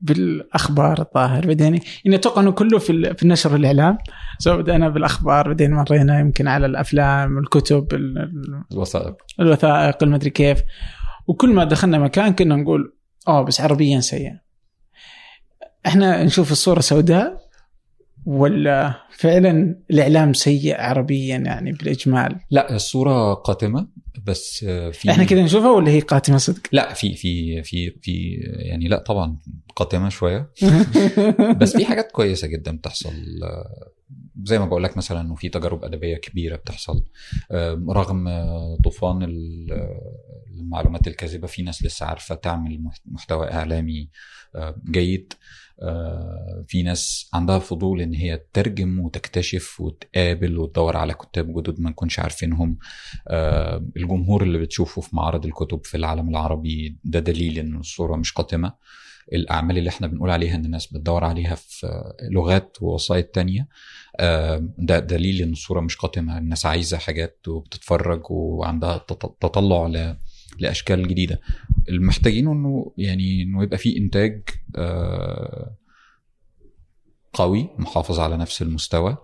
بالأخبار 0.00 1.00
الظاهر 1.00 1.46
بعدين 1.46 1.80
يعني 2.04 2.16
أتوقع 2.16 2.40
انه 2.42 2.50
كله 2.52 2.78
في 2.78 3.14
في 3.14 3.22
النشر 3.22 3.52
والاعلام 3.52 3.98
سواء 4.38 4.56
بدأنا 4.60 4.88
بالأخبار 4.88 5.48
بعدين 5.48 5.70
مرينا 5.70 6.20
يمكن 6.20 6.48
على 6.48 6.66
الأفلام 6.66 7.38
الكتب 7.38 7.94
ال- 7.94 8.18
ال- 8.18 8.64
الوثائق. 8.72 9.14
الوثائق 9.40 10.02
المدري 10.02 10.30
كيف. 10.30 10.62
وكل 11.26 11.52
ما 11.54 11.64
دخلنا 11.64 11.98
مكان 11.98 12.32
كنا 12.32 12.56
نقول 12.56 12.94
آه 13.28 13.42
بس 13.42 13.60
عربيا 13.60 14.00
سيء 14.00 14.32
إحنا 15.86 16.24
نشوف 16.24 16.52
الصورة 16.52 16.80
سوداء 16.80 17.42
ولا 18.26 18.94
فعلا 19.10 19.76
الإعلام 19.90 20.32
سيء 20.32 20.80
عربيا 20.80 21.36
يعني 21.36 21.72
بالإجمال؟ 21.72 22.40
لا 22.50 22.74
الصورة 22.74 23.34
قاتمة. 23.34 23.88
بس 24.26 24.64
آه، 24.68 24.90
في 24.90 25.10
إحنا 25.10 25.24
كذا 25.24 25.42
نشوفها 25.42 25.70
ولا 25.70 25.90
هي 25.90 26.00
قاتمة 26.00 26.36
صدق؟ 26.36 26.60
لا 26.72 26.94
في 26.94 27.14
في 27.14 27.62
في 27.62 27.90
في 28.02 28.32
يعني 28.44 28.88
لا 28.88 28.98
طبعا 28.98 29.36
قاتمة 29.76 30.08
شوية. 30.08 30.50
بس 31.60 31.76
في 31.76 31.84
حاجات 31.84 32.12
كويسة 32.12 32.48
جدا 32.48 32.76
بتحصل 32.76 33.12
آه، 33.42 33.90
زي 34.44 34.58
ما 34.58 34.66
بقول 34.66 34.82
لك 34.84 34.96
مثلا 34.96 35.20
إنه 35.20 35.34
في 35.34 35.48
تجارب 35.48 35.84
أدبية 35.84 36.16
كبيرة 36.16 36.56
بتحصل. 36.56 37.04
رغم 37.90 38.28
آه، 38.28 38.78
طوفان 38.84 39.22
ال- 39.22 39.88
المعلومات 40.50 41.06
الكاذبة 41.08 41.46
في 41.46 41.62
ناس 41.62 41.84
لسه 41.84 42.06
عارفة 42.06 42.34
تعمل 42.34 42.82
مح- 42.82 43.00
محتوى 43.06 43.52
إعلامي 43.52 44.08
جيد. 44.90 45.32
في 46.68 46.82
ناس 46.82 47.30
عندها 47.34 47.58
فضول 47.58 48.00
إن 48.00 48.14
هي 48.14 48.36
تترجم 48.36 49.00
وتكتشف 49.00 49.80
وتقابل 49.80 50.58
وتدور 50.58 50.96
على 50.96 51.14
كتاب 51.14 51.58
جدد 51.60 51.80
ما 51.80 51.90
نكونش 51.90 52.18
عارفينهم. 52.18 52.78
آه، 53.28 53.84
الجمهور 53.96 54.42
اللي 54.42 54.58
بتشوفه 54.58 55.02
في 55.02 55.16
معرض 55.16 55.46
الكتب 55.46 55.80
في 55.84 55.96
العالم 55.96 56.28
العربي 56.28 56.96
ده 57.04 57.18
دليل 57.20 57.58
إن 57.58 57.76
الصورة 57.76 58.16
مش 58.16 58.32
قاتمة. 58.32 58.72
الأعمال 59.32 59.78
اللي 59.78 59.88
إحنا 59.90 60.06
بنقول 60.06 60.30
عليها 60.30 60.54
إن 60.54 60.64
الناس 60.64 60.86
بتدور 60.86 61.24
عليها 61.24 61.54
في 61.54 62.02
لغات 62.30 62.76
ووسائط 62.80 63.26
تانية 63.26 63.68
آه، 64.20 64.68
ده 64.78 64.98
دليل 64.98 65.42
إن 65.42 65.52
الصورة 65.52 65.80
مش 65.80 65.96
قاتمة. 65.96 66.38
الناس 66.38 66.66
عايزة 66.66 66.98
حاجات 66.98 67.48
وبتتفرج 67.48 68.22
وعندها 68.30 68.98
تط- 68.98 69.36
تطلع 69.40 69.86
ل- 69.86 70.16
لأشكال 70.58 71.08
جديدة. 71.08 71.40
المحتاجين 71.88 72.48
إنه 72.48 72.92
يعني 72.98 73.42
إنه 73.42 73.62
يبقى 73.62 73.78
في 73.78 73.98
إنتاج 73.98 74.42
آه، 74.76 75.76
قوي 77.32 77.68
محافظ 77.78 78.20
على 78.20 78.36
نفس 78.36 78.62
المستوى. 78.62 79.16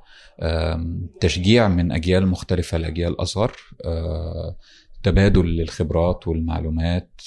تشجيع 1.20 1.68
من 1.68 1.92
أجيال 1.92 2.26
مختلفة 2.26 2.78
لأجيال 2.78 3.22
أصغر. 3.22 3.52
آه، 3.84 4.56
تبادل 5.02 5.46
للخبرات 5.46 6.28
والمعلومات. 6.28 7.20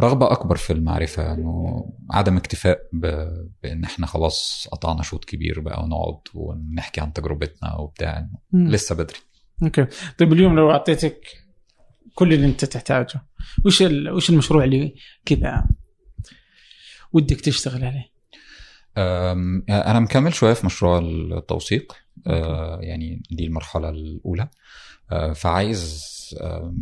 رغبة 0.00 0.32
أكبر 0.32 0.56
في 0.56 0.72
المعرفة 0.72 1.34
إنه 1.34 1.84
عدم 2.10 2.36
اكتفاء 2.36 2.80
ب- 2.92 3.46
بإن 3.62 3.84
إحنا 3.84 4.06
خلاص 4.06 4.68
قطعنا 4.72 5.02
شوط 5.02 5.24
كبير 5.24 5.60
بقى 5.60 5.82
ونقعد 5.84 6.18
ونحكي 6.34 7.00
عن 7.00 7.12
تجربتنا 7.12 7.74
وبتاع. 7.76 8.28
لسه 8.52 8.94
بدري. 8.94 9.18
أوكي. 9.62 9.86
طيب 10.18 10.32
اليوم 10.32 10.56
لو 10.56 10.70
أعطيتك 10.70 11.20
كل 12.16 12.32
اللي 12.32 12.46
انت 12.46 12.64
تحتاجه 12.64 13.26
وش. 13.64 13.82
وش 14.12 14.30
المشروع 14.30 14.64
اللي 14.64 14.94
كذا 15.24 15.68
ودك 17.12 17.40
تشتغل 17.40 17.84
عليه؟ 17.84 18.10
أنا 19.68 20.00
مكمل 20.00 20.34
شوية 20.34 20.52
في 20.52 20.66
مشروع 20.66 20.98
التوثيق 20.98 21.92
أه، 22.26 22.78
يعني 22.82 23.22
دي 23.30 23.46
المرحلة 23.46 23.88
الأولى 23.88 24.48
أه، 25.12 25.32
فعايز 25.32 26.04
أم، 26.40 26.78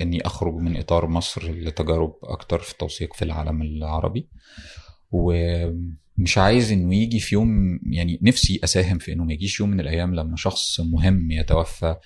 إني 0.00 0.26
أخرج 0.26 0.54
من 0.54 0.76
إطار 0.76 1.06
مصر 1.06 1.50
لتجارب 1.52 2.14
أكتر 2.22 2.58
في 2.58 2.72
التوثيق 2.72 3.14
في 3.14 3.22
العالم 3.24 3.62
العربي 3.62 4.28
ومش 5.10 6.38
عايز 6.38 6.72
إنه 6.72 6.94
يجي 6.94 7.20
في 7.20 7.34
يوم 7.34 7.80
يعني 7.86 8.18
نفسي 8.22 8.60
أساهم 8.64 8.98
في 8.98 9.12
إنه 9.12 9.24
ما 9.24 9.32
يجيش 9.32 9.60
يوم 9.60 9.70
من 9.70 9.80
الأيام 9.80 10.14
لما 10.14 10.36
شخص 10.36 10.80
مهم 10.80 11.30
يتوفى 11.30 11.96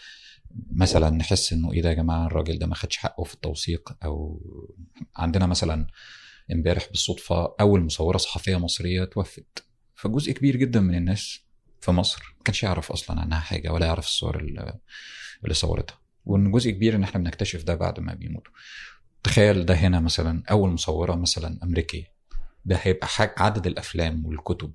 مثلا 0.72 1.10
نحس 1.10 1.52
إنه 1.52 1.72
إيه 1.72 1.82
ده 1.82 1.88
يا 1.88 1.94
جماعة 1.94 2.26
الراجل 2.26 2.58
ده 2.58 2.66
ما 2.66 2.74
خدش 2.74 2.96
حقه 2.96 3.24
في 3.24 3.34
التوثيق 3.34 3.96
أو 4.04 4.40
عندنا 5.16 5.46
مثلا 5.46 5.86
امبارح 6.52 6.88
بالصدفة 6.88 7.54
أول 7.60 7.84
مصورة 7.84 8.16
صحفية 8.18 8.56
مصرية 8.56 9.04
توفت. 9.04 9.64
فجزء 9.94 10.32
كبير 10.32 10.56
جدا 10.56 10.80
من 10.80 10.94
الناس 10.94 11.40
في 11.80 11.90
مصر 11.90 12.34
ما 12.38 12.42
كانش 12.44 12.62
يعرف 12.62 12.92
أصلا 12.92 13.20
عنها 13.20 13.40
حاجة 13.40 13.72
ولا 13.72 13.86
يعرف 13.86 14.06
الصور 14.06 14.40
اللي 14.40 15.54
صورتها. 15.54 15.98
وإن 16.24 16.52
جزء 16.52 16.70
كبير 16.70 16.96
إن 16.96 17.02
إحنا 17.02 17.20
بنكتشف 17.20 17.62
ده 17.62 17.74
بعد 17.74 18.00
ما 18.00 18.14
بيموتوا. 18.14 18.52
تخيل 19.22 19.66
ده 19.66 19.74
هنا 19.74 20.00
مثلا 20.00 20.42
أول 20.50 20.70
مصورة 20.70 21.14
مثلا 21.14 21.58
أمريكية. 21.62 22.12
ده 22.64 22.76
هيبقى 22.82 23.08
عدد 23.38 23.66
الأفلام 23.66 24.26
والكتب 24.26 24.72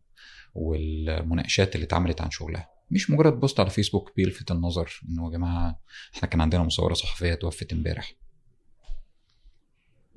والمناقشات 0.55 1.75
اللي 1.75 1.85
اتعملت 1.85 2.21
عن 2.21 2.31
شغلها. 2.31 2.69
مش 2.91 3.09
مجرد 3.09 3.39
بوست 3.39 3.59
على 3.59 3.69
فيسبوك 3.69 4.11
بيلفت 4.15 4.51
النظر 4.51 5.01
انه 5.09 5.25
يا 5.25 5.31
جماعة 5.31 5.79
إحنا 6.15 6.29
كان 6.29 6.41
عندنا 6.41 6.63
مصورة 6.63 6.93
صحفية 6.93 7.33
توفت 7.33 7.73
امبارح. 7.73 8.13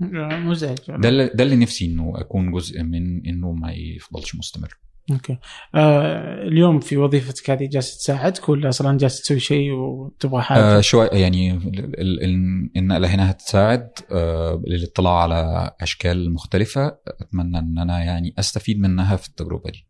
مزعج. 0.00 0.76
ده 0.88 1.08
اللي 1.08 1.26
ده 1.34 1.44
اللي 1.44 1.56
نفسي 1.56 1.86
إنه 1.86 2.12
أكون 2.16 2.52
جزء 2.52 2.82
من 2.82 3.26
إنه 3.26 3.52
ما 3.52 3.72
يفضلش 3.72 4.34
مستمر. 4.36 4.76
okay. 5.11 5.38
آه 5.74 6.42
اليوم 6.42 6.80
في 6.80 6.96
وظيفتك 6.96 7.50
هذه 7.50 7.68
جالس 7.68 7.98
تساعدك 7.98 8.48
ولا 8.48 8.68
أصلا 8.68 8.98
جالس 8.98 9.22
تسوي 9.22 9.40
شيء 9.40 9.70
وتبغى 9.72 10.42
حاجة؟ 10.42 10.60
آه 10.78 10.80
شوي 10.80 11.06
يعني 11.06 11.50
ال- 11.50 12.00
ال- 12.00 12.22
ال- 12.24 12.70
النقله 12.76 13.08
هنا 13.14 13.30
هتساعد 13.30 13.90
آه 14.12 14.62
للاطلاع 14.66 15.22
على 15.22 15.70
أشكال 15.80 16.32
مختلفة. 16.32 16.98
أتمنى 17.20 17.58
إن 17.58 17.78
أنا 17.78 18.04
يعني 18.04 18.34
أستفيد 18.38 18.80
منها 18.80 19.16
في 19.16 19.28
التجربة 19.28 19.70
دي. 19.70 19.86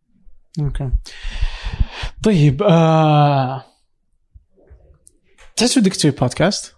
okay. 0.60 0.90
طيب 2.24 2.62
آه... 2.62 3.64
تحس 5.56 5.78
بدك 5.78 5.92
تسوي 5.92 6.10
بودكاست؟ 6.10 6.74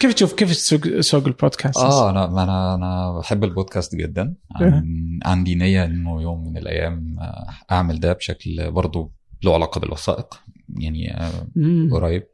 كيف 0.00 0.14
تشوف 0.14 0.32
كيف 0.32 0.52
سوق 0.52 1.00
سوق 1.00 1.26
البودكاست؟ 1.26 1.78
آه 1.78 2.10
أنا 2.10 2.24
أنا 2.24 2.74
أنا 2.74 3.18
بحب 3.18 3.44
البودكاست 3.44 3.94
جدا 3.94 4.34
عن- 4.54 5.20
عندي 5.24 5.54
نية 5.54 5.84
إنه 5.84 6.22
يوم 6.22 6.48
من 6.48 6.56
الأيام 6.56 7.16
آه، 7.20 7.46
أعمل 7.72 8.00
ده 8.00 8.12
بشكل 8.12 8.70
برضه 8.70 9.10
له 9.44 9.54
علاقة 9.54 9.78
بالوثائق 9.78 10.40
يعني 10.76 11.14
آه،. 11.14 11.46
قريب 11.92 12.26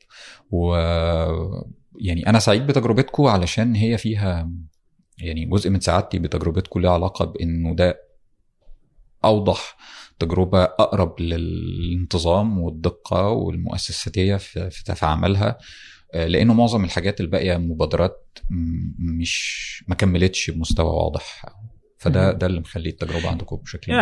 و 0.50 0.76
يعني 2.00 2.26
أنا 2.26 2.38
سعيد 2.38 2.66
بتجربتكم 2.66 3.26
علشان 3.26 3.74
هي 3.74 3.98
فيها 3.98 4.50
يعني 5.18 5.44
جزء 5.44 5.70
من 5.70 5.80
سعادتي 5.80 6.18
بتجربتكم 6.18 6.80
لها 6.80 6.90
علاقة 6.90 7.24
بإنه 7.24 7.74
ده 7.74 8.00
أوضح 9.24 9.76
تجربه 10.18 10.62
أقرب 10.62 11.20
للانتظام 11.20 12.58
والدقة 12.58 13.28
والمؤسساتية 13.28 14.36
في 14.36 14.70
عملها 15.02 15.58
آه، 16.14 16.26
لأنه 16.26 16.54
معظم 16.54 16.84
الحاجات 16.84 17.20
الباقية 17.20 17.56
مبادرات 17.56 18.38
مش 18.98 19.84
ما 19.88 19.94
كملتش 19.94 20.50
بمستوى 20.50 20.86
واضح. 20.86 21.44
فده. 21.98 22.32
ده 22.32 22.46
اللي 22.46 22.60
مخلي 22.60 22.88
التجربة 22.88 23.28
عندكم 23.28 23.56
بشكل 23.56 23.92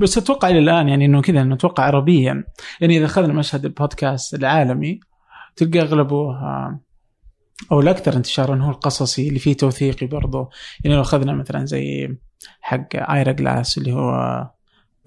بس 0.00 0.18
أتوقع 0.18 0.48
إلى 0.48 0.58
الآن 0.58 0.88
يعني 0.88 1.04
إنه 1.04 1.22
كذا 1.22 1.42
إنه 1.42 1.54
أتوقع 1.54 1.84
عربيا. 1.84 2.44
يعني 2.80 2.98
إذا 2.98 3.04
أخذنا 3.04 3.32
مشهد 3.32 3.64
البودكاست 3.64 4.34
العالمي 4.34 5.00
تلقى 5.56 5.80
أغلبه 5.80 6.30
آه، 6.30 6.80
أو 7.72 7.80
الاكثر 7.80 8.16
انتشارا 8.16 8.62
هو 8.62 8.70
القصصي 8.70 9.28
اللي 9.28 9.38
فيه 9.38 9.52
توثيقي 9.52 10.06
برضه 10.06 10.48
يعني 10.84 10.96
لو 10.96 11.02
أخذنا 11.02 11.32
مثلا 11.32 11.66
زي 11.66 12.16
حق 12.60 13.10
Ira 13.10 13.32
Glass 13.32 13.78
اللي 13.78 13.92
هو 13.92 14.12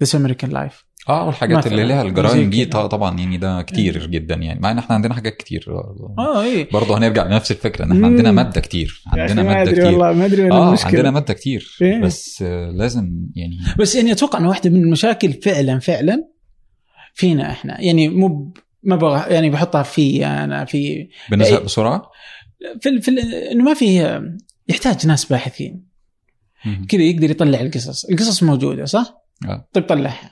This 0.00 0.14
American 0.14 0.50
Life 0.50 0.86
آه 1.08 1.26
والحاجات. 1.26 1.66
اللي 1.66 1.84
لها 1.84 2.02
زي 2.02 2.08
الجرائم 2.08 2.50
دي 2.50 2.64
طبعا 2.64 3.18
يعني 3.18 3.36
ده 3.36 3.62
كتير 3.62 4.06
جدا 4.06 4.34
يعني. 4.34 4.60
مع 4.60 4.70
إن 4.70 4.78
إحنا 4.78 4.94
عندنا 4.94 5.14
حاجات 5.14 5.36
كتير. 5.36 5.66
آه 6.18 6.42
اي 6.42 6.64
برضه 6.64 6.98
هنرجع 6.98 7.26
لنفس 7.26 7.50
الفكرة 7.50 7.84
إن. 7.84 7.92
إحنا 7.92 8.06
عندنا 8.06 8.32
مادة 8.32 8.60
كتير. 8.60 9.02
عندنا 9.06 9.42
ما 9.42 9.54
مادة 9.54 9.72
كتير. 9.72 9.84
والله 9.86 10.12
ما 10.12 10.24
أدري 10.26 10.42
وين 10.42 10.52
آه 10.52 10.68
المشكلة. 10.68 10.86
عندنا 10.88 11.10
مادة 11.10 11.34
كتير. 11.34 11.76
إيه. 11.82 12.00
بس 12.00 12.42
آه، 12.42 12.70
لازم 12.70 13.26
يعني 13.36 13.58
بس 13.78 13.94
يعني 13.94 14.12
أتوقع 14.12 14.38
انه 14.38 14.48
واحدة 14.48 14.70
من 14.70 14.82
المشاكل 14.82 15.32
فعلا 15.32 15.78
فعلا 15.78 16.28
فينا 17.14 17.50
إحنا. 17.50 17.80
يعني 17.80 18.08
مو 18.08 18.52
ما 18.82 18.96
بغى 18.96 19.34
يعني 19.34 19.50
بحطها 19.50 19.82
في 19.82 20.26
أنا 20.26 20.64
في 20.64 21.08
بنزهق 21.30 21.58
إيه. 21.58 21.64
بسرعة؟ 21.64 22.02
في, 22.80 22.88
ال- 22.88 23.02
في 23.02 23.08
ال- 23.08 23.34
إنه 23.34 23.64
ما 23.64 23.74
في 23.74 24.20
يحتاج 24.68 25.06
ناس 25.06 25.24
باحثين. 25.24 25.86
كذا 26.88 27.02
يقدر 27.02 27.30
يطلع 27.30 27.60
القصص، 27.60 28.04
القصص 28.04 28.42
موجودة 28.42 28.84
صح؟ 28.84 29.25
آه. 29.44 29.68
طيب 29.72 29.86
طلعها. 29.86 30.30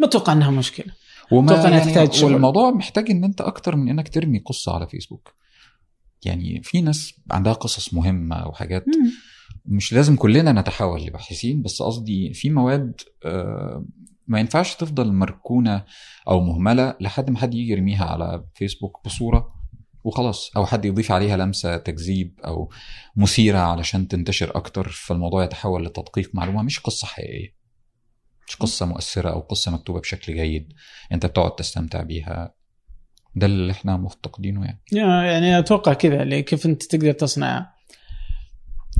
ما 0.00 0.06
أتوقع 0.06 0.32
إنها 0.32 0.50
مشكلة. 0.50 0.92
وما 1.32 1.52
أتوقع 1.52 1.68
إنها 1.68 1.78
يعني 1.78 1.90
تحتاج 1.90 2.12
شغل. 2.12 2.32
والموضوع 2.32 2.70
محتاج 2.70 3.10
إن 3.10 3.24
أنت 3.24 3.40
أكتر 3.40 3.76
من 3.76 3.88
إنك 3.88 4.08
ترمي 4.08 4.38
قصة 4.38 4.74
على 4.74 4.86
فيسبوك. 4.86 5.34
يعني 6.24 6.62
في 6.62 6.80
ناس 6.80 7.20
عندها 7.30 7.52
قصص 7.52 7.94
مهمة 7.94 8.48
وحاجات 8.48 8.84
مش 9.66 9.92
لازم 9.92 10.16
كلنا 10.16 10.52
نتحول 10.52 11.02
لباحثين 11.02 11.62
بس 11.62 11.82
قصدي 11.82 12.34
في 12.34 12.50
مواد 12.50 13.00
آه، 13.24 13.86
ما 14.26 14.40
ينفعش 14.40 14.74
تفضل 14.74 15.12
مركونة 15.12 15.84
أو 16.28 16.40
مهملة 16.40 16.94
لحد 17.00 17.30
ما 17.30 17.38
حد 17.38 17.54
يجي 17.54 17.72
يرميها 17.72 18.04
على 18.04 18.44
فيسبوك 18.54 19.00
بصورة 19.04 19.54
وخلاص 20.04 20.50
أو 20.56 20.66
حد 20.66 20.84
يضيف 20.84 21.12
عليها 21.12 21.36
لمسة 21.36 21.76
تكذيب 21.76 22.40
أو 22.44 22.70
مثيرة 23.16 23.58
علشان 23.58 24.08
تنتشر 24.08 24.56
أكتر 24.56 24.88
فالموضوع 24.88 25.44
يتحول 25.44 25.84
لتدقيق 25.84 26.30
معلومة 26.34 26.62
مش 26.62 26.80
قصة 26.80 27.06
حقيقية. 27.06 27.63
مش 28.48 28.56
قصة 28.56 28.86
مؤثرة 28.86 29.30
أو 29.30 29.40
قصة 29.40 29.70
مكتوبة 29.72 30.00
بشكل 30.00 30.34
جيد. 30.34 30.72
أنت 31.12 31.26
بتقعد 31.26 31.54
تستمتع 31.54 32.02
بيها. 32.02 32.54
ده 33.36 33.46
اللي 33.46 33.72
إحنا 33.72 33.96
مفتقدينه 33.96 34.64
يعني. 34.64 34.80
يعني 34.92 35.58
أتوقع 35.58 35.92
كذا 35.92 36.40
كيف 36.40 36.66
أنت 36.66 36.82
تقدر 36.82 37.12
تصنع. 37.12 37.74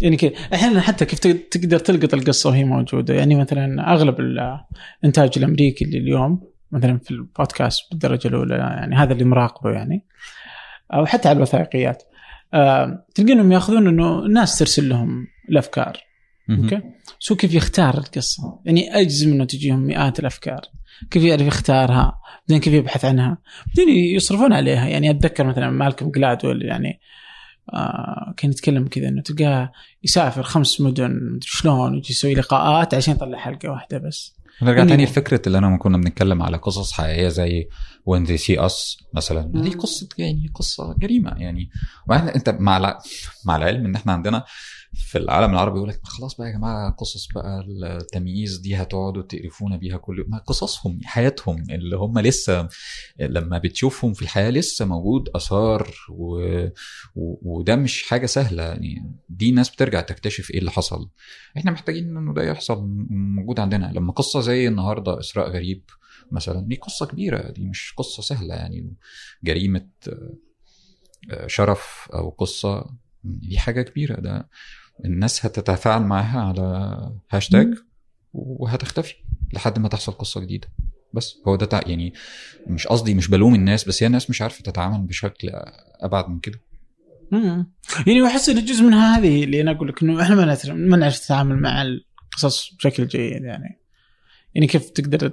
يعني 0.02 0.16
كذا. 0.16 0.30
أحيانا 0.54 0.80
حتى 0.80 1.04
كيف 1.04 1.18
تق- 1.18 1.48
تقدر 1.50 1.78
تلقط 1.78 2.14
القصة 2.14 2.50
وهي 2.50 2.64
موجودة. 2.64 3.14
يعني 3.14 3.34
مثلا 3.34 3.92
أغلب 3.92 4.20
الانتاج 4.20 5.30
الأمريكي 5.36 5.84
اللي 5.84 5.98
اليوم 5.98 6.42
مثلا 6.72 6.98
في 6.98 7.10
البودكاست 7.10 7.80
بالدرجة 7.90 8.28
الأولى 8.28 8.54
يعني 8.54 8.96
هذا 8.96 9.12
اللي 9.12 9.24
مراقبه 9.24 9.70
يعني. 9.70 10.06
أو 10.94 11.06
حتى 11.06 11.28
على 11.28 11.36
الوثائقيات. 11.36 12.02
آه 12.54 13.06
تلقى 13.14 13.32
انهم 13.32 13.52
يأخذون 13.52 13.86
إنه 13.88 14.18
الناس 14.24 14.58
ترسل 14.58 14.88
لهم 14.88 15.26
الأفكار. 15.50 16.00
أوكي؟ 16.50 16.80
هو 17.32 17.36
كيف 17.36 17.54
يختار 17.54 17.98
القصة؟ 17.98 18.60
يعني 18.64 19.00
أجزم 19.00 19.32
إنه 19.32 19.44
تجيهم 19.44 19.78
مئات 19.78 20.18
الأفكار. 20.18 20.60
كيف 21.10 21.22
يعرف 21.22 21.42
يختارها؟ 21.42 22.18
بعدين 22.40 22.60
كيف 22.62 22.74
يبحث 22.74 23.04
عنها؟ 23.04 23.38
بعدين 23.66 23.88
يصرفون 23.88 24.52
عليها. 24.52 24.86
يعني 24.88 25.10
أتذكر 25.10 25.46
مثلا 25.46 25.70
مالكم 25.70 26.10
جلادول 26.10 26.64
يعني 26.64 27.00
آه 27.74 28.34
كان 28.36 28.50
يتكلم 28.50 28.88
كذا 28.88 29.08
إنه 29.08 29.22
تلقاه 29.22 29.72
يسافر 30.02 30.42
خمس 30.42 30.80
مدن 30.80 31.38
شلون 31.42 31.94
ويجي 31.94 32.10
يسوي 32.10 32.34
لقاءات 32.34 32.94
عشان 32.94 33.14
يطلع 33.14 33.38
حلقة 33.38 33.68
واحدة 33.68 33.98
بس. 33.98 34.34
نرجع 34.62 34.84
تاني 34.84 35.04
لفكره 35.04 35.42
اللي 35.46 35.58
أنا 35.58 35.66
لما 35.66 35.78
كنا 35.78 35.98
بنتكلم 35.98 36.42
على 36.42 36.56
قصص 36.56 36.92
حقيقية 36.92 37.28
زي 37.28 37.68
When 38.06 38.24
They 38.24 38.36
See 38.36 38.60
Us 38.66 38.96
مثلا. 39.14 39.52
دي 39.54 39.70
قصة 39.70 40.08
يعني 40.18 40.50
قصة 40.54 40.94
جريمه 40.98 41.34
يعني. 41.36 41.70
أنت 42.12 42.56
مع 42.60 42.76
الع... 42.76 42.98
مع 43.46 43.56
العلم 43.56 43.86
إن 43.86 43.94
إحنا 43.94 44.12
عندنا 44.12 44.44
في 44.94 45.18
العالم 45.18 45.50
العربي 45.52 45.76
يقول 45.76 45.88
لك 45.88 46.00
خلاص 46.04 46.36
بقى 46.36 46.48
يا 46.48 46.52
جماعة 46.52 46.90
قصص 46.90 47.28
بقى 47.34 47.60
التمييز 47.82 48.58
دي 48.58 48.76
هتقعدوا 48.76 49.22
تقرفونا 49.22 49.76
بيها 49.76 49.96
كل 49.96 50.18
يوم. 50.18 50.38
قصصهم 50.46 51.00
حياتهم 51.04 51.64
اللي 51.70 51.96
هم 51.96 52.18
لسه 52.18 52.68
لما 53.20 53.58
بتشوفهم 53.58 54.12
في 54.12 54.22
الحياة 54.22 54.50
لسه 54.50 54.84
موجود 54.84 55.28
آثار 55.34 55.94
و... 56.10 56.36
و... 57.16 57.38
وده 57.58 57.76
مش 57.76 58.02
حاجة 58.02 58.26
سهلة. 58.26 58.62
يعني 58.62 59.16
دي 59.28 59.50
ناس 59.52 59.70
بترجع 59.70 60.00
تكتشف 60.00 60.50
إيه 60.50 60.58
اللي 60.58 60.70
حصل. 60.70 61.08
إحنا 61.56 61.70
محتاجين 61.70 62.16
إنه 62.16 62.34
ده 62.34 62.42
يحصل 62.42 62.86
موجود 63.10 63.60
عندنا. 63.60 63.92
لما 63.94 64.12
قصة 64.12 64.40
زي 64.40 64.68
النهارده 64.68 65.18
إسراء 65.20 65.50
غريب 65.50 65.84
مثلا 66.32 66.60
دي 66.68 66.76
قصة 66.76 67.06
كبيرة 67.06 67.50
دي 67.50 67.64
مش 67.66 67.94
قصة 67.96 68.22
سهلة. 68.22 68.54
يعني 68.54 68.94
جريمة 69.44 69.88
آه، 71.30 71.46
شرف 71.46 72.08
أو 72.14 72.30
قصة 72.30 72.86
دي 73.24 73.58
حاجة 73.58 73.82
كبيرة. 73.82 74.20
ده 74.20 74.48
الناس 75.04 75.46
هتتفاعل 75.46 76.02
معاها 76.02 76.40
على 76.40 76.96
هاشتاج. 77.30 77.74
وهتختفي 78.34 79.14
لحد 79.52 79.78
ما 79.78 79.88
تحصل 79.88 80.12
قصة 80.12 80.40
جديدة 80.40 80.68
بس 81.12 81.36
هو 81.48 81.56
ده 81.56 81.80
يعني 81.86 82.12
مش 82.66 82.86
قصدي 82.86 83.14
مش 83.14 83.28
بلوم 83.28 83.54
الناس 83.54 83.88
بس 83.88 84.02
هي 84.02 84.06
الناس 84.06 84.30
مش 84.30 84.42
عارفة 84.42 84.62
تتعامل 84.62 85.06
بشكل 85.06 85.50
أبعد 86.00 86.28
من 86.28 86.40
كده 86.40 86.60
مم. 87.30 87.66
يعني 88.06 88.26
أحس 88.26 88.48
إن 88.48 88.64
جزء 88.64 88.84
منها 88.84 89.18
هذه 89.18 89.44
اللي 89.44 89.60
أنا 89.60 89.70
أقول 89.70 89.88
لك 89.88 90.02
إنه 90.02 90.22
إحنا 90.22 90.34
ما 90.34 90.44
نعرف 90.44 90.66
ما 90.66 90.96
نعرف 90.96 91.24
نتعامل 91.24 91.60
مع 91.60 91.82
القصص 91.82 92.74
بشكل 92.74 93.06
جيد 93.06 93.44
يعني 93.44 93.80
يعني 94.54 94.66
كيف 94.66 94.90
تقدر 94.90 95.32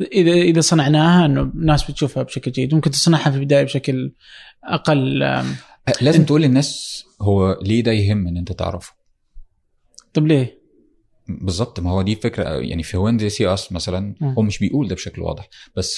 إذا 0.00 0.32
إذا 0.32 0.60
صنعناها 0.60 1.26
إنه 1.26 1.40
الناس 1.40 1.90
بتشوفها 1.90 2.22
بشكل 2.22 2.52
جيد 2.52 2.74
ممكن 2.74 2.90
تصنعها 2.90 3.30
في 3.30 3.36
البداية 3.36 3.64
بشكل 3.64 4.12
أقل 4.64 5.22
لازم 6.00 6.24
تقول 6.24 6.42
للناس 6.42 7.04
هو 7.20 7.58
ليه 7.62 7.82
ده 7.82 7.92
يهم 7.92 8.26
إن 8.28 8.36
أنت 8.36 8.52
تعرفه 8.52 8.92
طب 10.14 10.26
ليه؟ 10.26 10.62
بالظبط 11.28 11.80
ما 11.80 11.90
هو 11.90 12.02
دي 12.02 12.14
فكرة 12.16 12.44
يعني 12.48 12.82
في 12.82 12.96
When 12.96 13.28
They 13.28 13.54
See 13.54 13.65
Us 13.65 13.72
مثلا. 13.72 14.14
هو 14.22 14.42
مش 14.42 14.58
بيقول 14.58 14.88
ده 14.88 14.94
بشكل 14.94 15.22
واضح 15.22 15.48
بس 15.76 15.96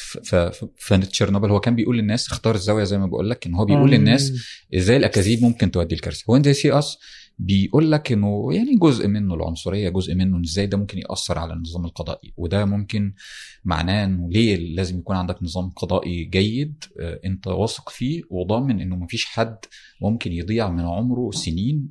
في 0.77 0.99
تشيرنوبل 1.11 1.51
هو 1.51 1.61
كان 1.61 1.75
بيقول 1.75 1.99
للناس 1.99 2.29
اختار 2.29 2.55
الزاوية 2.55 2.85
زي 2.85 2.99
ما 2.99 3.07
بقول 3.07 3.31
لك 3.31 3.47
إن 3.47 3.55
هو 3.55 3.65
بيقول. 3.65 3.91
للناس 3.91 4.33
إزاي 4.75 4.97
الأكاذيب 4.97 5.43
ممكن 5.43 5.71
تؤدي 5.71 5.95
لكارثة 5.95 6.25
When 6.29 6.53
They 6.53 6.79
See 6.79 6.91
Us 6.91 6.99
بيقول 7.39 7.93
لك 7.93 8.13
إنه 8.13 8.49
يعني 8.53 8.77
جزء 8.77 9.09
منه 9.09 9.35
العنصرية 9.35 9.89
جزء 9.89 10.15
منه 10.15 10.41
إزاي 10.41 10.67
ده 10.67 10.79
ممكن 10.79 10.99
يأثر 10.99 11.39
على 11.39 11.53
النظام 11.53 11.85
القضائي. 11.85 12.33
وده 12.37 12.65
ممكن 12.65 13.15
معناه 13.65 14.05
إنه 14.05 14.31
ليه 14.31 14.75
لازم 14.75 14.99
يكون 14.99 15.17
عندك 15.17 15.43
نظام 15.43 15.71
قضائي 15.71 16.25
جيد 16.25 16.85
آه، 17.01 17.21
أنت 17.25 17.47
واثق 17.47 17.89
فيه 17.89 18.23
وضامن 18.31 18.81
إنه 18.81 18.97
مفيش 18.97 19.25
حد 19.25 19.57
ممكن 20.01 20.33
يضيع 20.33 20.71
من 20.71 20.85
عمره 20.85 21.31
سنين 21.31 21.91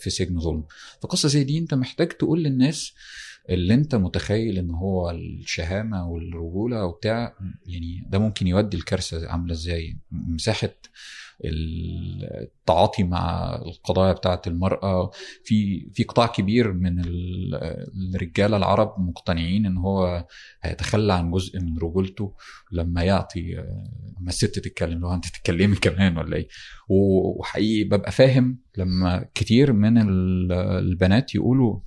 في 0.00 0.10
سجن 0.10 0.40
ظلم. 0.40 0.64
في 1.00 1.08
قصة 1.08 1.28
زي 1.28 1.44
دي 1.44 1.58
أنت 1.58 1.74
محتاج 1.74 2.08
تقول 2.08 2.42
للناس 2.42 2.92
اللي 3.50 3.74
أنت 3.74 3.94
متخيل 3.94 4.58
إن 4.58 4.70
هو 4.70 5.10
الشهامة 5.10 6.08
والرجولة 6.08 6.84
وبتاع 6.84 7.34
يعني 7.66 8.06
ده 8.08 8.18
ممكن 8.18 8.46
يودي 8.46 8.76
الكارثة 8.76 9.28
عاملة 9.28 9.52
إزاي؟ 9.52 9.96
مساحة 10.10 10.74
التعاطي 11.44 13.02
مع 13.02 13.54
القضايا 13.66 14.12
بتاعة 14.12 14.42
المرأة. 14.46 15.10
في 15.44 15.88
في 15.94 16.02
قطاع 16.04 16.26
كبير 16.26 16.72
من 16.72 17.00
ال- 17.00 17.86
الرجاله 18.14 18.56
العرب 18.56 18.94
مقتنعين 18.98 19.66
إن 19.66 19.76
هو 19.76 20.26
هيتخلى 20.62 21.12
عن 21.12 21.30
جزء 21.30 21.60
من 21.60 21.78
رجولته 21.78 22.34
لما 22.72 23.02
يعطي 23.02 23.52
لما 24.20 24.28
الست 24.28 24.58
تتكلم 24.58 24.98
لو 25.00 25.14
أنت 25.14 25.26
تتكلمي 25.26 25.76
كمان 25.76 26.16
ولا 26.18 26.36
إيه؟ 26.36 26.48
وحقيقي 26.88 27.84
ببقى 27.84 28.12
فاهم 28.12 28.58
لما 28.76 29.28
كتير 29.34 29.72
من 29.72 29.98
ال- 29.98 30.52
البنات 30.52 31.34
يقولوا 31.34 31.80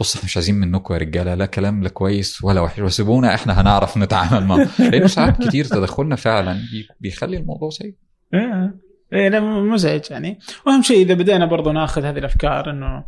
بص 0.00 0.14
إحنا 0.16 0.24
مش 0.26 0.36
عايزين 0.36 0.54
منكم 0.54 0.94
يا 0.94 0.98
رجالة 0.98 1.34
لا 1.34 1.46
كلام 1.46 1.82
لا 1.82 1.88
كويس 1.88 2.44
ولا 2.44 2.60
وحش 2.60 2.78
وسيبونا 2.78 3.34
إحنا 3.34 3.60
هنعرف 3.60 3.96
نتعامل 3.98 4.46
معاه 4.46 4.68
لأنه 4.78 5.06
ساعات 5.06 5.48
كتير 5.48 5.64
تدخلنا 5.64 6.16
فعلا 6.16 6.52
بي- 6.52 6.88
بيخلي 7.00 7.36
الموضوع 7.36 7.70
سيء. 7.70 7.94
إيه 8.34 8.74
إيه، 9.12 9.28
لا 9.28 9.40
مزعج 9.40 10.00
يعني. 10.10 10.38
وأهم 10.66 10.82
شيء 10.82 11.02
إذا 11.02 11.14
بدينا 11.14 11.46
برضو 11.46 11.72
ناخذ 11.72 12.04
هذه 12.04 12.18
الأفكار 12.18 12.70
إنه 12.70 13.04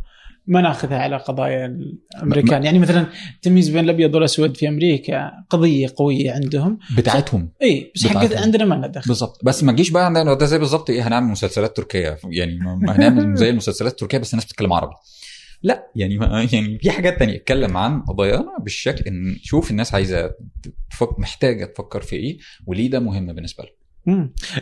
ما 0.47 0.61
ناخذها 0.61 0.97
على 0.97 1.17
قضايا 1.17 1.65
الأمريكان. 2.15 2.63
يعني 2.63 2.79
مثلا 2.79 3.05
التمييز 3.35 3.69
بين 3.69 3.83
الأبيض 3.83 4.15
والأسود 4.15 4.57
في 4.57 4.67
أمريكا 4.67 5.31
قضية 5.49 5.87
قوية 5.95 6.31
عندهم. 6.31 6.79
بتاعتهم 6.97 7.51
اي 7.61 7.91
بس 7.95 8.07
حق 8.07 8.17
بتاعتهم. 8.25 8.43
عندنا 8.43 8.65
ما 8.65 8.75
لنا 8.75 8.87
دخل. 8.87 9.07
بالظبط 9.07 9.39
بس 9.45 9.63
ما 9.63 9.71
تجيش 9.71 9.89
بقى 9.89 10.05
عندنا 10.05 10.33
ده 10.33 10.45
زي 10.45 10.57
بالظبط 10.57 10.89
إيه 10.89 11.07
هنعمل 11.07 11.27
مسلسلات 11.27 11.77
تركية. 11.77 12.17
يعني 12.29 12.57
ما 12.57 12.95
هنعمل 12.95 13.35
زي 13.41 13.49
المسلسلات 13.49 13.91
التركيه 13.91 14.17
بس 14.17 14.33
الناس 14.33 14.45
بتتكلم 14.45 14.73
عربي. 14.73 14.93
لا 15.63 15.87
يعني 15.95 16.17
ما 16.17 16.47
يعني 16.53 16.79
في 16.79 16.91
حاجات 16.91 17.19
تانية. 17.19 17.35
اتكلم 17.35 17.77
عن 17.77 18.01
قضايانا 18.01 18.57
بالشكل 18.61 19.03
إن 19.07 19.35
شوف 19.43 19.71
الناس 19.71 19.93
عايزة 19.93 20.31
تفك 20.91 21.19
محتاجة 21.19 21.65
تفكر 21.65 22.01
في 22.01 22.15
إيه 22.15 22.37
وليه 22.65 22.89
ده 22.89 22.99
مهم 22.99 23.33
بالنسبة 23.33 23.63
لها 23.63 23.73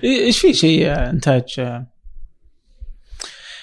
إيش 0.03 0.39
في 0.39 0.53
شيء 0.53 0.87
آه، 0.91 1.09
إنتاج 1.09 1.43
آه، 1.59 1.87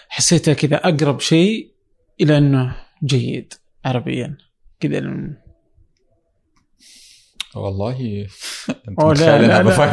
حسيته 0.08 0.52
كذا 0.52 0.76
أقرب 0.76 1.20
شيء 1.20 1.72
إلى 2.20 2.38
إنه 2.38 2.76
جيد 3.04 3.54
عربيا 3.84 4.36
كذا 4.80 4.98
الم- 4.98 5.36
والله 7.56 7.96
أنت 8.88 9.00
أوه، 9.00 9.14
لا، 9.14 9.24
لا، 9.24 9.36
أنا 9.38 9.46
لا. 9.46 9.62
بفهم؟ 9.62 9.90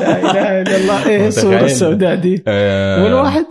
لا 0.00 0.20
إله 0.20 0.62
إلا 0.62 0.76
الله 0.76 1.08
إيه 1.08 1.28
الصورة. 1.28 1.64
السوداء 1.64 2.14
دي 2.14 2.42
آه، 2.46 3.04
ولا 3.04 3.14
واحد 3.14 3.46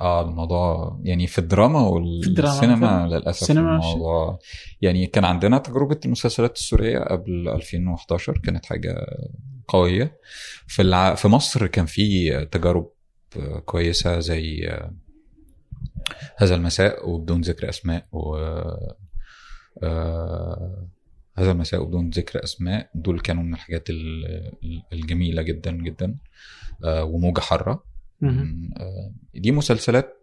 آه 0.00 0.28
الموضوع 0.28 0.98
يعني 1.02 1.26
في 1.26 1.38
الدراما 1.38 1.90
في 2.22 2.28
الدراما 2.28 2.50
والسينما. 2.52 3.06
للأسف 3.06 3.42
السينما 3.42 3.76
الموضوع 3.76 4.38
يعني 4.82 5.06
كان 5.06 5.24
عندنا 5.24 5.58
تجربة 5.58 6.00
المسلسلات 6.04 6.56
السورية 6.56 6.98
قبل 6.98 7.48
2011 7.48 8.38
كانت 8.38 8.66
حاجة 8.66 9.06
قوية. 9.68 10.16
في 10.66 10.82
الع... 10.82 11.14
في 11.14 11.28
مصر 11.28 11.66
كان 11.66 11.86
في 11.86 12.30
تجارب 12.50 12.90
كويسة 13.64 14.18
زي 14.20 14.70
هذا 16.36 16.54
المساء 16.54 17.08
وبدون 17.10 17.40
ذكر 17.40 17.68
أسماء 17.68 18.06
و 18.12 18.36
آه، 19.82 20.86
هذا 21.38 21.50
المساء 21.52 21.82
وبدون 21.82 22.10
ذكر 22.10 22.44
أسماء. 22.44 22.90
دول 22.94 23.20
كانوا 23.20 23.42
من 23.42 23.54
الحاجات 23.54 23.90
ال- 23.90 24.52
الجميلة 24.92 25.42
جدا 25.42 25.70
جدا 25.72 26.16
آه، 26.84 27.04
وموجة 27.04 27.40
حارة. 27.40 27.84
دي 29.34 29.52
مسلسلات 29.52 30.14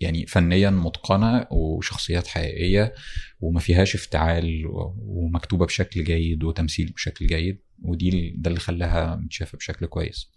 يعني 0.00 0.26
فنيا 0.26 0.70
متقنة 0.70 1.46
وشخصيات 1.50 2.26
حقيقية 2.26 2.94
وما 3.40 3.60
فيهاش 3.60 3.94
افتعال 3.94 4.62
ومكتوبة 4.98 5.66
بشكل 5.66 6.04
جيد 6.04 6.44
وتمثيل 6.44 6.92
بشكل 6.92 7.26
جيد 7.26 7.58
ودي 7.82 8.34
ده 8.38 8.48
اللي 8.48 8.60
خلاها 8.60 9.16
متشافة 9.16 9.58
بشكل 9.58 9.86
كويس. 9.86 10.30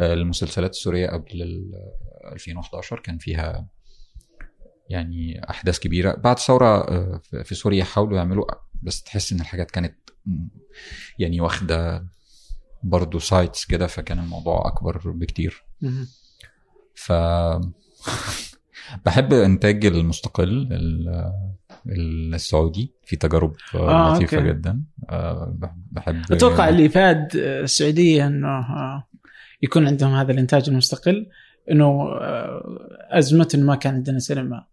آه، 0.00 0.14
المسلسلات 0.14 0.70
السورية 0.70 1.06
قبل 1.08 1.42
ال 1.42 1.72
2011 2.32 3.00
كان 3.00 3.18
فيها 3.18 3.68
يعني 4.88 5.50
أحداث 5.50 5.78
كبيرة 5.78 6.14
بعد 6.14 6.38
ثورة 6.38 6.66
آه، 6.88 7.20
في- 7.44 7.54
سوريا 7.54 7.84
حاولوا 7.84 8.16
يعملوا 8.18 8.44
بس 8.82 9.02
تحس 9.02 9.32
إن 9.32 9.40
الحاجات 9.40 9.70
كانت 9.70 9.96
يعني 11.18 11.40
واخدة 11.40 12.06
برضه 12.82 13.18
sites 13.18 13.64
كده 13.64 13.86
فكان 13.86 14.18
الموضوع 14.18 14.68
أكبر 14.68 15.10
بكتير. 15.10 15.65
ف 16.94 17.12
بحب 19.06 19.32
إنتاج 19.32 19.86
المستقل 19.86 20.68
ال- 20.72 21.32
السعودي. 22.34 22.92
في 23.04 23.16
تجارب 23.16 23.54
آه، 23.74 24.14
لطيفة 24.14 24.36
okay. 24.38 24.48
جدا. 24.48 24.82
آه، 25.10 25.56
بحب 25.92 26.22
أتوقع 26.32 26.68
اللي 26.68 26.88
أفاد 26.88 27.28
السعودية 27.36 28.26
إنه 28.26 28.48
آه، 28.48 29.06
يكون 29.62 29.86
عندهم 29.86 30.14
هذا 30.14 30.32
الإنتاج 30.32 30.68
المستقل. 30.68 31.26
إنه 31.70 32.02
آه، 32.02 32.78
ازمه 33.10 33.48
إنه 33.54 33.66
ما 33.66 33.74
كان 33.74 33.94
عندنا 33.94 34.18
سينما. 34.18 34.64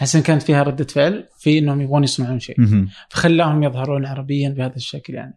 احس 0.00 0.16
كانت 0.16 0.42
فيها 0.42 0.62
ردة 0.62 0.84
فعل 0.84 1.28
في 1.38 1.58
إنهم 1.58 1.80
يبغون 1.80 2.04
يصنعون 2.04 2.38
شيء. 2.40 2.56
فخلاهم 3.10 3.62
يظهرون 3.62 4.06
عربيا 4.06 4.48
بهذا 4.48 4.76
الشكل 4.76 5.14
يعني. 5.14 5.34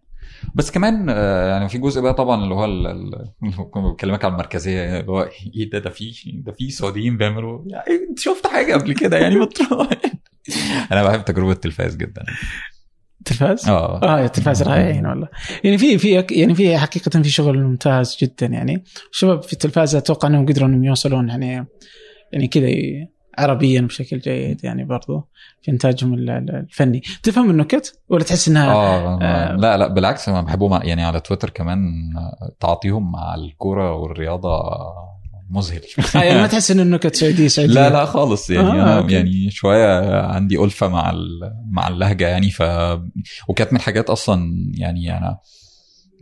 بس 0.55 0.71
كمان 0.71 1.09
آه، 1.09 1.49
يعني 1.49 1.69
في 1.69 1.77
جزء 1.77 2.01
بقى 2.01 2.13
طبعا 2.13 2.43
اللي 2.43 2.55
هو 2.55 2.65
اللي 2.65 3.31
بكلمك 3.75 4.25
على 4.25 4.31
المركزية 4.31 4.99
اللي 4.99 5.11
هو 5.11 5.29
إيه 5.55 5.69
ده 5.69 5.79
ده 5.79 5.89
في 5.89 6.13
ده 6.45 6.51
في 6.51 6.69
سعوديين 6.69 7.17
بيعملوا 7.17 7.63
يعني 7.67 7.85
أنت 8.09 8.19
شفت 8.19 8.47
حاجة 8.47 8.73
قبل 8.73 8.93
كده؟ 8.93 9.17
يعني. 9.17 9.35
أنا 10.91 11.03
بحب 11.03 11.25
تجربة 11.25 11.51
التلفاز 11.51 11.95
جدا. 11.95 12.23
تلفاز؟ 13.25 13.69
آه. 13.69 14.01
آه 14.03 14.19
يا 14.19 14.27
تلفاز 14.27 14.63
رائعين 14.63 15.05
والله. 15.05 15.27
يعني 15.63 15.77
في 15.77 15.97
في 15.97 16.25
يعني 16.31 16.55
في 16.55 16.77
حقيقة 16.77 17.21
في 17.21 17.29
شغل 17.29 17.63
ممتاز 17.63 18.17
جدا 18.21 18.45
يعني. 18.45 18.83
الشباب 19.11 19.43
في 19.43 19.53
التلفاز 19.53 19.95
أتوقع 19.95 20.27
أنهم 20.27 20.45
قدروا 20.45 20.67
أنهم 20.67 20.83
يوصلون 20.83 21.29
يعني 21.29 21.67
يعني 22.33 22.47
كذا 22.47 22.67
عربيا 23.37 23.81
بشكل 23.81 24.19
جيد 24.19 24.63
يعني 24.63 24.83
برضو 24.83 25.27
في 25.61 25.71
إنتاجهم 25.71 26.13
ال- 26.13 26.29
ال- 26.29 26.55
الفني 26.55 27.03
تفهم 27.23 27.49
النكت 27.49 27.99
ولا 28.09 28.23
تحس 28.23 28.47
إنها 28.47 28.73
آه 28.73 29.19
آه. 29.21 29.55
لا 29.55 29.77
لا 29.77 29.87
بالعكس 29.87 30.29
أنا 30.29 30.41
بحبهم 30.41 30.79
يعني 30.83 31.03
على 31.03 31.19
تويتر 31.19 31.49
كمان 31.49 31.81
تعاطيهم 32.59 33.11
مع 33.11 33.35
الكورة 33.35 33.95
والرياضة 33.95 34.63
مذهل 35.49 35.81
آه 36.15 36.19
يعني 36.19 36.41
ما 36.41 36.47
تحس 36.47 36.71
ان 36.71 36.79
النكت 36.79 37.15
سعوديه 37.15 37.47
سعوديه 37.47 37.73
لا 37.73 37.89
لا 37.89 38.05
خالص 38.05 38.49
يعني 38.49 38.67
آه، 38.67 38.71
أنا 38.71 38.97
okay. 38.97 39.13
يعني 39.13 39.49
شوية 39.51 40.21
عندي 40.21 40.63
ألفة 40.63 40.87
مع 40.87 41.13
مع 41.71 41.87
اللهجة 41.87 42.27
يعني 42.27 42.51
ف 42.51 42.61
وكانت 43.47 43.73
من 43.73 43.79
الحاجات 43.79 44.09
أصلا 44.09 44.53
يعني 44.77 45.17
أنا 45.17 45.37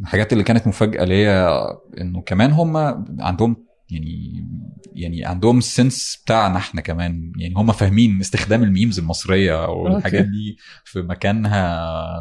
الحاجات 0.01 0.33
اللي 0.33 0.43
كانت 0.43 0.67
مفاجأة 0.67 1.03
ليا 1.05 1.67
إنه 2.01 2.21
كمان 2.21 2.51
هم 2.51 2.77
عندهم 3.19 3.70
يعني 3.91 4.45
يعني 4.93 5.26
عندهم 5.26 5.57
السنس 5.57 6.22
بتاعنا 6.26 6.57
إحنا 6.57 6.81
كمان. 6.81 7.31
يعني 7.39 7.53
هم 7.57 7.72
فاهمين 7.72 8.19
استخدام 8.22 8.63
الميمز 8.63 8.99
المصرية 8.99 9.69
والحاجات. 9.69 10.26
دي 10.26 10.57
في 10.85 11.01
مكانها 11.01 11.76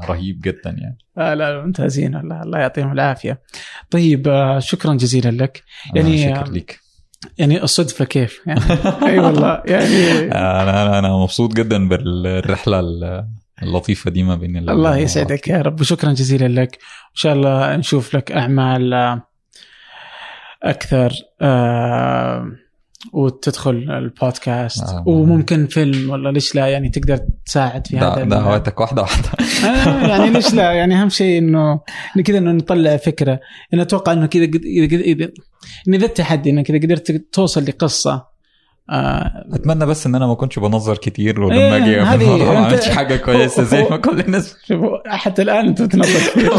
رهيب 0.09 0.41
جدا 0.41 0.71
يعني. 0.71 0.99
آه 1.19 1.35
لا 1.35 1.65
ممتازين 1.65 2.17
الله 2.17 2.43
الله 2.43 2.59
يعطيهم 2.59 2.93
العافية. 2.93 3.41
طيب 3.91 4.29
آه 4.29 4.59
شكرا 4.59 4.95
جزيلا 4.95 5.31
لك. 5.45 5.63
يعني- 5.95 6.21
يعني 6.21 6.37
شكر 6.37 6.53
ليك. 6.53 6.81
يعني 7.39 7.63
الصدفة 7.63 8.05
كيف؟ 8.05 8.41
يعني 8.47 8.61
أي 9.03 9.19
والله 9.19 9.63
يعني 9.67 10.19
أنا 10.33 10.63
أنا 10.63 10.99
أنا 10.99 11.17
مبسوط 11.17 11.53
جدا 11.55 11.89
بالرحلة 11.89 12.81
اللطيفة 13.63 14.11
دي 14.11 14.23
ما 14.23 14.35
بين 14.35 14.57
ال- 14.57 14.71
الله 14.71 14.97
يسعدك 14.97 15.49
يا 15.49 15.63
رب. 15.63 15.81
وشكرا 15.81 16.13
جزيلا 16.13 16.63
لك. 16.63 16.75
إن 17.11 17.15
شاء 17.15 17.33
الله 17.33 17.77
نشوف 17.77 18.17
لك 18.17 18.33
أعمال 18.33 18.95
آه، 18.95 19.30
أكثر 20.63 21.13
آه، 21.41 22.53
وتدخل 23.13 23.71
البودكاست. 23.71 24.83
آه. 24.83 25.05
وممكن 25.07 25.67
فيلم 25.67 26.11
ولا 26.11 26.29
ليش 26.29 26.55
لا؟ 26.55 26.67
يعني 26.67 26.89
تقدر 26.89 27.19
تساعد 27.47 27.87
في 27.87 27.99
هذا 27.99 28.25
دعواتك 28.25 28.81
واحدة 28.81 29.03
واحدة. 29.03 29.29
آه، 29.69 30.07
يعني 30.09 30.31
ليش 30.31 30.55
لا؟ 30.55 30.73
يعني 30.73 31.03
أهم 31.03 31.09
شيء 31.09 31.39
إنه 31.39 31.81
كذا 32.25 32.39
إنه 32.39 32.53
نطلع 32.53 32.97
فكرة. 32.97 33.41
أنا 33.75 33.83
أتوقع 33.83 34.13
إنه 34.13 34.27
كذا 34.27 34.45
إذا 34.45 34.97
اذا 34.97 35.29
إن 35.89 35.95
ذا 35.95 36.07
التحدي 36.07 36.51
انك 36.51 36.71
اذا 36.71 36.79
قدرت 36.79 37.11
توصل 37.33 37.65
لقصة 37.65 38.30
آه 38.91 39.45
أتمنى 39.53 39.87
بس 39.87 40.07
إن 40.07 40.15
أنا 40.15 40.27
ما 40.27 40.35
كنتش 40.35 40.59
بنظر 40.59 40.97
كتير 40.97 41.41
ولما 41.41 41.77
إيه، 41.77 42.15
أجي 42.15 42.25
ما 42.27 42.59
عملتش 42.59 42.89
حاجة 42.99 43.17
كويسة 43.17 43.63
زي 43.63 43.83
ما 43.83 43.97
كل 43.97 44.21
الناس 44.21 44.57
شوفوا 44.65 45.17
حتى 45.17 45.43
الآن 45.43 45.67
أنتم 45.67 45.87
تنظر 45.87 46.19
كثير 46.19 46.51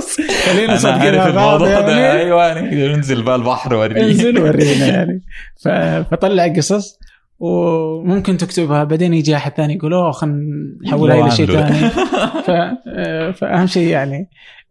خلينا 0.46 0.76
صادقين 0.76 1.14
الموضوع 1.14 1.80
ده. 1.80 1.98
يعني. 1.98 2.20
أيوه 2.22 2.46
يعني 2.46 2.88
ننزل 2.88 3.22
بقى 3.22 3.36
البحر 3.36 3.74
وريني. 3.74 4.00
انزل 4.02 4.38
ورينا 4.38 4.86
يعني. 4.96 5.22
فطلع 6.10 6.48
قصص 6.48 6.98
وممكن 7.38 8.36
تكتبها. 8.36 8.84
بعدين 8.84 9.14
يجي 9.14 9.36
أحد 9.36 9.52
ثاني 9.52 9.74
يقول 9.74 9.94
أوه 9.94 10.10
خلينا 10.12 10.38
نحولها 10.86 11.22
إلى 11.22 11.30
شيء. 11.30 11.46
ثاني. 11.46 11.90
آه، 12.88 13.30
فأهم 13.30 13.66
شيء 13.66 13.88
يعني. 13.88 14.28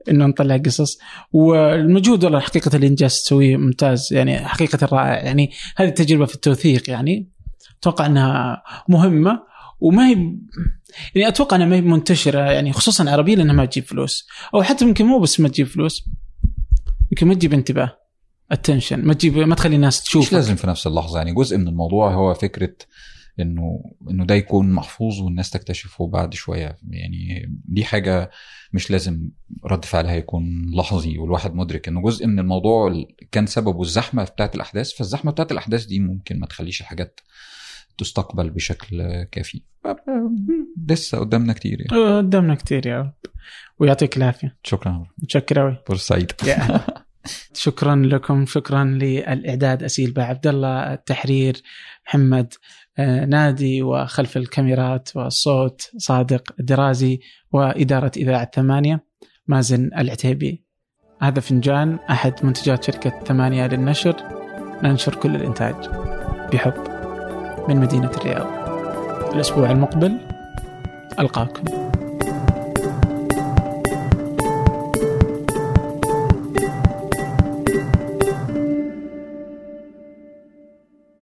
إنه 0.09 0.25
نطلع 0.25 0.57
قصص. 0.57 0.99
والمجهود 1.31 2.23
والله 2.23 2.39
حقيقة 2.39 2.75
اللي 2.75 2.87
إنجاز 2.87 3.21
تسويه 3.21 3.57
ممتاز 3.57 4.13
يعني 4.13 4.47
حقيقة 4.47 4.87
رائع. 4.91 5.23
يعني 5.23 5.51
هذه 5.77 5.87
التجربه 5.87 6.25
في 6.25 6.35
التوثيق 6.35 6.89
يعني 6.89 7.29
أتوقع 7.79 8.05
إنها 8.05 8.63
مهمة 8.89 9.49
وما 9.79 10.07
هي 10.07 10.15
يعني 11.15 11.27
أتوقع 11.27 11.55
إنها 11.55 11.67
ما 11.67 11.75
هي 11.75 11.81
منتشرة 11.81 12.39
يعني 12.39 12.73
خصوصا 12.73 13.09
عربيه 13.09 13.35
لانها 13.35 13.53
ما 13.55 13.65
تجيب 13.65 13.83
فلوس 13.83 14.27
أو 14.53 14.63
حتى 14.63 14.85
يمكن 14.85 15.05
مو 15.05 15.19
بس 15.19 15.39
ما 15.39 15.49
تجيب 15.49 15.67
فلوس 15.67 16.09
يمكن 17.11 17.27
ما 17.27 17.33
تجيب 17.33 17.53
انتباه 17.53 17.97
التنشن 18.51 19.05
ما 19.05 19.13
تجيب 19.13 19.37
ما 19.37 19.55
تخلي 19.55 19.75
الناس 19.75 20.03
تشوف 20.03 20.27
مش 20.27 20.33
لازم 20.33 20.55
في 20.55 20.67
نفس 20.67 20.87
اللحظة؟ 20.87 21.17
يعني 21.17 21.33
جزء 21.33 21.57
من 21.57 21.67
الموضوع 21.67 22.13
هو 22.13 22.33
فكرة 22.33 22.73
إنه 23.39 23.93
إنه 24.09 24.25
ده 24.25 24.35
يكون 24.35 24.71
محفوظ 24.71 25.21
والناس 25.21 25.49
تكتشفه 25.49 26.07
بعد 26.07 26.33
شوية. 26.33 26.77
يعني 26.89 27.51
دي 27.65 27.85
حاجة 27.85 28.31
مش 28.73 28.91
لازم 28.91 29.29
رد 29.65 29.85
فعلها 29.85 30.13
يكون 30.13 30.71
لحظي 30.75 31.17
والواحد 31.17 31.55
مدرك 31.55 31.87
إنه 31.87 32.01
جزء 32.01 32.27
من 32.27 32.39
الموضوع 32.39 33.05
كان 33.31 33.45
سببه 33.45 33.81
الزحمة 33.81 34.23
بتاعت 34.23 34.55
الأحداث. 34.55 34.93
فالزحمة 34.93 35.31
بتاعت 35.31 35.51
الأحداث 35.51 35.85
دي 35.85 35.99
ممكن 35.99 36.39
ما 36.39 36.45
تخليش 36.45 36.81
الحاجات 36.81 37.19
تستقبل 37.97 38.49
بشكل 38.49 39.23
كافي. 39.23 39.61
لسه 40.87 41.17
قدامنا 41.17 41.53
كتير 41.53 41.81
يعني. 41.81 42.17
قدامنا 42.17 42.55
كتير 42.55 42.87
يا 42.87 42.99
رب. 42.99 43.13
ويعطيك 43.79 44.17
العافية. 44.17 44.57
شكرا. 44.63 45.05
متشكر 45.17 45.59
قوي 45.59 45.77
سعيده 45.97 46.35
شكرا 47.53 47.95
لكم. 47.95 48.45
شكرا 48.45 48.83
للإعداد 48.83 49.83
أسيل 49.83 50.13
عبد 50.17 50.47
الله 50.47 50.93
التحرير 50.93 51.61
محمد. 52.07 52.53
آه، 52.53 52.78
نادي 53.27 53.83
وخلف 53.83 54.37
الكاميرات 54.37 55.09
والصوت 55.15 55.91
صادق 55.97 56.53
الدرازي 56.59 57.19
وإدارة 57.51 58.11
إذاعة 58.17 58.51
ثمانية 58.55 59.05
مازن 59.47 59.89
العتيبي. 59.97 60.63
هذا 61.21 61.39
فنجان 61.39 61.99
أحد 62.09 62.33
منتجات 62.43 62.83
شركة 62.83 63.23
ثمانية 63.25 63.67
للنشر. 63.67 64.15
ننشر 64.83 65.15
كل 65.15 65.35
الإنتاج 65.35 65.75
بحب 66.53 66.73
من 67.69 67.77
مدينة 67.77 68.11
الرياض. 68.11 68.47
الأسبوع 69.33 69.71
المقبل 69.71 70.17
ألقاكم. 71.19 71.88